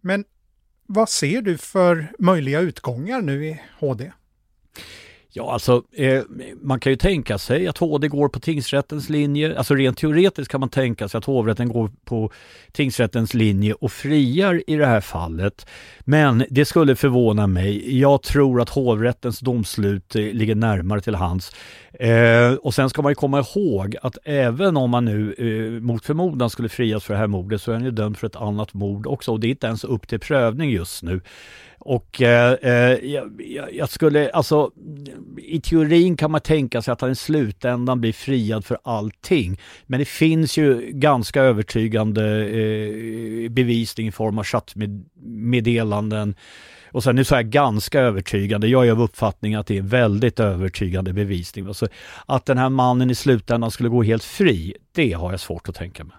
Men 0.01 0.25
vad 0.86 1.09
ser 1.09 1.41
du 1.41 1.57
för 1.57 2.11
möjliga 2.19 2.59
utgångar 2.59 3.21
nu 3.21 3.45
i 3.45 3.61
HD? 3.79 4.11
Ja, 5.36 5.53
alltså 5.53 5.84
eh, 5.91 6.21
man 6.61 6.79
kan 6.79 6.91
ju 6.91 6.95
tänka 6.95 7.38
sig 7.38 7.67
att 7.67 7.77
HD 7.77 8.07
går 8.07 8.29
på 8.29 8.39
tingsrättens 8.39 9.09
linje. 9.09 9.57
Alltså 9.57 9.75
rent 9.75 9.97
teoretiskt 9.97 10.51
kan 10.51 10.59
man 10.59 10.69
tänka 10.69 11.07
sig 11.07 11.17
att 11.17 11.25
hovrätten 11.25 11.69
går 11.69 11.91
på 12.05 12.31
tingsrättens 12.71 13.34
linje 13.34 13.73
och 13.73 13.91
friar 13.91 14.63
i 14.67 14.75
det 14.75 14.86
här 14.86 15.01
fallet. 15.01 15.65
Men 15.99 16.45
det 16.49 16.65
skulle 16.65 16.95
förvåna 16.95 17.47
mig. 17.47 17.99
Jag 17.99 18.21
tror 18.21 18.61
att 18.61 18.69
hovrättens 18.69 19.39
domslut 19.39 20.15
eh, 20.15 20.21
ligger 20.21 20.55
närmare 20.55 21.01
till 21.01 21.15
hands. 21.15 21.51
Eh, 21.93 22.53
och 22.53 22.73
sen 22.73 22.89
ska 22.89 23.01
man 23.01 23.11
ju 23.11 23.15
komma 23.15 23.39
ihåg 23.39 23.95
att 24.01 24.17
även 24.23 24.77
om 24.77 24.89
man 24.89 25.05
nu 25.05 25.34
eh, 25.38 25.81
mot 25.81 26.05
förmodan 26.05 26.49
skulle 26.49 26.69
frias 26.69 27.03
för 27.03 27.13
det 27.13 27.19
här 27.19 27.27
mordet 27.27 27.61
så 27.61 27.71
är 27.71 27.75
han 27.75 27.86
ju 27.86 27.91
dömd 27.91 28.17
för 28.17 28.27
ett 28.27 28.36
annat 28.36 28.73
mord 28.73 29.07
också 29.07 29.31
och 29.31 29.39
det 29.39 29.47
är 29.47 29.49
inte 29.49 29.67
ens 29.67 29.84
upp 29.84 30.07
till 30.07 30.19
prövning 30.19 30.69
just 30.69 31.03
nu. 31.03 31.21
Och 31.86 32.21
eh, 32.21 32.53
eh 32.53 33.11
jag, 33.11 33.31
jag, 33.71 33.89
skulle, 33.89 34.29
alltså 34.29 34.71
i 35.38 35.61
teorin 35.61 36.17
kan 36.17 36.31
man 36.31 36.41
tänka 36.41 36.81
sig 36.81 36.91
att 36.91 37.01
han 37.01 37.11
i 37.11 37.15
slutändan 37.15 38.01
blir 38.01 38.13
friad 38.13 38.65
för 38.65 38.77
allting. 38.84 39.59
Men 39.86 39.99
det 39.99 40.05
finns 40.05 40.57
ju 40.57 40.91
ganska 40.91 41.41
övertygande 41.41 42.45
eh, 42.45 43.49
bevisning 43.49 44.07
i 44.07 44.11
form 44.11 44.39
av 44.39 44.43
chattmeddelanden. 44.43 46.36
Och 46.91 47.03
sen 47.03 47.15
nu 47.15 47.23
så 47.23 47.36
här 47.36 47.43
ganska 47.43 48.01
övertygande, 48.01 48.67
jag 48.67 48.88
är 48.88 48.91
av 48.91 49.01
uppfattning 49.01 49.55
att 49.55 49.67
det 49.67 49.77
är 49.77 49.81
väldigt 49.81 50.39
övertygande 50.39 51.13
bevisning. 51.13 51.67
Alltså, 51.67 51.88
att 52.25 52.45
den 52.45 52.57
här 52.57 52.69
mannen 52.69 53.09
i 53.09 53.15
slutändan 53.15 53.71
skulle 53.71 53.89
gå 53.89 54.03
helt 54.03 54.23
fri, 54.23 54.75
det 54.91 55.13
har 55.13 55.31
jag 55.31 55.39
svårt 55.39 55.69
att 55.69 55.75
tänka 55.75 56.03
mig. 56.03 56.15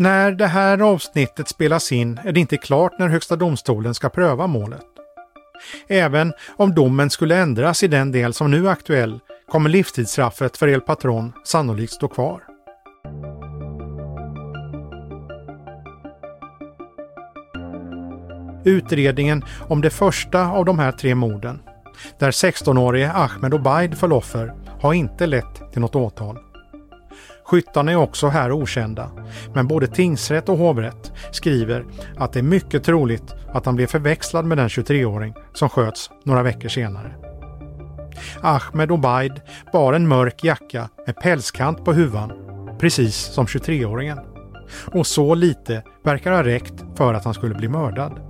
När 0.00 0.32
det 0.32 0.46
här 0.46 0.78
avsnittet 0.78 1.48
spelas 1.48 1.92
in 1.92 2.20
är 2.24 2.32
det 2.32 2.40
inte 2.40 2.56
klart 2.56 2.98
när 2.98 3.08
Högsta 3.08 3.36
domstolen 3.36 3.94
ska 3.94 4.08
pröva 4.08 4.46
målet. 4.46 4.84
Även 5.88 6.32
om 6.56 6.74
domen 6.74 7.10
skulle 7.10 7.36
ändras 7.36 7.82
i 7.82 7.88
den 7.88 8.12
del 8.12 8.34
som 8.34 8.50
nu 8.50 8.66
är 8.66 8.70
aktuell 8.70 9.20
kommer 9.48 9.70
livstidsstraffet 9.70 10.56
för 10.56 10.68
El 10.68 10.80
Patron 10.80 11.32
sannolikt 11.44 11.92
stå 11.92 12.08
kvar. 12.08 12.42
Utredningen 18.64 19.44
om 19.68 19.80
det 19.80 19.90
första 19.90 20.46
av 20.46 20.64
de 20.64 20.78
här 20.78 20.92
tre 20.92 21.14
morden, 21.14 21.62
där 22.18 22.30
16-årige 22.30 23.12
Ahmed 23.12 23.54
Obaid 23.54 23.98
föll 23.98 24.12
offer, 24.12 24.54
har 24.80 24.92
inte 24.92 25.26
lett 25.26 25.72
till 25.72 25.80
något 25.80 25.96
åtal. 25.96 26.49
Skyttarna 27.50 27.92
är 27.92 27.96
också 27.96 28.28
här 28.28 28.52
okända, 28.52 29.10
men 29.54 29.68
både 29.68 29.86
tingsrätt 29.86 30.48
och 30.48 30.58
hovrätt 30.58 31.12
skriver 31.30 31.84
att 32.16 32.32
det 32.32 32.38
är 32.38 32.42
mycket 32.42 32.84
troligt 32.84 33.34
att 33.52 33.66
han 33.66 33.76
blev 33.76 33.86
förväxlad 33.86 34.44
med 34.44 34.58
den 34.58 34.68
23-åring 34.68 35.34
som 35.54 35.68
sköts 35.68 36.10
några 36.24 36.42
veckor 36.42 36.68
senare. 36.68 37.14
Ahmed 38.40 38.90
Obaid 38.90 39.40
bar 39.72 39.92
en 39.92 40.08
mörk 40.08 40.44
jacka 40.44 40.88
med 41.06 41.16
pälskant 41.16 41.84
på 41.84 41.92
huvan, 41.92 42.32
precis 42.78 43.16
som 43.16 43.46
23-åringen. 43.46 44.18
Och 44.86 45.06
så 45.06 45.34
lite 45.34 45.82
verkar 46.04 46.32
ha 46.32 46.44
räckt 46.44 46.84
för 46.96 47.14
att 47.14 47.24
han 47.24 47.34
skulle 47.34 47.54
bli 47.54 47.68
mördad. 47.68 48.20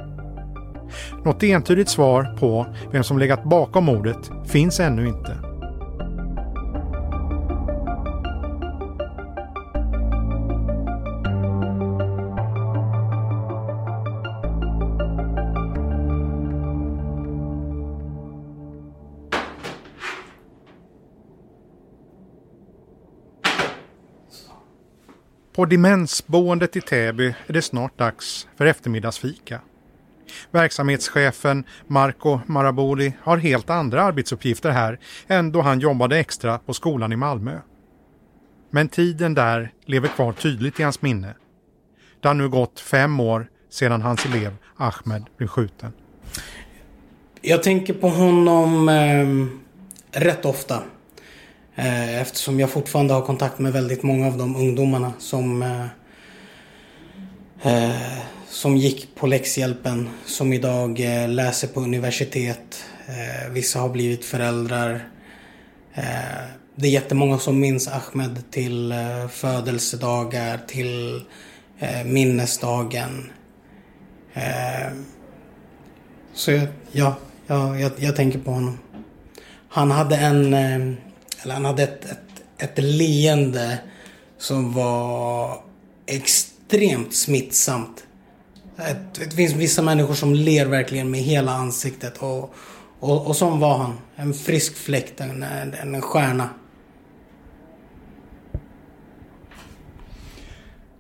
Något 1.25 1.43
entydigt 1.43 1.89
svar 1.89 2.37
på 2.39 2.66
vem 2.93 3.05
som 3.05 3.18
legat 3.18 3.45
bakom 3.45 3.85
mordet 3.85 4.31
finns 4.47 4.81
ännu 4.81 5.09
inte. 5.09 5.49
På 25.61 25.67
demensboendet 25.67 26.77
i 26.77 26.81
Täby 26.81 27.35
är 27.47 27.53
det 27.53 27.63
snart 27.63 27.99
dags 27.99 28.49
för 28.57 28.67
eftermiddagsfika. 28.67 29.61
Verksamhetschefen 30.51 31.65
Marco 31.87 32.41
Maraboli 32.47 33.13
har 33.23 33.37
helt 33.37 33.71
andra 33.71 34.03
arbetsuppgifter 34.03 34.71
här 34.71 34.99
än 35.27 35.53
då 35.53 35.61
han 35.61 35.81
jobbade 35.81 36.19
extra 36.19 36.59
på 36.59 36.75
skolan 36.75 37.13
i 37.13 37.17
Malmö. 37.17 37.59
Men 38.71 38.89
tiden 38.89 39.35
där 39.35 39.73
lever 39.85 40.09
kvar 40.09 40.33
tydligt 40.33 40.81
i 40.81 40.83
hans 40.83 41.03
minne. 41.03 41.35
Det 42.21 42.29
har 42.29 42.35
nu 42.35 42.49
gått 42.49 42.81
fem 42.81 43.21
år 43.21 43.51
sedan 43.71 44.03
hans 44.03 44.27
elev 44.27 44.57
Ahmed 44.77 45.25
blev 45.37 45.47
skjuten. 45.47 45.93
Jag 47.41 47.63
tänker 47.63 47.95
på 47.95 48.09
honom 48.09 48.89
eh, 48.89 50.21
rätt 50.21 50.45
ofta. 50.45 50.83
Eh, 51.81 52.20
eftersom 52.20 52.61
jag 52.61 52.70
fortfarande 52.70 53.14
har 53.14 53.22
kontakt 53.22 53.59
med 53.59 53.72
väldigt 53.72 54.03
många 54.03 54.26
av 54.26 54.39
de 54.39 54.57
ungdomarna 54.57 55.12
som, 55.18 55.62
eh, 55.62 55.87
eh 57.62 58.18
som 58.49 58.76
gick 58.76 59.14
på 59.14 59.26
läxhjälpen. 59.26 60.09
Som 60.26 60.53
idag 60.53 61.01
eh, 61.01 61.28
läser 61.28 61.68
på 61.68 61.81
universitet. 61.81 62.85
Eh, 63.07 63.51
vissa 63.51 63.81
har 63.81 63.89
blivit 63.89 64.24
föräldrar. 64.24 65.09
Eh, 65.95 66.45
det 66.74 66.87
är 66.87 66.91
jättemånga 66.91 67.39
som 67.39 67.61
minns 67.61 67.89
Ahmed 67.89 68.51
till 68.51 68.93
eh, 68.93 69.28
födelsedagar, 69.28 70.61
till 70.66 71.24
eh, 71.78 72.05
minnesdagen. 72.05 73.31
så 76.35 76.51
jag, 76.51 76.66
ja, 76.93 77.16
jag, 77.47 77.81
jag, 77.81 77.93
jag 77.97 78.16
tänker 78.16 78.39
på 78.39 78.51
honom. 78.51 78.78
Han 79.68 79.91
hade 79.91 80.16
en 80.16 80.55
eller 81.43 81.55
han 81.55 81.64
hade 81.64 81.82
ett, 81.82 82.05
ett, 82.05 82.43
ett 82.59 82.78
leende 82.78 83.78
som 84.38 84.72
var 84.72 85.62
extremt 86.07 87.14
smittsamt. 87.14 88.05
Ett, 88.76 89.14
det 89.14 89.36
finns 89.36 89.53
vissa 89.53 89.82
människor 89.82 90.14
som 90.14 90.34
ler 90.34 90.66
verkligen 90.66 91.11
med 91.11 91.20
hela 91.20 91.53
ansiktet 91.53 92.18
och, 92.18 92.55
och, 93.01 93.26
och 93.26 93.36
som 93.36 93.61
var 93.61 93.78
han. 93.78 93.99
En 94.16 94.34
frisk 94.34 94.76
fläkt, 94.76 95.20
en, 95.20 95.43
en, 95.43 95.74
en 95.74 96.03
stjärna. 96.03 96.49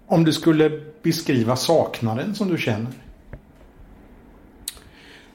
Om 0.06 0.24
du 0.24 0.32
skulle 0.32 0.70
beskriva 1.02 1.56
saknaden 1.56 2.34
som 2.34 2.48
du 2.48 2.58
känner? 2.58 2.92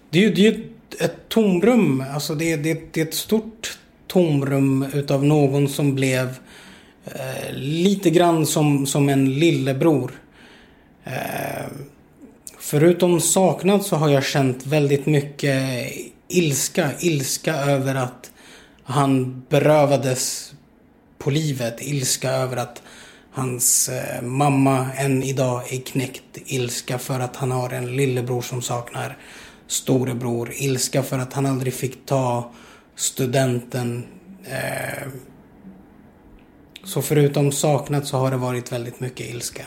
Det 0.10 0.20
är 0.20 0.30
ju 0.30 0.34
det 0.34 0.48
är 0.48 1.06
ett 1.06 1.30
tomrum. 1.30 2.04
Alltså 2.14 2.36
det, 2.36 2.56
det, 2.56 2.94
det 2.94 3.02
är 3.02 3.06
ett 3.06 3.14
stort 3.14 3.80
tomrum 4.16 4.86
utav 4.94 5.24
någon 5.24 5.70
som 5.70 5.96
blev 5.96 6.40
eh, 7.06 7.54
lite 7.54 8.10
grann 8.10 8.46
som, 8.46 8.86
som 8.86 9.10
en 9.10 9.40
lillebror. 9.40 10.12
Eh, 11.04 11.66
förutom 12.60 13.22
saknad 13.22 13.86
så 13.86 13.96
har 13.96 14.10
jag 14.10 14.26
känt 14.26 14.66
väldigt 14.66 15.06
mycket 15.06 15.92
ilska. 16.28 16.92
Ilska 17.00 17.56
över 17.56 17.96
att 17.96 18.32
han 18.84 19.44
berövades 19.50 20.54
på 21.18 21.30
livet. 21.30 21.82
Ilska 21.82 22.32
över 22.32 22.58
att 22.58 22.82
hans 23.32 23.90
eh, 23.90 24.22
mamma 24.22 24.88
än 24.98 25.24
idag 25.24 25.74
är 25.74 25.82
knäckt. 25.82 26.38
Ilska 26.46 27.00
för 27.00 27.20
att 27.20 27.36
han 27.36 27.52
har 27.52 27.70
en 27.70 27.96
lillebror 27.96 28.42
som 28.42 28.62
saknar 28.62 29.18
storebror. 29.68 30.52
Ilska 30.56 31.04
för 31.04 31.20
att 31.20 31.34
han 31.34 31.46
aldrig 31.46 31.74
fick 31.74 32.06
ta 32.06 32.52
studenten. 32.96 34.06
Eh, 34.44 35.08
så 36.84 37.02
förutom 37.02 37.52
saknat 37.52 38.08
så 38.08 38.18
har 38.18 38.32
det 38.32 38.38
varit 38.38 38.72
väldigt 38.72 39.00
mycket 39.00 39.30
ilska. 39.30 39.66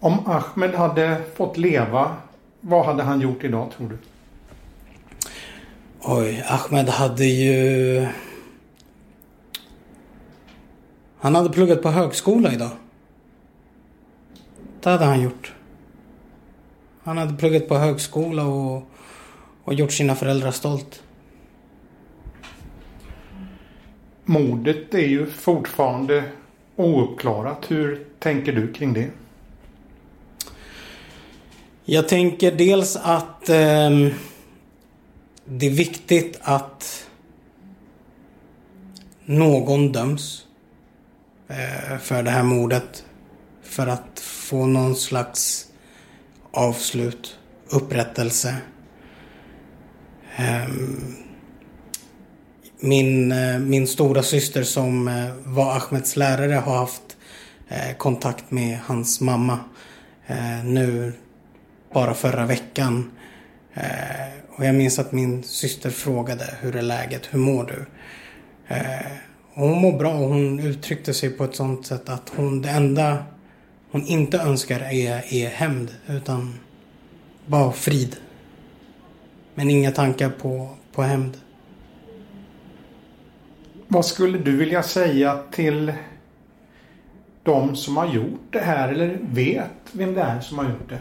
Om 0.00 0.26
Ahmed 0.26 0.74
hade 0.74 1.22
fått 1.34 1.56
leva, 1.56 2.16
vad 2.60 2.86
hade 2.86 3.02
han 3.02 3.20
gjort 3.20 3.44
idag 3.44 3.70
tror 3.76 3.88
du? 3.88 3.98
Oj, 6.00 6.44
Ahmed 6.48 6.88
hade 6.88 7.24
ju... 7.24 8.06
Han 11.18 11.34
hade 11.34 11.50
pluggat 11.50 11.82
på 11.82 11.88
högskola 11.90 12.52
idag. 12.52 12.70
Det 14.82 14.90
hade 14.90 15.04
han 15.04 15.22
gjort. 15.22 15.54
Han 17.02 17.18
hade 17.18 17.34
pluggat 17.34 17.68
på 17.68 17.74
högskola 17.74 18.46
och 18.46 18.82
och 19.64 19.74
gjort 19.74 19.92
sina 19.92 20.14
föräldrar 20.14 20.50
stolt. 20.50 21.02
Mordet 24.24 24.94
är 24.94 25.06
ju 25.06 25.26
fortfarande 25.26 26.24
ouppklarat. 26.76 27.70
Hur 27.70 28.06
tänker 28.18 28.52
du 28.52 28.72
kring 28.72 28.92
det? 28.92 29.10
Jag 31.84 32.08
tänker 32.08 32.52
dels 32.52 32.96
att 32.96 33.48
eh, 33.48 33.90
det 35.44 35.66
är 35.66 35.70
viktigt 35.70 36.38
att 36.42 37.06
någon 39.24 39.92
döms 39.92 40.46
eh, 41.48 41.98
för 41.98 42.22
det 42.22 42.30
här 42.30 42.42
mordet. 42.42 43.04
För 43.62 43.86
att 43.86 44.20
få 44.20 44.66
någon 44.66 44.96
slags 44.96 45.66
avslut, 46.50 47.38
upprättelse. 47.70 48.56
Ehm, 50.36 51.22
min, 52.80 53.32
eh, 53.32 53.58
min 53.58 53.86
stora 53.86 54.22
syster 54.22 54.62
som 54.62 55.08
eh, 55.08 55.30
var 55.44 55.76
Ahmeds 55.76 56.16
lärare 56.16 56.52
har 56.54 56.76
haft 56.76 57.16
eh, 57.68 57.96
kontakt 57.96 58.50
med 58.50 58.78
hans 58.84 59.20
mamma 59.20 59.58
nu 60.64 61.12
bara 61.94 62.14
förra 62.14 62.46
veckan. 62.46 63.10
Och 64.56 64.64
jag 64.64 64.74
minns 64.74 64.98
att 64.98 65.12
min 65.12 65.42
syster 65.42 65.90
frågade 65.90 66.54
hur 66.60 66.76
är 66.76 66.82
läget, 66.82 67.28
hur 67.30 67.38
mår 67.38 67.64
du? 67.64 67.86
Och 69.54 69.68
hon 69.68 69.80
mår 69.80 69.98
bra 69.98 70.14
och 70.14 70.28
hon 70.28 70.60
uttryckte 70.60 71.14
sig 71.14 71.30
på 71.30 71.44
ett 71.44 71.54
sånt 71.54 71.86
sätt 71.86 72.08
att 72.08 72.32
hon, 72.36 72.62
det 72.62 72.68
enda 72.68 73.24
hon 73.90 74.06
inte 74.06 74.38
önskar 74.38 74.80
är, 74.80 75.34
är 75.34 75.48
hämnd 75.48 75.94
utan 76.06 76.58
bara 77.46 77.72
frid. 77.72 78.16
Men 79.54 79.70
inga 79.70 79.90
tankar 79.90 80.30
på, 80.30 80.68
på 80.92 81.02
hämnd. 81.02 81.36
Vad 83.88 84.06
skulle 84.06 84.38
du 84.38 84.56
vilja 84.56 84.82
säga 84.82 85.42
till 85.50 85.92
de 87.42 87.76
som 87.76 87.96
har 87.96 88.14
gjort 88.14 88.40
det 88.50 88.58
här 88.58 88.88
eller 88.88 89.18
vet 89.22 89.70
vem 89.92 90.14
det 90.14 90.20
är 90.20 90.40
som 90.40 90.58
har 90.58 90.64
gjort 90.64 90.88
det? 90.88 91.00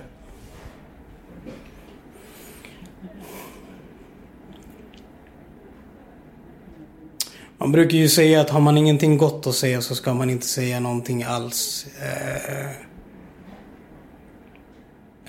Man 7.58 7.72
brukar 7.72 7.98
ju 7.98 8.10
säga 8.10 8.42
att 8.42 8.50
har 8.50 8.60
man 8.60 8.78
ingenting 8.78 9.18
gott 9.18 9.48
att 9.48 9.56
säga 9.56 9.82
så 9.82 9.96
ska 9.96 10.14
man 10.14 10.30
inte 10.30 10.48
säga 10.48 10.80
någonting 10.80 11.24
alls. 11.24 11.88
Eh, 12.02 12.72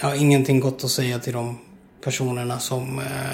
jag 0.00 0.08
har 0.08 0.14
ingenting 0.14 0.60
gott 0.60 0.84
att 0.84 0.90
säga 0.90 1.18
till 1.18 1.32
dem 1.32 1.58
personerna 2.04 2.58
som 2.58 2.98
eh, 2.98 3.30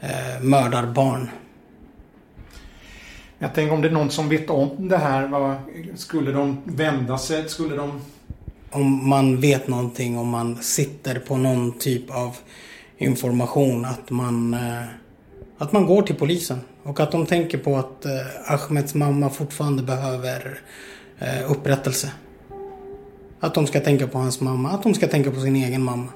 eh, 0.00 0.42
mördar 0.42 0.86
barn. 0.86 1.28
Jag 3.38 3.54
tänker 3.54 3.74
om 3.74 3.82
det 3.82 3.88
är 3.88 3.92
någon 3.92 4.10
som 4.10 4.28
vet 4.28 4.50
om 4.50 4.88
det 4.88 4.96
här, 4.96 5.28
vad, 5.28 5.56
skulle 5.94 6.32
de 6.32 6.58
vända 6.64 7.18
sig? 7.18 7.48
Skulle 7.48 7.76
de... 7.76 8.00
Om 8.70 9.08
man 9.08 9.40
vet 9.40 9.68
någonting, 9.68 10.18
om 10.18 10.28
man 10.28 10.62
sitter 10.62 11.18
på 11.18 11.36
någon 11.36 11.78
typ 11.78 12.10
av 12.10 12.36
information, 12.98 13.84
att 13.84 14.10
man, 14.10 14.54
eh, 14.54 14.84
att 15.58 15.72
man 15.72 15.86
går 15.86 16.02
till 16.02 16.14
polisen. 16.14 16.60
Och 16.82 17.00
att 17.00 17.12
de 17.12 17.26
tänker 17.26 17.58
på 17.58 17.76
att 17.76 18.04
eh, 18.04 18.52
Ahmeds 18.52 18.94
mamma 18.94 19.30
fortfarande 19.30 19.82
behöver 19.82 20.60
eh, 21.18 21.50
upprättelse. 21.50 22.12
Att 23.40 23.54
de 23.54 23.66
ska 23.66 23.80
tänka 23.80 24.06
på 24.06 24.18
hans 24.18 24.40
mamma, 24.40 24.70
att 24.70 24.82
de 24.82 24.94
ska 24.94 25.08
tänka 25.08 25.30
på 25.30 25.40
sin 25.40 25.56
egen 25.56 25.82
mamma. 25.82 26.08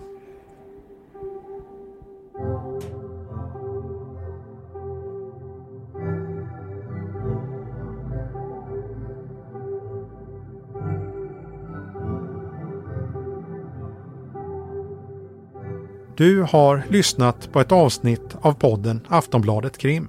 Du 16.17 16.43
har 16.43 16.83
lyssnat 16.89 17.53
på 17.53 17.61
ett 17.61 17.73
avsnitt 17.73 18.37
av 18.41 18.53
podden 18.53 19.01
Aftonbladet 19.09 19.79
Krim. 19.79 20.09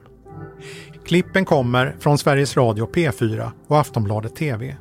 Klippen 1.06 1.46
kommer 1.46 1.96
från 2.00 2.18
Sveriges 2.18 2.58
Radio 2.58 2.90
P4 2.94 3.52
och 3.68 3.80
Aftonbladet 3.80 4.36
TV. 4.36 4.76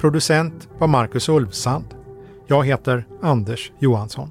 Producent 0.00 0.68
var 0.78 0.86
Marcus 0.88 1.28
Ulfsand. 1.28 1.84
Jag 2.46 2.66
heter 2.66 3.04
Anders 3.22 3.72
Johansson. 3.78 4.30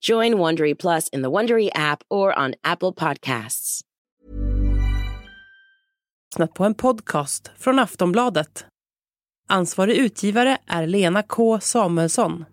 Join 0.00 0.34
Wondery 0.34 0.74
Plus 0.74 1.08
in 1.08 1.22
the 1.22 1.30
Wondery 1.30 1.70
app 1.74 2.02
or 2.10 2.38
on 2.38 2.54
Apple 2.62 2.92
Podcasts. 2.92 3.80
på 6.54 6.64
en 6.64 6.74
podcast 6.74 7.50
från 7.58 7.78
Aftonbladet. 7.78 8.66
Ansvarig 9.48 9.96
utgivare 9.96 10.58
är 10.66 10.86
Lena 10.86 11.22
K 11.22 11.60
Samuelsson. 11.60 12.44